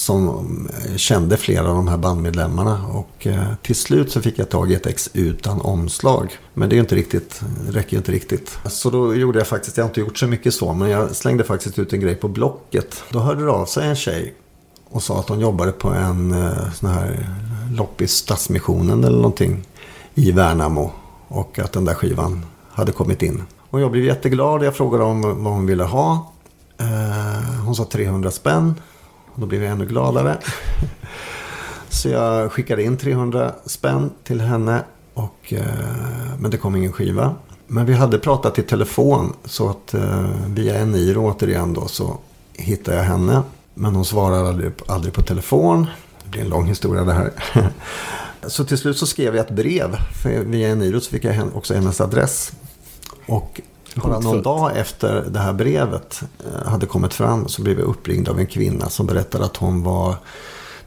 [0.06, 2.86] som eh, kände flera av de här bandmedlemmarna.
[2.88, 6.38] Och eh, till slut så fick jag tag i ett ex utan omslag.
[6.53, 8.57] Men det är ju inte riktigt, räcker ju inte riktigt.
[8.65, 11.44] Så då gjorde jag faktiskt, jag har inte gjort så mycket så, men jag slängde
[11.44, 13.03] faktiskt ut en grej på Blocket.
[13.10, 14.34] Då hörde det av sig en tjej
[14.90, 17.30] och sa att hon jobbade på en eh, sån här
[17.72, 19.68] loppis Stadsmissionen eller någonting
[20.15, 20.91] i Värnamo.
[21.27, 23.44] Och att den där skivan hade kommit in.
[23.69, 24.64] Och jag blev jätteglad.
[24.64, 26.32] Jag frågade om vad hon ville ha.
[27.65, 28.76] Hon sa 300 spänn.
[29.36, 30.38] Och då blev jag ännu gladare.
[31.90, 34.84] Så jag skickade in 300 spänn till henne.
[35.14, 35.66] Och, eh,
[36.40, 37.36] men det kom ingen skiva.
[37.68, 39.34] Men vi hade pratat i telefon.
[39.45, 42.18] Så att eh, via Eniro återigen då så
[42.53, 43.41] hittade jag henne.
[43.74, 45.88] Men hon svarade aldrig, aldrig på telefon.
[46.24, 47.32] Det blir en lång historia det här.
[48.48, 49.95] Så till slut så skrev jag ett brev.
[50.24, 52.52] För via Eniro så fick jag också hennes adress.
[53.26, 53.62] Och
[53.95, 58.30] bara någon dag efter det här brevet eh, hade kommit fram så blev jag uppringd
[58.30, 60.15] av en kvinna som berättade att hon var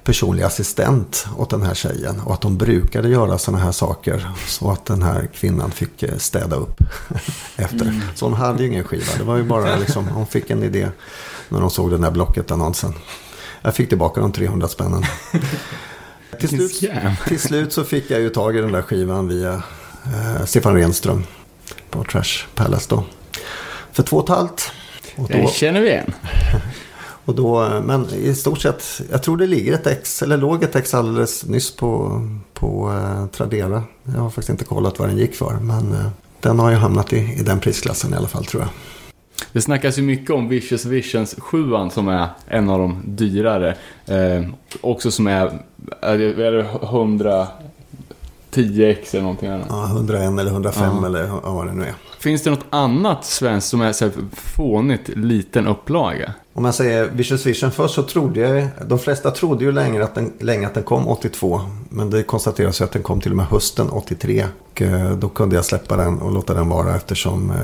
[0.09, 2.21] personlig assistent åt den här tjejen.
[2.21, 4.29] Och att de brukade göra sådana här saker.
[4.47, 6.81] Så att den här kvinnan fick eh, städa upp
[7.57, 7.83] efter.
[7.83, 8.01] Mm.
[8.15, 9.13] Så hon hade ju ingen skiva.
[9.19, 10.89] Det var ju bara liksom, hon fick en idé
[11.49, 12.95] när hon såg den där Blocket-annonsen.
[13.63, 15.03] Jag fick tillbaka de 300 spännen.
[16.41, 16.91] till, slut,
[17.27, 19.63] till slut så fick jag ju tag i den där skivan via
[20.05, 21.25] eh, Stefan Renström
[21.91, 23.05] på Trash Palace då.
[23.93, 24.73] För två och ett halvt.
[25.17, 26.15] Och då, det känner vi igen.
[27.29, 30.77] Och då, men i stort sett, jag tror det ligger ett ex, eller låg ett
[30.77, 32.23] ex alldeles nyss på,
[32.55, 33.83] på eh, Tradera.
[34.05, 36.09] Jag har faktiskt inte kollat vad den gick för, men eh,
[36.41, 38.71] den har ju hamnat i, i den prisklassen i alla fall tror jag.
[39.53, 43.77] Det snackas ju mycket om Vicious Visions 7 som är en av de dyrare.
[44.07, 44.45] Eh,
[44.81, 45.53] också som är,
[46.01, 47.47] är det 100
[48.51, 49.67] 10x eller någonting annat.
[49.71, 51.07] Ja, 101 eller 105 ja.
[51.07, 51.95] eller vad det nu är.
[52.19, 56.35] Finns det något annat svenskt som är så här fånigt liten upplaga?
[56.53, 60.15] Om man säger Vicious Vision först så trodde jag, de flesta trodde ju länge att
[60.15, 61.61] den, länge att den kom 82.
[61.89, 64.47] Men det konstateras ju att den kom till och med hösten 83.
[64.71, 67.57] Och eh, då kunde jag släppa den och låta den vara eftersom eh,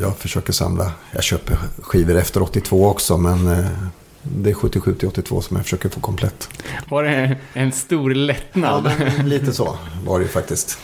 [0.00, 0.92] jag försöker samla.
[1.12, 3.66] Jag köper skivor efter 82 också men eh,
[4.24, 6.48] det är 77 till 82 som jag försöker få komplett.
[6.88, 8.92] Var det en stor lättnad?
[8.98, 10.78] Ja, lite så var det ju faktiskt.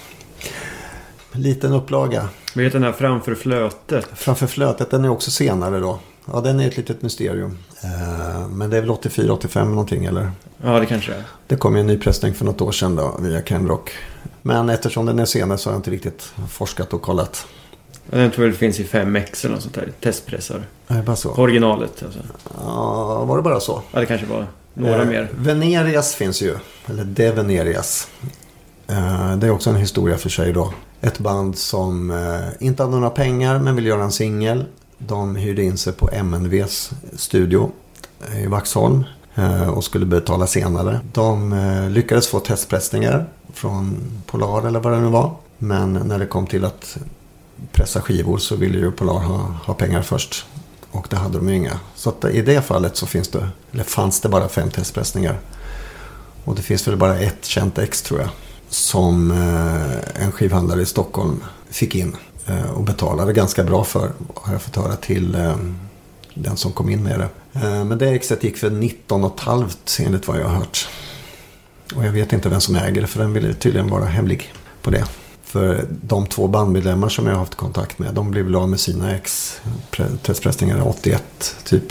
[1.33, 2.29] Liten upplaga.
[2.55, 4.07] Vad heter den här Framför flötet?
[4.15, 5.99] Framför flötet, den är också senare då.
[6.33, 7.59] Ja, den är ett litet mysterium.
[7.83, 10.31] Eh, men det är väl 84-85 någonting eller?
[10.63, 11.23] Ja, det kanske är.
[11.47, 13.93] Det kom ju en ny pressning för något år sedan då via Ken Rock.
[14.43, 17.47] Men eftersom den är senare så har jag inte riktigt forskat och kollat.
[18.11, 19.89] Den tror jag det finns i 5X eller något sånt där.
[20.01, 20.63] Testpressar.
[20.89, 21.31] Är bara så?
[21.35, 22.19] Oriiginalet alltså.
[22.57, 23.83] Ja, var det bara så?
[23.93, 25.29] Ja, det kanske var några eh, mer.
[25.37, 26.57] Venerias finns ju.
[26.87, 28.09] Eller De Venerias.
[28.87, 30.73] Eh, det är också en historia för sig då.
[31.01, 34.65] Ett band som eh, inte hade några pengar men vill göra en singel.
[34.99, 37.71] De hyrde in sig på MNVs studio
[38.37, 39.05] i Vaxholm
[39.35, 41.01] eh, och skulle betala senare.
[41.13, 43.97] De eh, lyckades få testpressningar från
[44.27, 45.35] Polar eller vad det nu var.
[45.59, 46.99] Men när det kom till att
[47.73, 50.47] pressa skivor så ville ju Polar ha, ha pengar först.
[50.91, 51.81] Och det hade de ju inga.
[51.95, 55.41] Så att i det fallet så finns det, eller fanns det bara fem testpressningar.
[56.45, 58.29] Och det finns väl bara ett känt ex tror jag.
[58.69, 62.17] Som eh, en skivhandlare i Stockholm fick in.
[62.47, 64.13] Eh, och betalade ganska bra för.
[64.35, 65.57] Har jag fått höra till eh,
[66.35, 67.29] den som kom in med det.
[67.61, 70.89] Eh, men det exet gick för 19,5 enligt vad jag har hört.
[71.95, 74.91] Och jag vet inte vem som äger det för den ville tydligen vara hemlig på
[74.91, 75.05] det.
[75.51, 78.81] För de två bandmedlemmar som jag har haft kontakt med, de blev väl av med
[78.81, 79.61] sina ex
[80.23, 81.85] testpressningar 81 typ.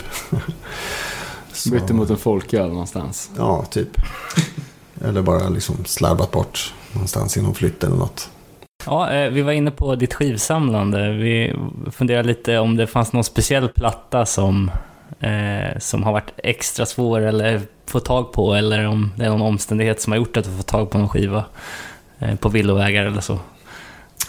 [1.72, 3.30] Bytte mot en folköl någonstans.
[3.36, 3.88] Ja, typ.
[5.04, 8.30] eller bara liksom slarvat bort någonstans inom flytt eller något.
[8.86, 11.12] Ja, eh, vi var inne på ditt skivsamlande.
[11.12, 11.54] Vi
[11.92, 14.70] funderade lite om det fanns någon speciell platta som,
[15.20, 19.42] eh, som har varit extra svår eller få tag på eller om det är någon
[19.42, 21.44] omständighet som har gjort att du får tag på någon skiva
[22.20, 23.38] Eh, på villovägar eller så.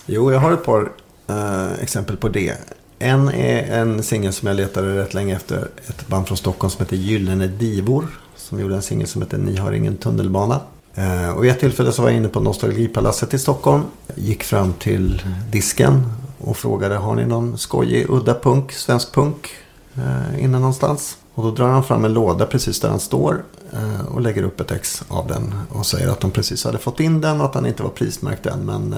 [0.06, 0.92] Jo, jag har ett par
[1.28, 2.58] eh, exempel på det.
[3.00, 5.68] En är en singel som jag letade rätt länge efter.
[5.88, 8.08] Ett band från Stockholm som heter Gyllene Divor.
[8.36, 10.60] Som gjorde en singel som heter Ni har ingen tunnelbana.
[10.96, 13.84] Eh, och vid ett tillfälle så var jag inne på Nostalgipalatset i Stockholm.
[14.16, 16.04] Gick fram till disken
[16.38, 19.50] och frågade har ni någon skojig udda punk, svensk punk
[19.96, 21.18] eh, inne någonstans?
[21.34, 23.44] Och då drar han fram en låda precis där han står
[23.74, 25.54] eh, och lägger upp ett ex av den.
[25.70, 28.46] Och säger att de precis hade fått in den och att han inte var prismärkt
[28.46, 28.66] än.
[28.66, 28.96] Men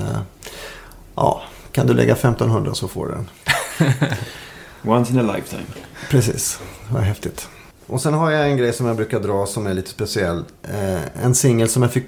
[1.16, 1.42] ja,
[1.72, 3.30] kan du lägga 1500 så får du den.
[4.92, 5.66] Once in a lifetime.
[6.10, 7.48] Precis, vad häftigt.
[7.88, 10.44] Och sen har jag en grej som jag brukar dra som är lite speciell.
[10.64, 12.06] Eh, en singel som jag fick,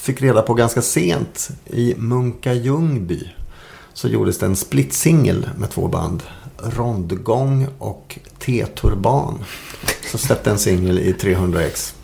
[0.00, 1.48] fick reda på ganska sent.
[1.66, 3.28] I Munka Ljungby
[3.94, 6.22] så gjordes det en split-singel med två band.
[6.62, 9.38] Rondgång och T-turban.
[10.12, 11.94] Så släppte en singel i 300X.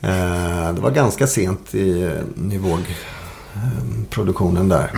[0.00, 4.90] Eh, det var ganska sent i eh, nivågproduktionen eh, där.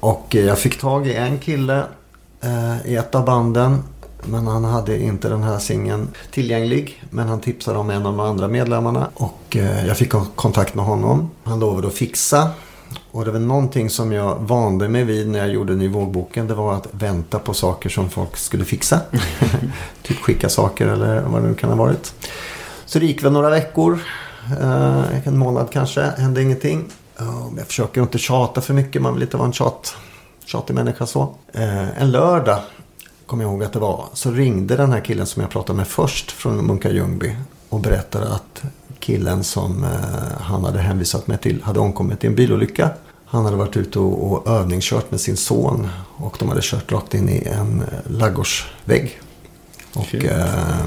[0.00, 1.84] Och jag fick tag i en kille
[2.84, 3.82] i ett av banden.
[4.24, 7.02] Men han hade inte den här singeln tillgänglig.
[7.10, 9.10] Men han tipsade om en av de andra medlemmarna.
[9.14, 9.56] Och
[9.86, 11.30] jag fick kontakt med honom.
[11.44, 12.50] Han lovade att fixa.
[13.10, 16.46] Och det var någonting som jag vande mig vid när jag gjorde Nivågboken.
[16.46, 19.00] Det var att vänta på saker som folk skulle fixa.
[20.02, 22.14] typ skicka saker eller vad det nu kan ha varit.
[22.86, 23.98] Så det gick väl några veckor.
[24.60, 26.00] Eh, en månad kanske.
[26.00, 26.84] Hände ingenting.
[27.56, 29.02] Jag försöker inte tjata för mycket.
[29.02, 29.96] Man vill inte vara en tjat,
[30.44, 31.34] tjatig människa så.
[31.52, 32.60] Eh, en lördag
[33.26, 34.04] kommer jag ihåg att det var.
[34.12, 37.36] Så ringde den här killen som jag pratade med först från Munka Ljungby.
[37.68, 38.62] Och berättade att
[39.06, 42.90] killen som eh, han hade hänvisat mig till hade omkommit i en bilolycka.
[43.26, 45.88] Han hade varit ute och, och övningskört med sin son.
[46.16, 49.20] Och de hade kört rakt in i en eh, laggårdsvägg.
[49.94, 50.84] Och eh,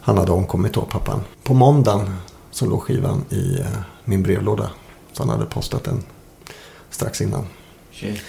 [0.00, 1.20] han hade omkommit då, pappan.
[1.42, 2.14] På måndagen
[2.50, 3.66] så låg skivan i eh,
[4.04, 4.70] min brevlåda.
[5.12, 6.02] Så han hade postat den
[6.90, 7.46] strax innan.
[7.92, 8.22] Shit.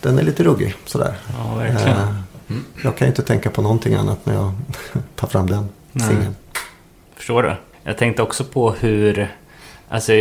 [0.00, 1.18] Den är lite ruggig sådär.
[1.38, 1.98] Ja, verkligen.
[1.98, 4.52] Eh, jag kan inte tänka på någonting annat när jag
[5.16, 6.34] tar fram den singeln.
[7.20, 7.54] Förstår du?
[7.84, 9.28] Jag tänkte också på hur...
[9.88, 10.12] Alltså,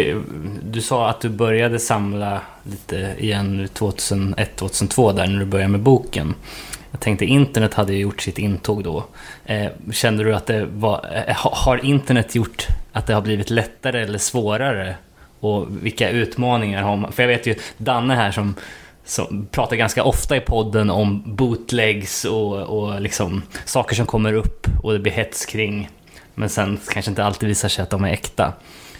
[0.63, 6.33] du sa att du började samla lite igen 2001-2002 där när du började med boken.
[6.91, 9.03] Jag tänkte internet hade ju gjort sitt intåg då.
[9.45, 11.23] Eh, kände du att det var...
[11.27, 14.95] Eh, har internet gjort att det har blivit lättare eller svårare?
[15.39, 17.11] Och vilka utmaningar har man?
[17.11, 18.55] För jag vet ju Danne här som,
[19.05, 24.67] som pratar ganska ofta i podden om bootlegs och, och liksom saker som kommer upp
[24.83, 25.89] och det blir hets kring.
[26.35, 28.53] Men sen kanske inte alltid visar sig att de är äkta.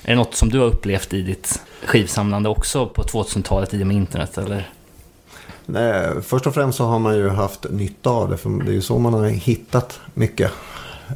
[0.03, 3.88] Är det något som du har upplevt i ditt skivsamlande också på 2000-talet i och
[3.88, 4.38] med internet?
[4.38, 4.69] Eller?
[5.65, 8.38] Nej, först och främst så har man ju haft nytta av det.
[8.38, 10.51] För det är ju så man har hittat mycket.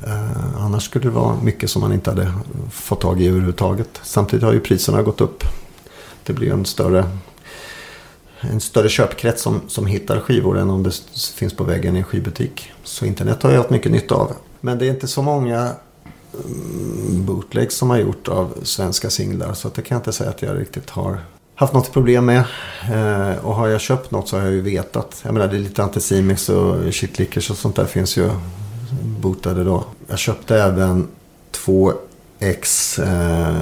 [0.07, 2.33] Eh, annars skulle det vara mycket som man inte hade
[2.71, 3.99] fått tag i överhuvudtaget.
[4.03, 5.43] Samtidigt har ju priserna gått upp.
[6.23, 7.05] Det blir en större,
[8.39, 10.91] en större köpkrets som, som hittar skivor än om det
[11.35, 12.71] finns på väggen i en skivbutik.
[12.83, 14.31] Så internet har jag haft mycket nytta av.
[14.61, 15.71] Men det är inte så många
[17.09, 19.53] bootlegs som har gjort av svenska singlar.
[19.53, 21.19] Så det kan jag inte säga att jag riktigt har
[21.55, 22.43] haft något problem med.
[22.91, 25.21] Eh, och har jag köpt något så har jag ju vetat.
[25.23, 28.29] Jag menar det är lite Anticimex och Shitlickers och sånt där finns ju
[29.21, 29.83] bootade då.
[30.07, 31.07] Jag köpte även
[31.51, 31.93] två
[32.39, 33.55] ex eh,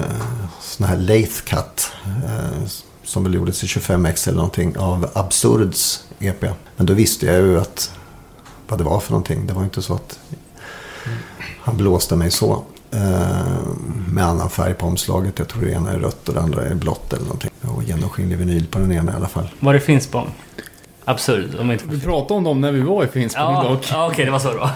[0.61, 1.91] sådana här Lathe Cut.
[2.06, 2.68] Eh,
[3.03, 6.45] som väl gjordes i 25x eller någonting av Absurds EP.
[6.76, 7.91] Men då visste jag ju att
[8.68, 9.48] vad det var för någonting.
[9.48, 10.19] Det var inte så att
[11.62, 12.64] han blåste mig så.
[12.92, 13.00] Eh,
[14.08, 15.40] med annan färg på omslaget.
[15.40, 17.52] Jag tror det ena är rött och det andra är blått eller någonting.
[17.62, 19.50] Och genomskinlig vinyl på den ena i alla fall.
[19.60, 20.32] Var det Finspång?
[21.06, 21.56] Absurd.
[21.60, 21.84] Om inte...
[21.88, 23.88] Vi pratade om dem när vi var i Finspång ja, dock.
[23.92, 24.70] Ja, okej, okay, det var så då.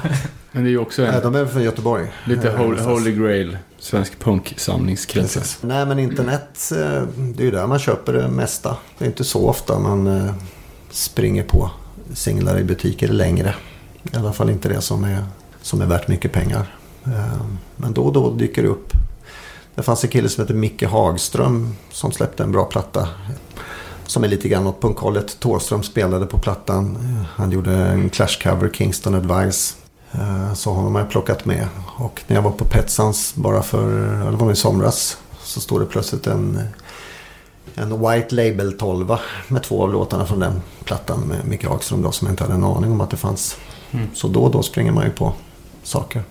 [0.51, 1.21] Men det är ju också en...
[1.21, 2.07] De är från Göteborg.
[2.25, 3.57] Lite holy, holy grail.
[3.79, 5.57] Svensk punksamlingskrets.
[5.61, 8.77] Nej, men internet, eh, det är ju där man köper det mesta.
[8.97, 10.33] Det är inte så ofta man eh,
[10.91, 11.71] springer på
[12.13, 13.55] singlar i butiker längre.
[14.13, 15.23] I alla fall inte det som är,
[15.61, 16.74] som är värt mycket pengar.
[17.05, 17.45] Eh,
[17.75, 18.91] men då och då dyker det upp.
[19.75, 23.07] Det fanns en kille som heter Micke Hagström som släppte en bra platta.
[24.05, 25.39] Som är lite grann åt punkhållet.
[25.39, 26.97] Thåström spelade på plattan.
[27.35, 29.75] Han gjorde en Clash-cover, Kingston Advice.
[30.11, 31.67] Eh, så honom har jag plockat med.
[31.97, 33.91] Och när jag var på Petsans bara för,
[34.31, 35.17] det var i somras.
[35.43, 36.59] Så står det plötsligt en,
[37.75, 39.17] en White Label 12
[39.47, 42.55] med två av låtarna från den plattan med Micke Hagström då som jag inte hade
[42.55, 43.57] en aning om att det fanns.
[43.91, 44.07] Mm.
[44.13, 45.33] Så då och då springer man ju på
[45.83, 46.23] saker.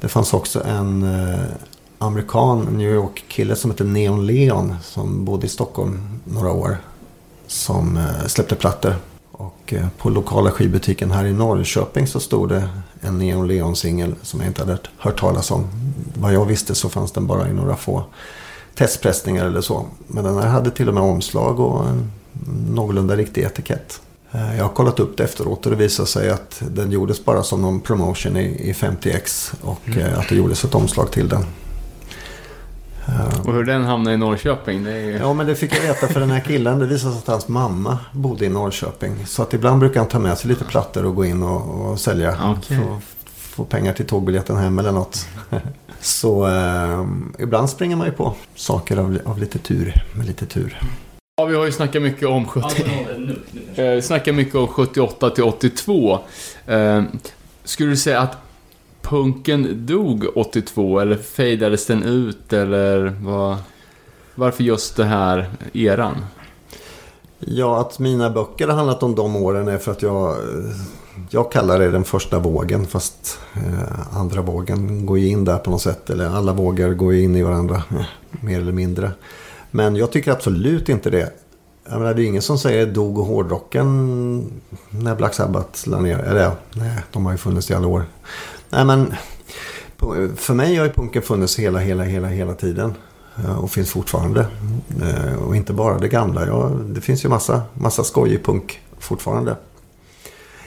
[0.00, 1.40] Det fanns också en eh,
[1.98, 6.78] amerikan, New York-kille som hette Neon Leon som bodde i Stockholm några år.
[7.46, 8.94] Som eh, släppte plattor.
[9.32, 12.68] Och eh, på lokala skivbutiken här i Norrköping så stod det
[13.00, 15.66] en Neon Leon-singel som jag inte hade hört talas om.
[16.14, 18.04] Vad jag visste så fanns den bara i några få
[18.74, 19.86] testpressningar eller så.
[20.06, 22.12] Men den här hade till och med omslag och en
[22.70, 24.00] någorlunda riktig etikett.
[24.32, 27.42] Eh, jag har kollat upp det efteråt och det visar sig att den gjordes bara
[27.42, 29.98] som någon promotion i, 50X och mm.
[29.98, 31.44] Eh, att det gjordes ett omslag till den.
[33.44, 34.84] Och hur den hamnade i Norrköping?
[34.84, 35.18] Det är...
[35.18, 36.78] Ja, men det fick jag veta för den här killen.
[36.78, 39.26] Det visade sig att hans mamma bodde i Norrköping.
[39.26, 42.00] Så att ibland brukar han ta med sig lite plattor och gå in och, och
[42.00, 42.50] sälja.
[42.50, 42.78] Okay.
[42.78, 45.28] För att få pengar till tågbiljetten hem eller något.
[46.00, 47.06] Så eh,
[47.38, 49.94] ibland springer man ju på saker av, av lite tur.
[50.14, 50.80] Med lite tur.
[51.38, 52.84] Ja, vi har ju snackat mycket om 70...
[53.74, 56.18] eh, snackat mycket om 78 till 82.
[56.66, 57.02] Eh,
[57.64, 58.36] skulle du säga att
[59.02, 63.56] punken dog 82 eller fejdades den ut eller vad?
[64.34, 66.24] Varför just den här eran?
[67.38, 70.36] Ja, att mina böcker har handlat om de åren är för att jag
[71.30, 75.70] jag kallar det den första vågen fast eh, andra vågen går ju in där på
[75.70, 76.10] något sätt.
[76.10, 77.82] Eller alla vågor går ju in i varandra
[78.30, 79.10] mer eller mindre.
[79.76, 81.32] Men jag tycker absolut inte det.
[81.88, 86.18] Jag menar, det är ingen som säger dog hårdrocken när Black Sabbath la ner.
[86.18, 88.04] Eller ja, nej, de har ju funnits i alla år.
[88.70, 89.14] Nej men,
[90.36, 92.94] för mig har ju punken funnits hela, hela, hela, hela tiden.
[93.44, 94.46] Eh, och finns fortfarande.
[95.02, 96.46] Eh, och inte bara det gamla.
[96.46, 99.56] Ja, det finns ju massa, massa skojig punk fortfarande.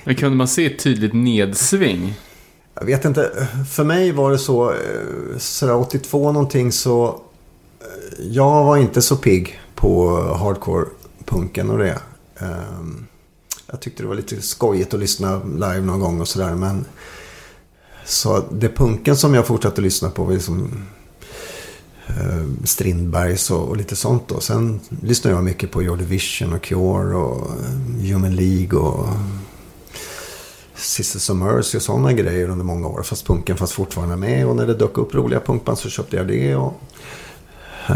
[0.04, 2.14] Men kunde man se ett tydligt nedsving?
[2.74, 3.48] Jag vet inte.
[3.72, 7.22] För mig var det så, eh, sådär 82 någonting så...
[8.18, 12.00] Jag var inte så pigg på hardcore-punken och det.
[12.40, 13.06] Ehm,
[13.68, 16.56] jag tyckte det var lite skojigt att lyssna live någon gång och sådär.
[16.56, 16.86] Men
[18.06, 20.86] så det punken som jag fortsatte lyssna på var liksom
[22.64, 24.40] Strindbergs och, och, lite sånt då.
[24.40, 29.08] Sen lyssnade jag mycket på Your Division och Cure och eh, Human League och
[30.76, 33.04] Sisters of Mercy och sådana grejer under många år.
[33.04, 36.28] Fast punken fanns fortfarande med och när det dök upp roliga punkband så köpte jag
[36.28, 36.56] det.
[36.56, 36.82] Och,
[37.90, 37.96] uh,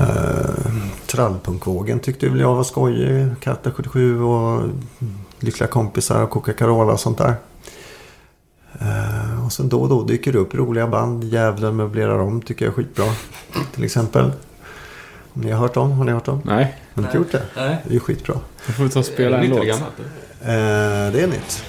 [1.05, 3.27] Trallpunkvågen tyckte väl jag var skojig.
[3.39, 4.61] Katta 77 och
[5.39, 7.35] Lyckliga kompisar och Coca-Cola och sånt där.
[8.81, 11.23] Uh, och sen då och då dyker det upp roliga band.
[11.23, 13.05] Djävulen möblerar om tycker jag är skitbra.
[13.75, 14.31] Till exempel.
[15.33, 15.91] Om ni har hört dem?
[15.91, 16.41] Har ni hört dem?
[16.43, 16.77] Nej.
[16.93, 17.43] Har ni inte gjort det?
[17.55, 17.77] Nej.
[17.83, 18.35] Det är ju skitbra.
[18.65, 19.65] Jag får ta och spela en låt.
[20.39, 21.63] Det är nytt.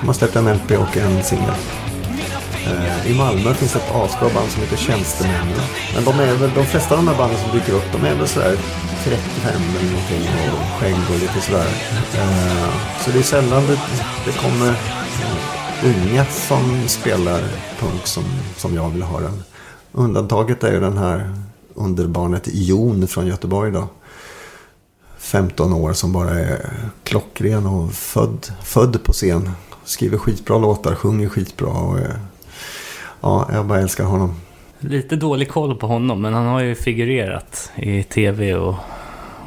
[0.00, 1.54] De har släppt en LP och en singel.
[2.66, 5.60] Eh, I Malmö finns ett asbra band som heter Tjänstemännen.
[5.94, 8.14] Men de, är väl, de flesta av de här banden som dyker upp, de är
[8.14, 8.56] väl sådär
[9.04, 10.22] 35 eller någonting
[10.52, 11.66] och skägg och lite sådär.
[12.14, 12.70] Eh,
[13.04, 13.80] så det är sällan det,
[14.26, 17.40] det kommer eh, unga som spelar
[17.80, 18.24] punk som,
[18.56, 19.42] som jag vill ha den.
[19.92, 21.34] Undantaget är ju den här
[21.74, 23.88] underbarnet Jon från Göteborg då.
[25.18, 26.70] 15 år som bara är
[27.04, 29.50] klockren och född, född på scen.
[29.84, 31.68] Skriver skitbra låtar, sjunger skitbra.
[31.68, 31.98] Och,
[33.20, 34.34] ja, jag bara älskar honom.
[34.78, 38.74] Lite dålig koll på honom, men han har ju figurerat i tv och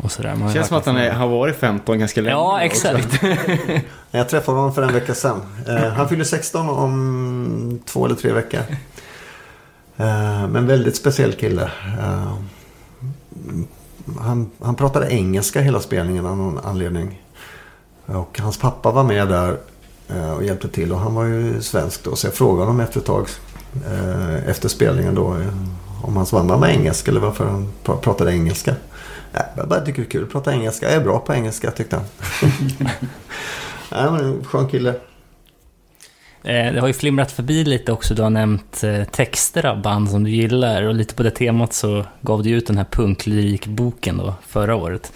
[0.03, 0.35] och sådär.
[0.47, 2.35] Det känns som att han är, har varit 15 ganska länge.
[2.35, 3.23] Ja, exakt.
[4.11, 5.41] jag träffade honom för en vecka sedan.
[5.67, 8.59] Eh, han fyller 16 om två eller tre veckor.
[9.97, 11.71] Eh, men väldigt speciell kille.
[11.99, 12.33] Eh,
[14.19, 17.21] han, han pratade engelska hela spelningen av någon anledning.
[18.05, 19.57] Och hans pappa var med där
[20.35, 20.91] och hjälpte till.
[20.91, 22.15] Och han var ju svensk då.
[22.15, 23.27] Så jag frågade honom efter ett tag.
[24.47, 25.37] Efter spelningen då.
[26.03, 28.75] Om hans mamma var engelsk eller varför han pratade engelska.
[29.55, 30.85] Jag bara tycker det är kul att prata engelska.
[30.85, 32.05] Jag är bra på engelska tyckte han.
[33.91, 34.89] Nej, men skön kille.
[36.43, 38.13] Eh, det har ju flimrat förbi lite också.
[38.13, 41.73] Du har nämnt eh, texter av band som du gillar och lite på det temat
[41.73, 45.13] så gav du ut den här punklyrikboken då förra året.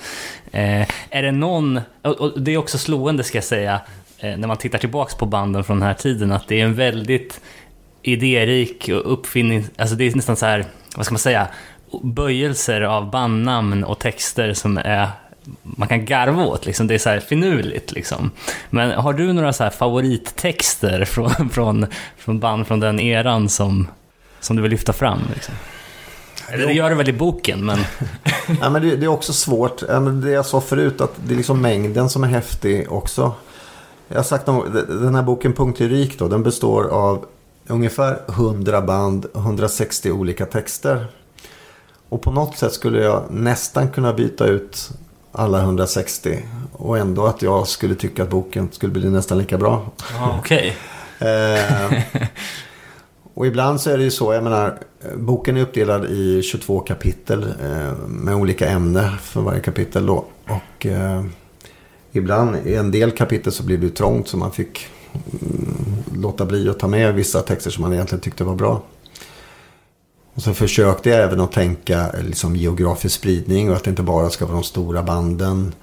[0.51, 3.81] Eh, är det någon, och det är också slående ska jag säga,
[4.21, 7.41] när man tittar tillbaks på banden från den här tiden, att det är en väldigt
[8.07, 10.65] idérik och uppfinning, alltså det är nästan så här,
[10.95, 11.47] vad ska man säga,
[12.03, 15.09] böjelser av bandnamn och texter som är
[15.61, 16.87] man kan garva åt, liksom.
[16.87, 17.91] det är så här finurligt.
[17.91, 18.31] Liksom.
[18.69, 21.85] Men har du några så favorittexter från, från,
[22.17, 23.87] från band från den eran som,
[24.39, 25.19] som du vill lyfta fram?
[25.33, 25.53] Liksom?
[26.49, 27.79] Eller det gör du väl i boken, men...
[28.61, 29.83] ja, men det, det, är också svårt.
[30.23, 33.33] Det jag sa förut, att det är liksom mängden som är häftig också.
[34.07, 37.25] Jag har sagt den här boken Punktlyrik då, den består av
[37.67, 41.07] ungefär 100 band, 160 olika texter.
[42.09, 44.89] Och på något sätt skulle jag nästan kunna byta ut
[45.31, 46.43] alla 160.
[46.71, 49.91] Och ändå att jag skulle tycka att boken skulle bli nästan lika bra.
[50.39, 50.75] Okej.
[51.19, 51.29] Okay.
[51.29, 52.03] eh,
[53.33, 54.77] och ibland så är det ju så, jag menar,
[55.15, 60.25] boken är uppdelad i 22 kapitel eh, med olika ämnen för varje kapitel då.
[60.45, 61.23] Och eh,
[62.11, 65.66] ibland i en del kapitel så blir det trångt så man fick mm,
[66.21, 68.83] låta bli att ta med vissa texter som man egentligen tyckte var bra.
[70.33, 74.29] Och så försökte jag även att tänka liksom, geografisk spridning och att det inte bara
[74.29, 75.73] ska vara de stora banden.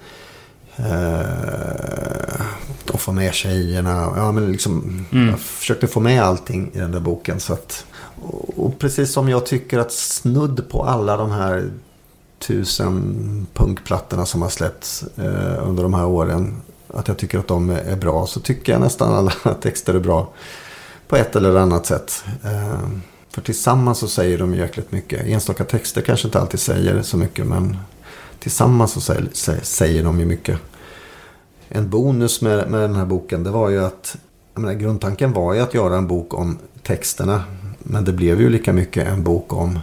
[0.75, 2.41] Eh,
[2.93, 4.13] och få med tjejerna.
[4.15, 5.29] Ja, men liksom, mm.
[5.29, 7.39] Jag försökte få med allting i den där boken.
[7.39, 7.85] Så att,
[8.21, 11.69] och, och precis som jag tycker att snudd på alla de här
[12.39, 16.61] tusen punkplattorna som har släppts eh, under de här åren.
[16.95, 18.27] Att jag tycker att de är bra.
[18.27, 19.31] Så tycker jag nästan alla
[19.61, 20.29] texter är bra.
[21.07, 22.23] På ett eller annat sätt.
[22.43, 22.79] Eh,
[23.29, 25.25] för tillsammans så säger de jäkligt mycket.
[25.25, 27.47] Enstaka texter kanske inte alltid säger så mycket.
[27.47, 27.77] Men
[28.39, 29.29] tillsammans så säger,
[29.63, 30.59] säger de ju mycket.
[31.69, 34.17] En bonus med, med den här boken det var ju att
[34.53, 37.43] menar, grundtanken var ju att göra en bok om texterna.
[37.79, 39.79] Men det blev ju lika mycket en bok om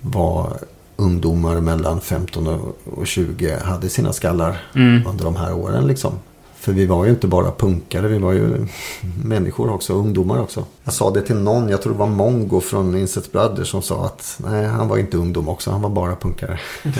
[0.00, 0.58] vad
[1.00, 5.06] ungdomar mellan 15 och 20 hade sina skallar mm.
[5.06, 5.86] under de här åren.
[5.86, 6.12] Liksom.
[6.60, 8.66] För vi var ju inte bara punkare, vi var ju
[9.24, 10.64] människor också, ungdomar också.
[10.84, 14.04] Jag sa det till någon, jag tror det var Mongo från Incest Brothers som sa
[14.04, 16.58] att nej, han var inte ungdom också, han var bara punkare.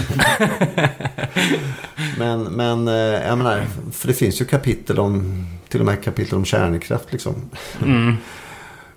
[2.18, 2.94] men, men eh,
[3.28, 7.34] jag menar, för det finns ju kapitel om, till och med kapitel om kärnkraft liksom.
[7.82, 8.16] Mm.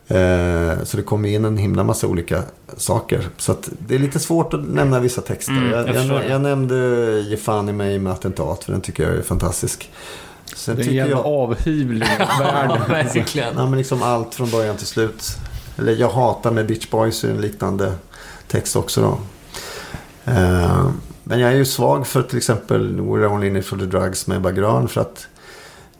[0.08, 2.44] Eh, så det kommer in en himla massa olika
[2.78, 3.28] saker.
[3.38, 3.56] Så
[3.88, 5.54] det är lite svårt att nämna vissa texter.
[5.54, 6.76] Mm, jag, jag, jag, jag, nämnde
[7.20, 9.92] Ge fan i mig med attentat, för den tycker jag är fantastisk.
[10.56, 11.26] Sen det är en jävla jag...
[11.26, 12.10] avhyvling
[12.40, 12.82] världen.
[12.90, 13.54] verkligen.
[13.58, 15.38] Ja, men liksom allt från början till slut.
[15.78, 17.94] Eller Jag hatar med Beach Boys är en liknande
[18.48, 19.18] text också då.
[20.32, 20.90] Uh,
[21.24, 24.28] men jag är ju svag för till exempel We're Only In It For The Drugs
[24.28, 24.88] med Ebba Grön.
[24.88, 25.28] För att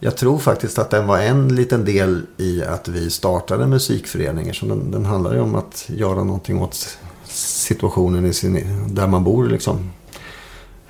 [0.04, 4.52] jag tror faktiskt att den var en liten del i att vi startade musikföreningar.
[4.52, 6.98] Så den, den handlar ju om att göra någonting åt
[7.28, 8.64] situationen i sin,
[8.94, 9.46] där man bor.
[9.46, 9.90] Liksom.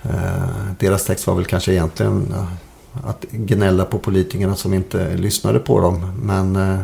[0.02, 2.34] Eh, deras text var väl kanske egentligen
[3.04, 6.12] att gnälla på politikerna som inte lyssnade på dem.
[6.22, 6.80] Men eh,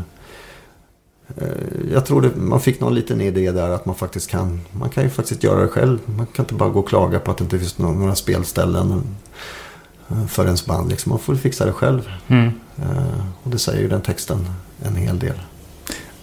[1.37, 4.61] eh, jag tror det, man fick någon liten idé där att man faktiskt kan.
[4.73, 5.99] Man kan ju faktiskt göra det själv.
[6.05, 9.03] Man kan inte bara gå och klaga på att det inte finns några spelställen
[10.29, 10.91] för ens band.
[10.91, 11.11] Liksom.
[11.11, 12.11] Man får fixa det själv.
[12.29, 12.51] Mm.
[13.43, 14.47] Och det säger ju den texten
[14.83, 15.35] en hel del.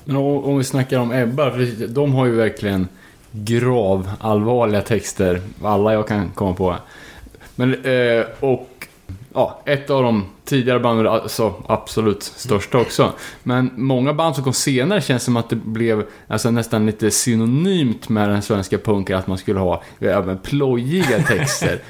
[0.05, 2.87] Men om vi snackar om Ebba, för de har ju verkligen
[3.31, 5.41] grav allvarliga texter.
[5.63, 6.75] Alla jag kan komma på.
[7.55, 8.87] Men, eh, och
[9.33, 13.13] ja, ett av de tidigare banden, alltså absolut största också.
[13.43, 18.09] Men många band som kom senare känns som att det blev alltså, nästan lite synonymt
[18.09, 21.81] med den svenska punken att man skulle ha ja, plojiga texter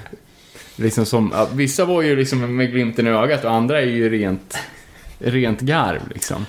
[0.78, 4.10] liksom som, ja, vissa var ju liksom med glimten i ögat och andra är ju
[4.10, 4.58] rent,
[5.20, 6.45] rent garv liksom.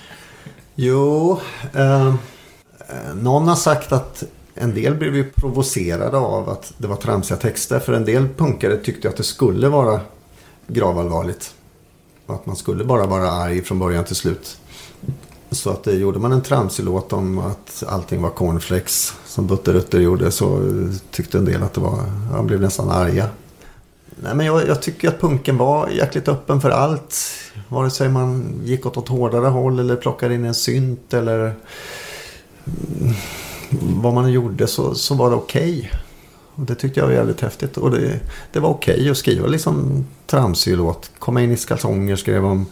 [0.74, 1.40] Jo,
[1.74, 4.24] eh, eh, någon har sagt att
[4.54, 7.78] en del blev ju provocerade av att det var tramsiga texter.
[7.78, 10.00] För en del punkare tyckte att det skulle vara
[10.66, 11.54] gravallvarligt.
[12.26, 14.58] Och att man skulle bara vara arg från början till slut.
[15.50, 20.00] Så att det gjorde man en tramsig låt om att allting var cornflakes som Butterutter
[20.00, 20.60] gjorde så
[21.10, 21.98] tyckte en del att det var,
[22.32, 23.28] han blev nästan arga.
[24.22, 27.16] Nej, men jag, jag, tycker att punken var jäkligt öppen för allt.
[27.68, 31.54] Vare sig man gick åt ett hårdare håll eller plockade in en synt eller
[32.66, 33.14] mm,
[34.02, 35.78] vad man gjorde så, så var det okej.
[35.78, 35.90] Okay.
[36.54, 37.76] Och det tyckte jag var jävligt häftigt.
[37.76, 38.20] Och det,
[38.52, 41.10] det var okej okay att skriva liksom tramsig låt.
[41.18, 42.66] Komma in i skalsonger, skrev om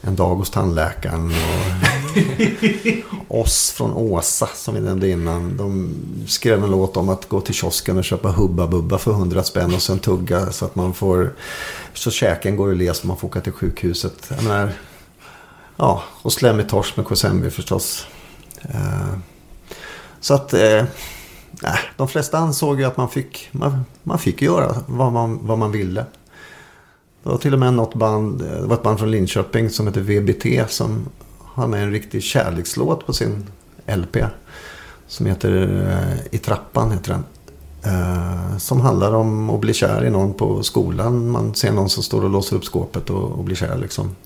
[0.00, 1.26] en dag hos tandläkaren.
[1.26, 1.97] Och
[3.28, 5.56] oss från Åsa som vi nämnde innan.
[5.56, 5.94] De
[6.26, 9.74] skrev en låt om att gå till kiosken och köpa Hubba Bubba för 100 spänn
[9.74, 11.34] och sen tugga så att man får
[11.94, 14.26] så käken går ur le så man får åka till sjukhuset.
[14.28, 14.72] Jag menar,
[15.76, 18.06] ja, och slemmig torsk med kosembi förstås.
[18.62, 19.18] Eh,
[20.20, 20.84] så att eh,
[21.96, 25.72] de flesta ansåg ju att man fick, man, man fick göra vad man, vad man
[25.72, 26.04] ville.
[27.22, 29.86] Det var till och med något band, eh, det var ett band från Linköping som
[29.86, 31.08] heter VBT som
[31.58, 33.46] har med en riktig kärlekslåt på sin
[33.86, 34.16] LP.
[35.06, 37.24] Som heter eh, I trappan heter den.
[37.82, 41.30] Eh, som handlar om att bli kär i någon på skolan.
[41.30, 44.16] Man ser någon som står och låser upp skåpet och, och blir kär liksom.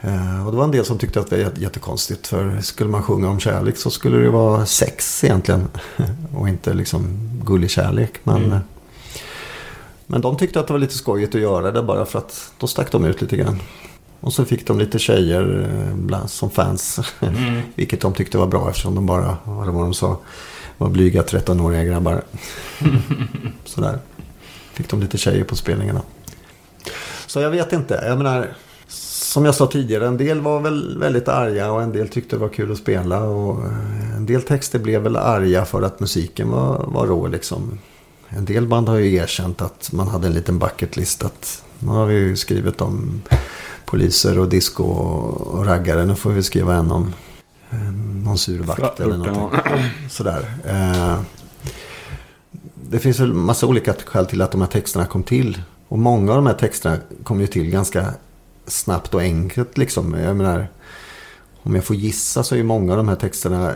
[0.00, 2.26] Eh, och det var en del som tyckte att det var jättekonstigt.
[2.26, 5.68] För skulle man sjunga om kärlek så skulle det vara sex egentligen.
[6.36, 8.20] Och inte liksom gullig kärlek.
[8.22, 8.58] Men, mm.
[10.06, 12.66] men de tyckte att det var lite skojigt att göra det bara för att då
[12.66, 13.60] stack de ut lite grann.
[14.20, 15.68] Och så fick de lite tjejer
[16.12, 17.00] eh, som fans.
[17.20, 17.60] Mm.
[17.74, 20.18] Vilket de tyckte var bra eftersom de bara, vad det var de sa,
[20.78, 22.22] var blyga 13-åriga grabbar.
[23.64, 23.98] Sådär.
[24.72, 26.02] Fick de lite tjejer på spelningarna.
[27.26, 28.02] Så jag vet inte.
[28.06, 28.54] Jag menar,
[28.88, 32.40] som jag sa tidigare, en del var väl väldigt arga och en del tyckte det
[32.40, 33.20] var kul att spela.
[33.20, 37.78] Och eh, en del texter blev väl arga för att musiken var, var rå liksom.
[38.28, 41.24] En del band har ju erkänt att man hade en liten bucketlist.
[41.24, 43.22] Att nu har vi ju skrivit om
[43.90, 46.04] poliser och disco och raggare.
[46.04, 47.14] Nu får vi skriva en om
[47.70, 47.92] eh,
[48.24, 49.60] någon sur vakt eller någonting.
[50.10, 50.52] Sådär.
[50.66, 51.20] Eh,
[52.74, 55.62] det finns väl massa olika skäl till att de här texterna kom till.
[55.88, 58.14] Och många av de här texterna kom ju till ganska
[58.66, 60.14] snabbt och enkelt liksom.
[60.14, 60.68] Jag menar,
[61.62, 63.74] om jag får gissa så är många av de här texterna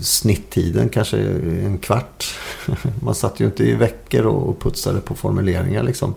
[0.00, 2.34] snitttiden kanske en kvart.
[3.02, 6.14] Man satt ju inte i veckor och putsade på formuleringar liksom.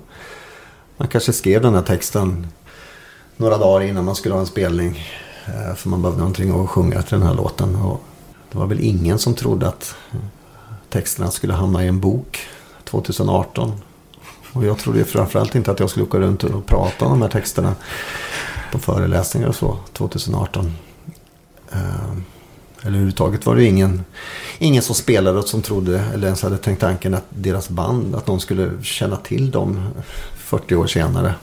[0.97, 2.47] Man kanske skrev den här texten
[3.39, 5.03] några dagar innan man skulle ha en spelning.
[5.45, 7.75] Eh, för man behövde någonting att sjunga till den här låten.
[7.75, 8.03] Och
[8.51, 10.19] det var väl ingen som trodde att eh,
[10.89, 12.39] texterna skulle hamna i en bok
[12.83, 13.71] 2018.
[14.53, 17.29] Och jag trodde framförallt inte att jag skulle åka runt och prata om de här
[17.29, 17.75] texterna
[18.71, 20.73] på föreläsningar och så 2018.
[21.71, 21.77] Eh,
[22.81, 24.05] eller överhuvudtaget var det ingen,
[24.57, 28.25] ingen som spelade och som trodde eller ens hade tänkt tanken att deras band, att
[28.25, 29.89] de skulle känna till dem
[30.37, 31.33] 40 år senare.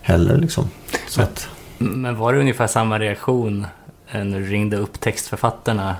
[0.00, 0.68] heller liksom.
[1.16, 1.26] Men-
[2.02, 3.66] Men var det ungefär samma reaktion
[4.08, 5.96] eh, när du ringde upp textförfattarna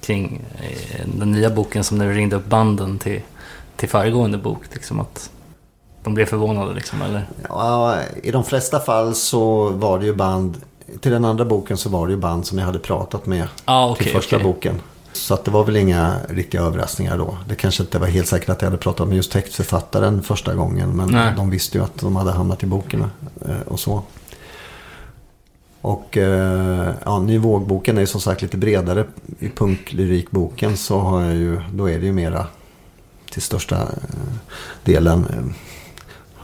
[0.00, 3.20] kring eh, den nya boken som när du ringde upp banden till,
[3.76, 4.62] till föregående bok?
[4.72, 5.30] Liksom att
[6.04, 7.26] de blev förvånade liksom, eller?
[7.48, 10.56] ja, I de flesta fall så var det ju band,
[11.00, 13.94] till den andra boken så var det ju band som jag hade pratat med Ja,
[13.98, 14.14] till okej.
[14.20, 14.44] första okej.
[14.46, 14.80] boken.
[15.20, 17.38] Så att det var väl inga riktiga överraskningar då.
[17.48, 20.96] Det kanske inte var helt säkert att jag hade pratat med just textförfattaren första gången.
[20.96, 21.32] Men Nej.
[21.36, 23.04] de visste ju att de hade hamnat i boken
[23.48, 24.02] eh, och så.
[25.80, 29.04] Och eh, ja, Ny vågboken är ju som sagt lite bredare.
[29.38, 32.46] I punklyrikboken så har jag ju, då är det ju mera
[33.30, 34.34] till största eh,
[34.84, 35.54] delen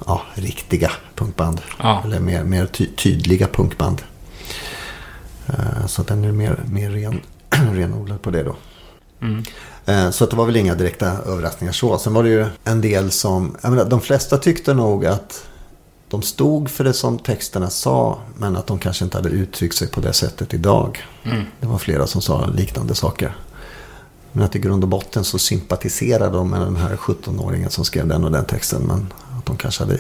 [0.07, 1.61] ja, riktiga punkband.
[1.78, 2.03] Ja.
[2.05, 4.03] Eller mer, mer ty tydliga punkband.
[5.86, 7.20] Så den är mer, mer ren,
[7.74, 8.57] renodlad på det då.
[9.23, 9.45] Mm.
[10.12, 11.99] Så att det var väl inga direkta överraskningar så.
[11.99, 15.47] Sen var det ju en del som, jag menar, de flesta tyckte nog att
[16.09, 18.19] de stod för det som texterna sa.
[18.39, 21.05] Men att de kanske inte hade uttryckt sig på det sättet idag.
[21.24, 21.43] Mm.
[21.61, 23.37] Det var flera som sa liknande saker.
[24.33, 28.09] Men att i grund och botten så sympatiserade de med den här 17-åringen som skrev
[28.09, 28.83] den och den texten.
[28.83, 29.99] Men att de kanske hade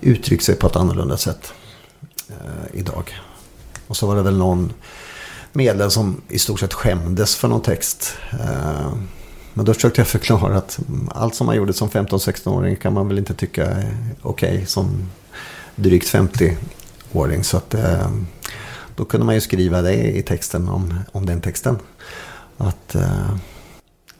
[0.00, 1.52] uttryckt sig på ett annorlunda sätt
[2.28, 3.20] eh, idag.
[3.86, 4.72] Och så var det väl någon
[5.52, 8.14] medlem som i stort sett skämdes för någon text.
[8.32, 8.92] Eh,
[9.54, 13.18] men då försökte jag förklara att allt som man gjorde som 15-16-åring kan man väl
[13.18, 15.10] inte tycka är okej som
[15.76, 17.44] drygt 50-åring.
[17.44, 18.10] Så att eh,
[18.96, 21.78] då kunde man ju skriva det i texten om, om den texten.
[22.56, 23.36] Att eh,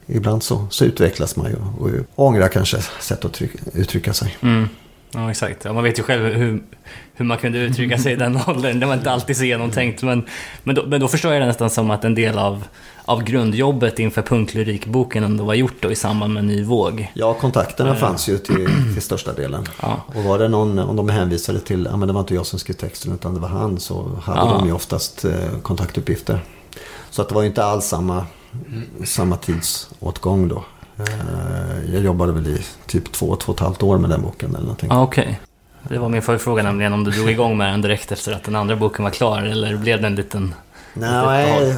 [0.07, 4.37] ibland så, så utvecklas man ju och ångrar kanske sätt att tryck, uttrycka sig.
[4.41, 4.69] Mm.
[5.15, 5.65] Ja, exakt.
[5.65, 6.63] Ja, man vet ju själv hur,
[7.15, 8.81] hur man kunde uttrycka sig i den åldern.
[8.81, 10.03] Det var inte alltid så genomtänkt.
[10.03, 10.25] Men,
[10.63, 12.65] men, då, men då förstår jag det nästan som att en del av,
[13.05, 17.11] av grundjobbet inför punklyrikboken ändå var gjort då i samband med Ny Våg.
[17.15, 19.67] Ja, kontakterna fanns ju till, till största delen.
[19.83, 20.01] Ja.
[20.15, 22.59] Och var det någon, om de hänvisade till, ja men det var inte jag som
[22.59, 24.57] skrev texten utan det var han, så hade Ja.
[24.59, 25.33] de ju oftast eh,
[25.63, 26.41] kontaktuppgifter.
[27.11, 28.27] Så att det var ju inte alls samma,
[29.05, 30.65] samma tidsåtgång då.
[31.09, 34.51] Eh, jag jobbade väl i typ två, två och ett halvt år med den boken
[34.51, 34.89] eller någonting.
[34.93, 35.41] Ja, okej.
[35.89, 38.57] Det var min förfråga nämligen om du drog igång med den direkt efter att den
[38.57, 40.55] andra boken var klar eller blev det en liten...
[40.95, 41.75] Nej,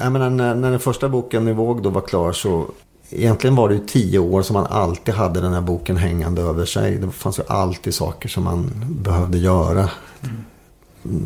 [0.00, 2.66] jag menar, när, när den första boken i Våg då var klar så
[3.14, 6.64] Egentligen var det ju tio år som man alltid hade den här boken hängande över
[6.64, 6.96] sig.
[6.96, 9.88] Det fanns ju alltid saker som man behövde göra.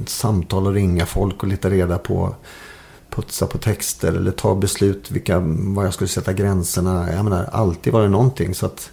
[0.06, 2.34] Samtal och ringa folk och leta reda på.
[3.16, 7.12] Putsa på texter eller ta beslut vilka, var jag skulle sätta gränserna.
[7.12, 8.54] Jag menar, alltid var det någonting.
[8.54, 8.90] Så att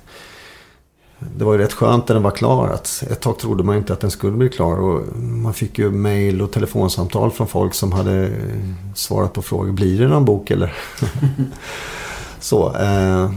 [1.19, 2.67] det var ju rätt skönt när den var klar.
[2.67, 4.79] Att ett tag trodde man inte att den skulle bli klar.
[4.79, 8.31] Och man fick ju mail och telefonsamtal från folk som hade
[8.95, 9.71] svarat på frågor.
[9.71, 10.73] Blir det någon bok eller?
[12.39, 12.75] så.
[12.75, 13.31] Eh,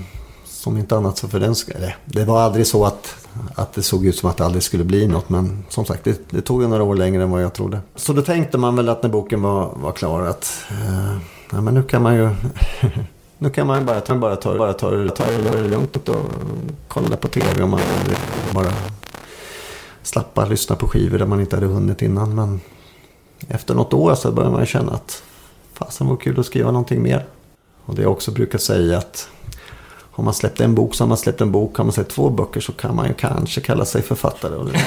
[0.66, 1.92] som inte annat så för den skull.
[2.04, 3.14] Det var aldrig så att,
[3.54, 5.28] att det såg ut som att det aldrig skulle bli något.
[5.28, 7.80] Men som sagt, det, det tog ju några år längre än vad jag trodde.
[7.94, 11.16] Så då tänkte man väl att när boken var, var klar att eh,
[11.52, 12.30] ja, men nu kan man ju
[13.38, 16.16] Nu kan man bara ta, bara ta, bara ta, ta, ta det lugnt och
[16.88, 17.80] kolla på tv om man
[18.54, 18.72] bara
[20.02, 22.34] slappa lyssna på skivor där man inte hade hunnit innan.
[22.34, 22.60] Men
[23.48, 25.22] efter något år så började man känna att
[25.72, 27.26] fasen var kul att skriva någonting mer.
[27.84, 29.28] Och det jag också brukar säga att
[30.16, 31.76] har man släppt en bok så har man släppt en bok.
[31.76, 34.54] Har man släppt två böcker så kan man ju kanske kalla sig författare.
[34.54, 34.78] Och det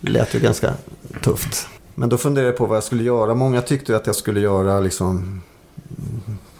[0.10, 0.74] lät ju ganska
[1.22, 1.68] tufft.
[1.94, 3.34] Men då funderade jag på vad jag skulle göra.
[3.34, 5.42] Många tyckte att jag skulle göra liksom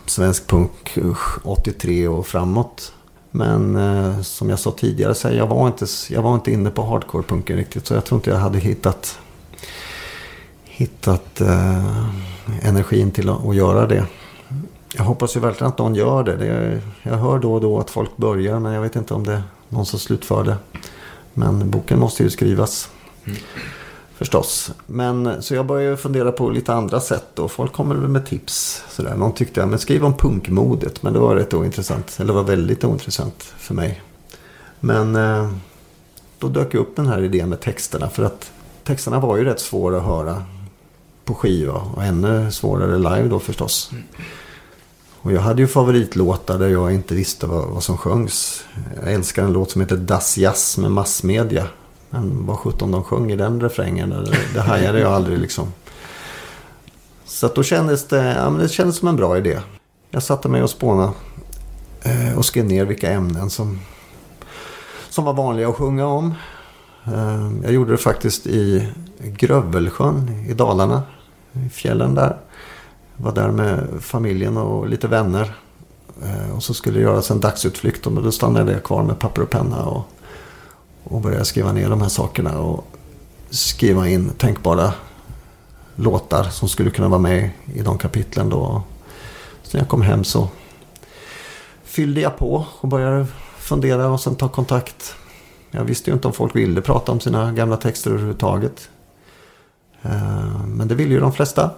[0.07, 2.93] svensk punk usch, 83 och framåt.
[3.31, 6.82] Men eh, som jag sa tidigare så jag var inte, jag var inte inne på
[6.82, 7.86] hardcore-punken riktigt.
[7.86, 9.19] Så jag tror inte jag hade hittat,
[10.65, 12.07] hittat eh,
[12.62, 14.07] energin till att, att göra det.
[14.97, 16.37] Jag hoppas ju verkligen att någon gör det.
[16.37, 16.81] det.
[17.03, 19.43] Jag hör då och då att folk börjar men jag vet inte om det är
[19.69, 20.57] någon som slutför det.
[21.35, 22.91] Men boken måste ju skrivas.
[24.15, 24.73] Förstås.
[24.87, 28.85] Men så jag började fundera på lite andra sätt och folk kommer väl med tips.
[28.89, 29.17] Sådär.
[29.17, 31.03] Någon tyckte, men skriv om punkmodet.
[31.03, 32.17] Men det var rätt ointressant.
[32.21, 34.03] Eller var väldigt ointressant för mig.
[34.81, 35.53] Men eh,
[36.39, 38.09] då dök upp den här idén med texterna.
[38.09, 38.51] För att
[38.85, 40.43] texterna var ju rätt svåra att höra
[41.25, 41.73] på skiva.
[41.73, 43.91] Och ännu svårare live då förstås.
[45.23, 48.65] Och jag hade ju favoritlåtar där jag inte visste vad, vad som sjöngs.
[49.03, 51.67] Jag älskar en låt som heter Das Jazz med massmedia.
[52.11, 54.11] Men vad sjutton de sjöng i den refrängen.
[54.11, 55.73] Det, det hajade jag aldrig liksom.
[57.25, 59.61] Så att då kändes det, ja, men det kändes som en bra idé.
[60.11, 61.13] Jag satte mig och spånade.
[62.03, 63.81] Eh, och skrev ner vilka ämnen som,
[65.11, 66.35] som var vanliga att sjunga om.
[67.05, 68.89] Eh, jag gjorde det faktiskt i
[69.19, 71.03] Grövelsjön i Dalarna.
[71.53, 72.37] I fjällen där.
[73.23, 75.55] Var där med familjen och lite vänner.
[76.23, 78.07] Eh, och så skulle det göras en dagsutflykt.
[78.07, 79.85] Och då stannade jag kvar med papper och penna.
[79.85, 80.03] Och,
[81.05, 82.59] och började skriva ner de här sakerna.
[82.59, 82.87] Och
[83.51, 84.93] skriva in tänkbara
[85.97, 88.83] låtar som skulle kunna vara med i de kapitlen då.
[89.63, 90.49] Så när jag kom hem så
[91.85, 93.27] fyllde jag på och började
[93.59, 95.15] fundera och sen ta kontakt.
[95.71, 98.89] Jag visste ju inte om folk ville prata om sina gamla texter överhuvudtaget.
[100.03, 101.71] Eh, men det ville ju de flesta.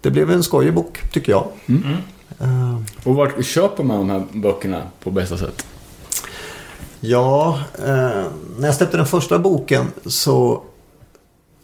[0.00, 1.46] Det blev en skojig bok, tycker jag.
[1.66, 1.82] Mm.
[2.40, 5.66] Uh, och vart köper man de här böckerna på bästa sätt?
[7.00, 8.24] Ja, eh,
[8.58, 10.62] när jag släppte den första boken så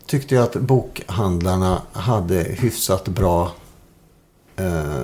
[0.06, 3.52] tyckte jag att bokhandlarna hade hyfsat bra
[4.56, 5.02] eh,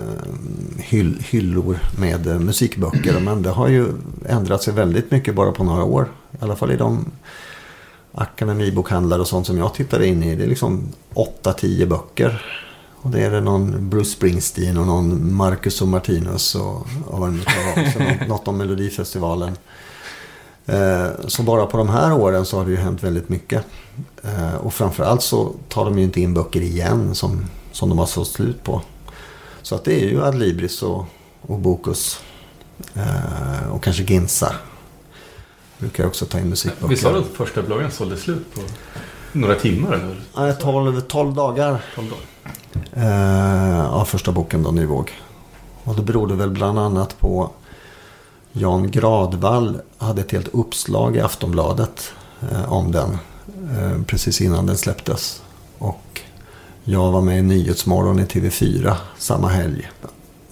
[0.78, 3.20] hyll, hyllor med eh, musikböcker.
[3.20, 3.89] Men det har ju
[4.28, 6.09] ändrat sig väldigt mycket bara på några år.
[6.32, 7.05] I alla fall i de
[8.12, 10.36] akademibokhandlare och sånt som jag tittade in i.
[10.36, 12.43] Det är liksom 8-10 böcker.
[13.03, 17.29] Och det är det någon Bruce Springsteen och någon Marcus och Martinus och, och vad
[17.29, 17.93] det nu kan vara.
[17.93, 19.57] Så något, något om Melodifestivalen.
[20.67, 23.65] Eh, så bara på de här åren så har det ju hänt väldigt mycket.
[24.23, 28.07] Eh, och framförallt så tar de ju inte in böcker igen som, som de har
[28.07, 28.83] sålt slut på.
[29.63, 31.07] Så att det är ju Adlibris och,
[31.43, 32.21] och Bokus.
[32.95, 34.55] Eh, och kanske Ginsa.
[35.79, 37.05] Brukar också ta in musikböcker.
[37.05, 38.61] Var det att första bloggen sålde slut på
[39.33, 39.93] några timmar?
[39.93, 40.21] Eller?
[40.37, 41.85] Nej, 12, 12 dagar.
[41.95, 42.25] 12 dagar.
[42.93, 45.13] Eh, ja, första boken då, Nyvåg.
[45.85, 47.51] Och det berodde väl bland annat på
[48.53, 52.13] Jan Gradvall hade ett helt uppslag i Aftonbladet
[52.51, 53.19] eh, om den.
[53.77, 55.43] Eh, precis innan den släpptes.
[55.79, 56.21] Och
[56.85, 59.91] jag var med i Nyhetsmorgon i TV4 samma helg.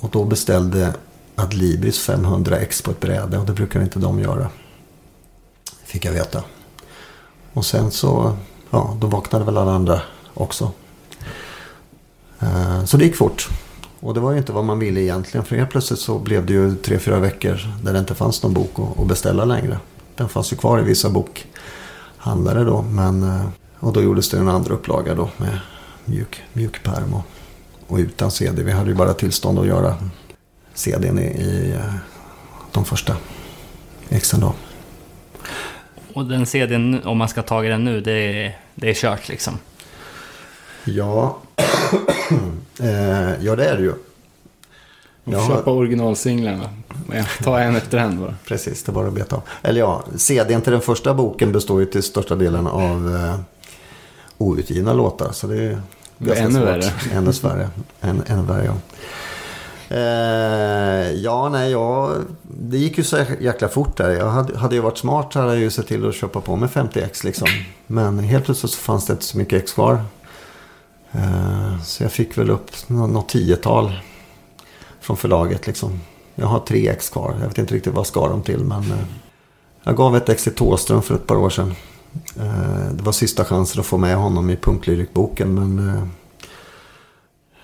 [0.00, 0.94] Och då beställde
[1.34, 4.48] Adlibris 500 ex på ett bräde och det brukar inte de göra.
[5.84, 6.42] Fick jag veta.
[7.52, 8.36] Och sen så,
[8.70, 10.00] ja, då vaknade väl alla andra
[10.34, 10.72] också.
[12.40, 13.48] Eh, så det gick fort.
[14.00, 15.44] Och det var ju inte vad man ville egentligen.
[15.44, 18.54] För helt plötsligt så blev det ju tre, fyra veckor där det inte fanns någon
[18.54, 19.78] bok att beställa längre.
[20.16, 22.82] Den fanns ju kvar i vissa bokhandlare då.
[22.82, 23.46] Men, eh,
[23.78, 25.58] och då gjordes det en andra upplaga då med
[26.04, 27.24] mjuk, mjuk pärm och,
[27.86, 28.62] och utan CD.
[28.62, 29.94] Vi hade ju bara tillstånd att göra
[30.74, 31.94] CDn i, i eh,
[32.72, 33.16] de första
[34.08, 34.54] exen då.
[36.14, 39.58] Och den CDn, om man ska ta den nu, det är, det är kört liksom?
[40.96, 41.38] Ja,
[42.80, 43.92] eh, ja det är det ju.
[45.24, 46.70] Jag Köpa originalsinglarna.
[47.42, 48.34] Ta en efter en bara.
[48.46, 49.42] Precis, det är bara att beta av.
[49.62, 53.40] Eller ja, CDn till den första boken består ju till största delen av eh,
[54.38, 55.32] outgivna låtar.
[55.32, 55.82] Så det är
[56.18, 56.92] det är ännu värre.
[57.12, 57.68] Ännu värre.
[58.00, 58.74] Än, ännu värre, ja.
[59.90, 64.10] Eh, ja, nej, ja, det gick ju så jäkla fort där.
[64.10, 66.68] Jag hade, hade jag varit smart hade jag ju sett till att köpa på mig
[66.68, 67.48] 50 x liksom.
[67.86, 70.04] Men helt plötsligt så fanns det inte så mycket x kvar.
[71.12, 74.00] Eh, så jag fick väl upp något tiotal
[75.00, 76.00] från förlaget liksom.
[76.34, 77.36] Jag har tre ex kvar.
[77.40, 79.04] Jag vet inte riktigt vad ska de till men eh,
[79.82, 81.74] jag gav ett ex till Tåström för ett par år sedan.
[82.36, 86.02] Eh, det var sista chansen att få med honom i punklyrikboken men eh,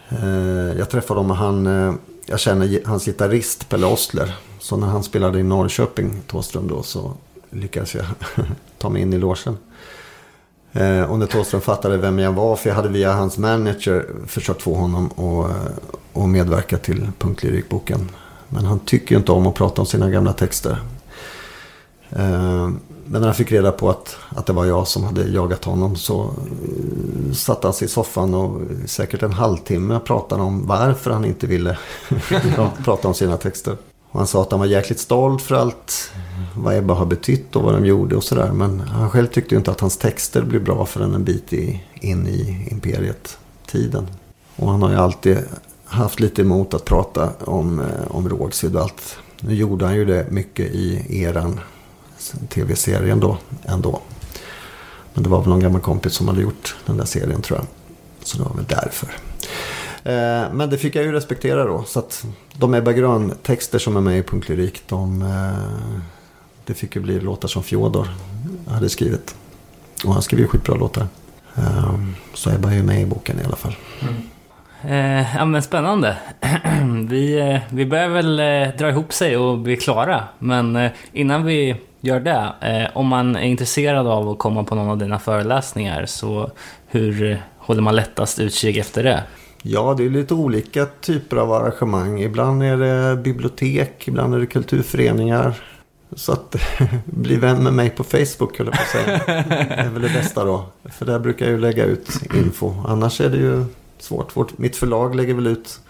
[0.08, 1.94] eh, jag träffade honom och han, eh,
[2.26, 4.34] jag känner hans gitarrist Pelle Ostler.
[4.60, 7.12] Så när han spelade i Norrköping, Tåström då, så
[7.50, 8.04] lyckades jag
[8.78, 9.56] ta mig in i låsen.
[10.74, 14.62] Eh, och när Thåström fattade vem jag var, för jag hade via hans manager försökt
[14.62, 15.50] få honom att
[16.14, 18.10] och medverka till punktlyrikboken.
[18.48, 20.78] Men han tycker ju inte om att prata om sina gamla texter.
[22.10, 22.70] Eh,
[23.06, 25.96] men när han fick reda på att, att det var jag som hade jagat honom
[25.96, 31.24] så eh, satte han sig i soffan och säkert en halvtimme pratade om varför han
[31.24, 31.78] inte ville
[32.84, 33.76] prata om sina texter.
[34.14, 36.12] Och han sa att han var jäkligt stolt för allt
[36.56, 38.52] vad Ebba har betytt och vad de gjorde och sådär.
[38.52, 41.82] Men han själv tyckte ju inte att hans texter blev bra förrän en bit i,
[41.94, 44.06] in i imperiet-tiden.
[44.56, 45.38] Och han har ju alltid
[45.84, 49.16] haft lite emot att prata om, eh, om Rågsved och allt.
[49.40, 51.60] Nu gjorde han ju det mycket i eran
[52.48, 54.00] tv-serien då ändå.
[55.14, 57.66] Men det var väl någon gammal kompis som hade gjort den där serien tror jag.
[58.22, 59.08] Så det var väl därför.
[60.04, 61.84] Eh, men det fick jag ju respektera då.
[61.84, 66.00] Så att de Ebba Grön-texter som är med i Punklyrik, de, eh,
[66.64, 68.08] det fick ju bli låtar som Fjodor
[68.68, 69.34] hade skrivit.
[70.04, 71.06] Och han skrev ju skitbra låtar.
[71.56, 71.94] Eh,
[72.34, 73.76] så Ebba är ju med i boken i alla fall.
[74.02, 74.14] Mm.
[74.88, 76.16] Eh, ja men spännande.
[77.08, 80.24] vi, eh, vi börjar väl eh, dra ihop sig och bli klara.
[80.38, 82.52] Men eh, innan vi gör det,
[82.94, 86.50] om man är intresserad av att komma på någon av dina föreläsningar, så
[86.86, 89.22] hur håller man lättast utkik efter det?
[89.66, 92.20] Ja, det är lite olika typer av arrangemang.
[92.20, 95.54] Ibland är det bibliotek, ibland är det kulturföreningar.
[96.16, 96.56] Så att
[97.04, 99.20] bli vän med mig på Facebook höll jag på att säga.
[99.48, 100.64] Det är väl det bästa då.
[100.84, 102.74] För där brukar jag ju lägga ut info.
[102.86, 103.64] Annars är det ju
[103.98, 104.36] svårt.
[104.36, 105.80] Vårt, mitt förlag lägger väl ut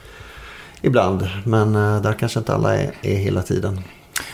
[0.83, 1.29] ibland.
[1.45, 3.81] Men eh, där kanske inte alla är, är hela tiden.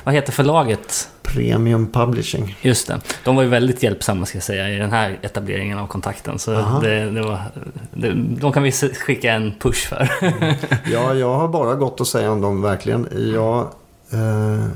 [0.05, 1.09] Vad heter förlaget?
[1.33, 2.59] Premium Publishing.
[2.63, 3.01] Just det.
[3.25, 6.39] De var ju väldigt hjälpsamma ska jag säga i den här etableringen av kontakten.
[6.39, 6.51] Så
[6.83, 7.41] det, det var,
[7.95, 10.11] det, de kan vi skicka en push för.
[10.93, 13.09] ja, jag har bara gott att säga om dem verkligen.
[13.35, 13.61] Jag
[14.11, 14.67] eh,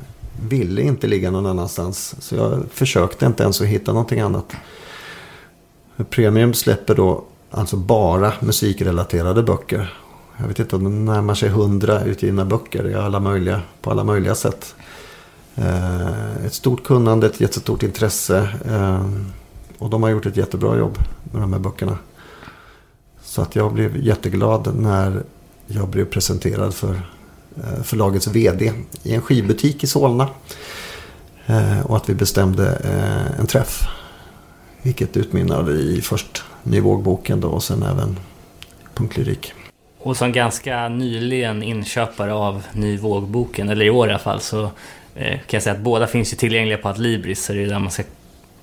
[0.49, 2.15] ville inte ligga någon annanstans.
[2.19, 4.55] Så jag försökte inte ens att hitta någonting annat.
[6.09, 9.93] Premium släpper då alltså bara musikrelaterade böcker.
[10.37, 14.03] Jag vet inte om de närmar sig hundra utgivna böcker i alla möjliga, på alla
[14.03, 14.75] möjliga sätt.
[15.55, 18.49] Eh, ett stort kunnande, ett jättestort intresse.
[18.65, 19.05] Eh,
[19.77, 21.97] och de har gjort ett jättebra jobb med de här böckerna.
[23.23, 25.23] Så att jag blev jätteglad när
[25.67, 27.01] jag blev presenterad för
[27.57, 28.73] eh, förlagets VD
[29.03, 30.27] i en skivbutik i Solna.
[31.45, 33.87] Eh, och att vi bestämde eh, en träff.
[34.81, 38.19] Vilket utmynnade i först Nyvågboken då och sen även
[38.93, 39.53] Punktlyrik.
[39.99, 44.69] Och som ganska nyligen inköpare av Nyvågboken, eller i år i alla fall, så
[45.15, 47.91] kan jag säga att båda finns ju tillgängliga på Adlibris, så det är där man
[47.91, 48.03] ska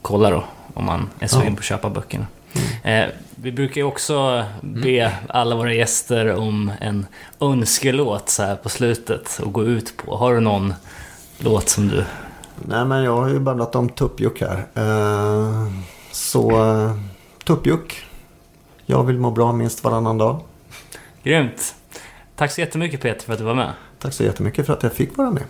[0.02, 2.26] kolla då, om man är sugen på att köpa böckerna.
[2.52, 3.08] Mm.
[3.08, 7.06] Eh, vi brukar ju också be alla våra gäster om en
[7.40, 10.16] önskelåt så här på slutet att gå ut på.
[10.16, 10.74] Har du någon
[11.38, 12.04] låt som du...
[12.56, 14.66] Nej, men jag har ju babblat om Tuppjuck här.
[14.74, 15.72] Eh,
[16.10, 16.52] så
[17.44, 18.06] Tuppjuck.
[18.86, 20.40] Jag vill må bra minst varannan dag.
[21.22, 21.74] Grymt.
[22.36, 23.72] Tack så jättemycket Peter för att du var med.
[23.98, 25.42] Tack så jättemycket för att jag fick vara med.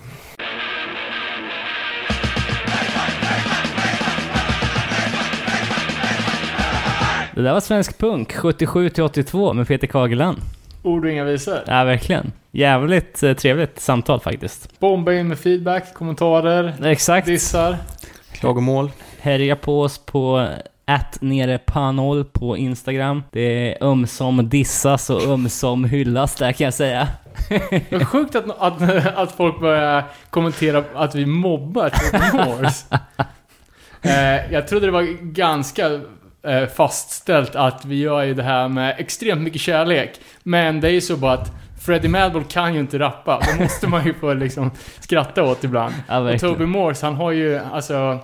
[7.34, 10.38] Det där var Svensk Punk, 77 82 med Peter Kageland.
[10.82, 11.58] Ord och inga visor.
[11.66, 12.32] Ja, verkligen.
[12.50, 14.80] Jävligt eh, trevligt samtal faktiskt.
[14.80, 17.26] Bomba in med feedback, kommentarer, Exakt.
[17.26, 17.76] dissar.
[18.32, 18.90] Klagomål.
[19.20, 20.48] Härja på oss på
[20.84, 23.22] att nere på noll på Instagram.
[23.30, 27.08] Det är ömsom dissas och ömsom hyllas där kan jag säga.
[27.48, 28.82] Det är sjukt att, att,
[29.16, 32.86] att folk börjar kommentera att vi mobbar Toby Morse.
[34.02, 36.00] eh, jag trodde det var ganska eh,
[36.76, 40.20] fastställt att vi gör ju det här med extremt mycket kärlek.
[40.42, 41.52] Men det är ju så bara att
[41.82, 43.40] Freddie Madball kan ju inte rappa.
[43.46, 44.70] Det måste man ju få liksom
[45.00, 45.94] skratta åt ibland.
[46.08, 48.18] Ja, och Toby Morse, han har ju alltså...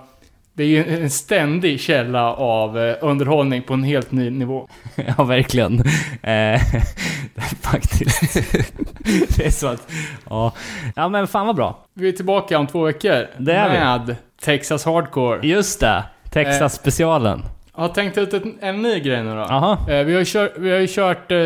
[0.53, 4.69] Det är ju en ständig källa av eh, underhållning på en helt ny nivå.
[5.17, 5.83] Ja, verkligen.
[6.23, 6.61] Eh,
[7.61, 8.33] faktiskt.
[9.37, 9.91] det är så att...
[10.29, 10.53] Ja.
[10.95, 11.85] ja, men fan vad bra.
[11.93, 13.27] Vi är tillbaka om två veckor.
[13.37, 14.15] Det är med vi.
[14.41, 15.47] Texas Hardcore.
[15.47, 16.03] Just det.
[16.31, 17.43] Texas-specialen.
[17.79, 19.41] Jag har tänkt ut en, en ny grej nu då.
[19.41, 19.77] Aha.
[19.89, 21.37] Eh, vi har ju kört, vi har ju kört eh,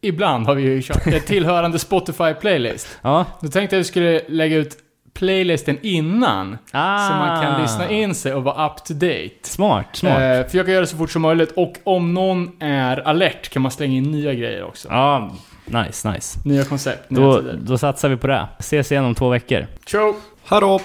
[0.00, 2.98] ibland har vi ju kört ett tillhörande Spotify-playlist.
[3.02, 3.24] Ja.
[3.40, 4.76] Då tänkte jag att vi skulle lägga ut
[5.14, 6.58] playlisten innan.
[6.72, 7.08] Ah.
[7.08, 9.30] Så man kan lyssna in sig och vara up to date.
[9.42, 10.20] Smart, smart.
[10.20, 11.52] Eh, försöka göra det så fort som möjligt.
[11.56, 14.88] Och om någon är alert kan man slänga in nya grejer också.
[14.90, 15.32] Ja,
[15.64, 16.38] nice, nice.
[16.44, 18.48] Nya koncept, nya då, då satsar vi på det.
[18.58, 19.66] Ses igen om två veckor.
[19.86, 20.14] Ciao!
[20.44, 20.80] Hallå!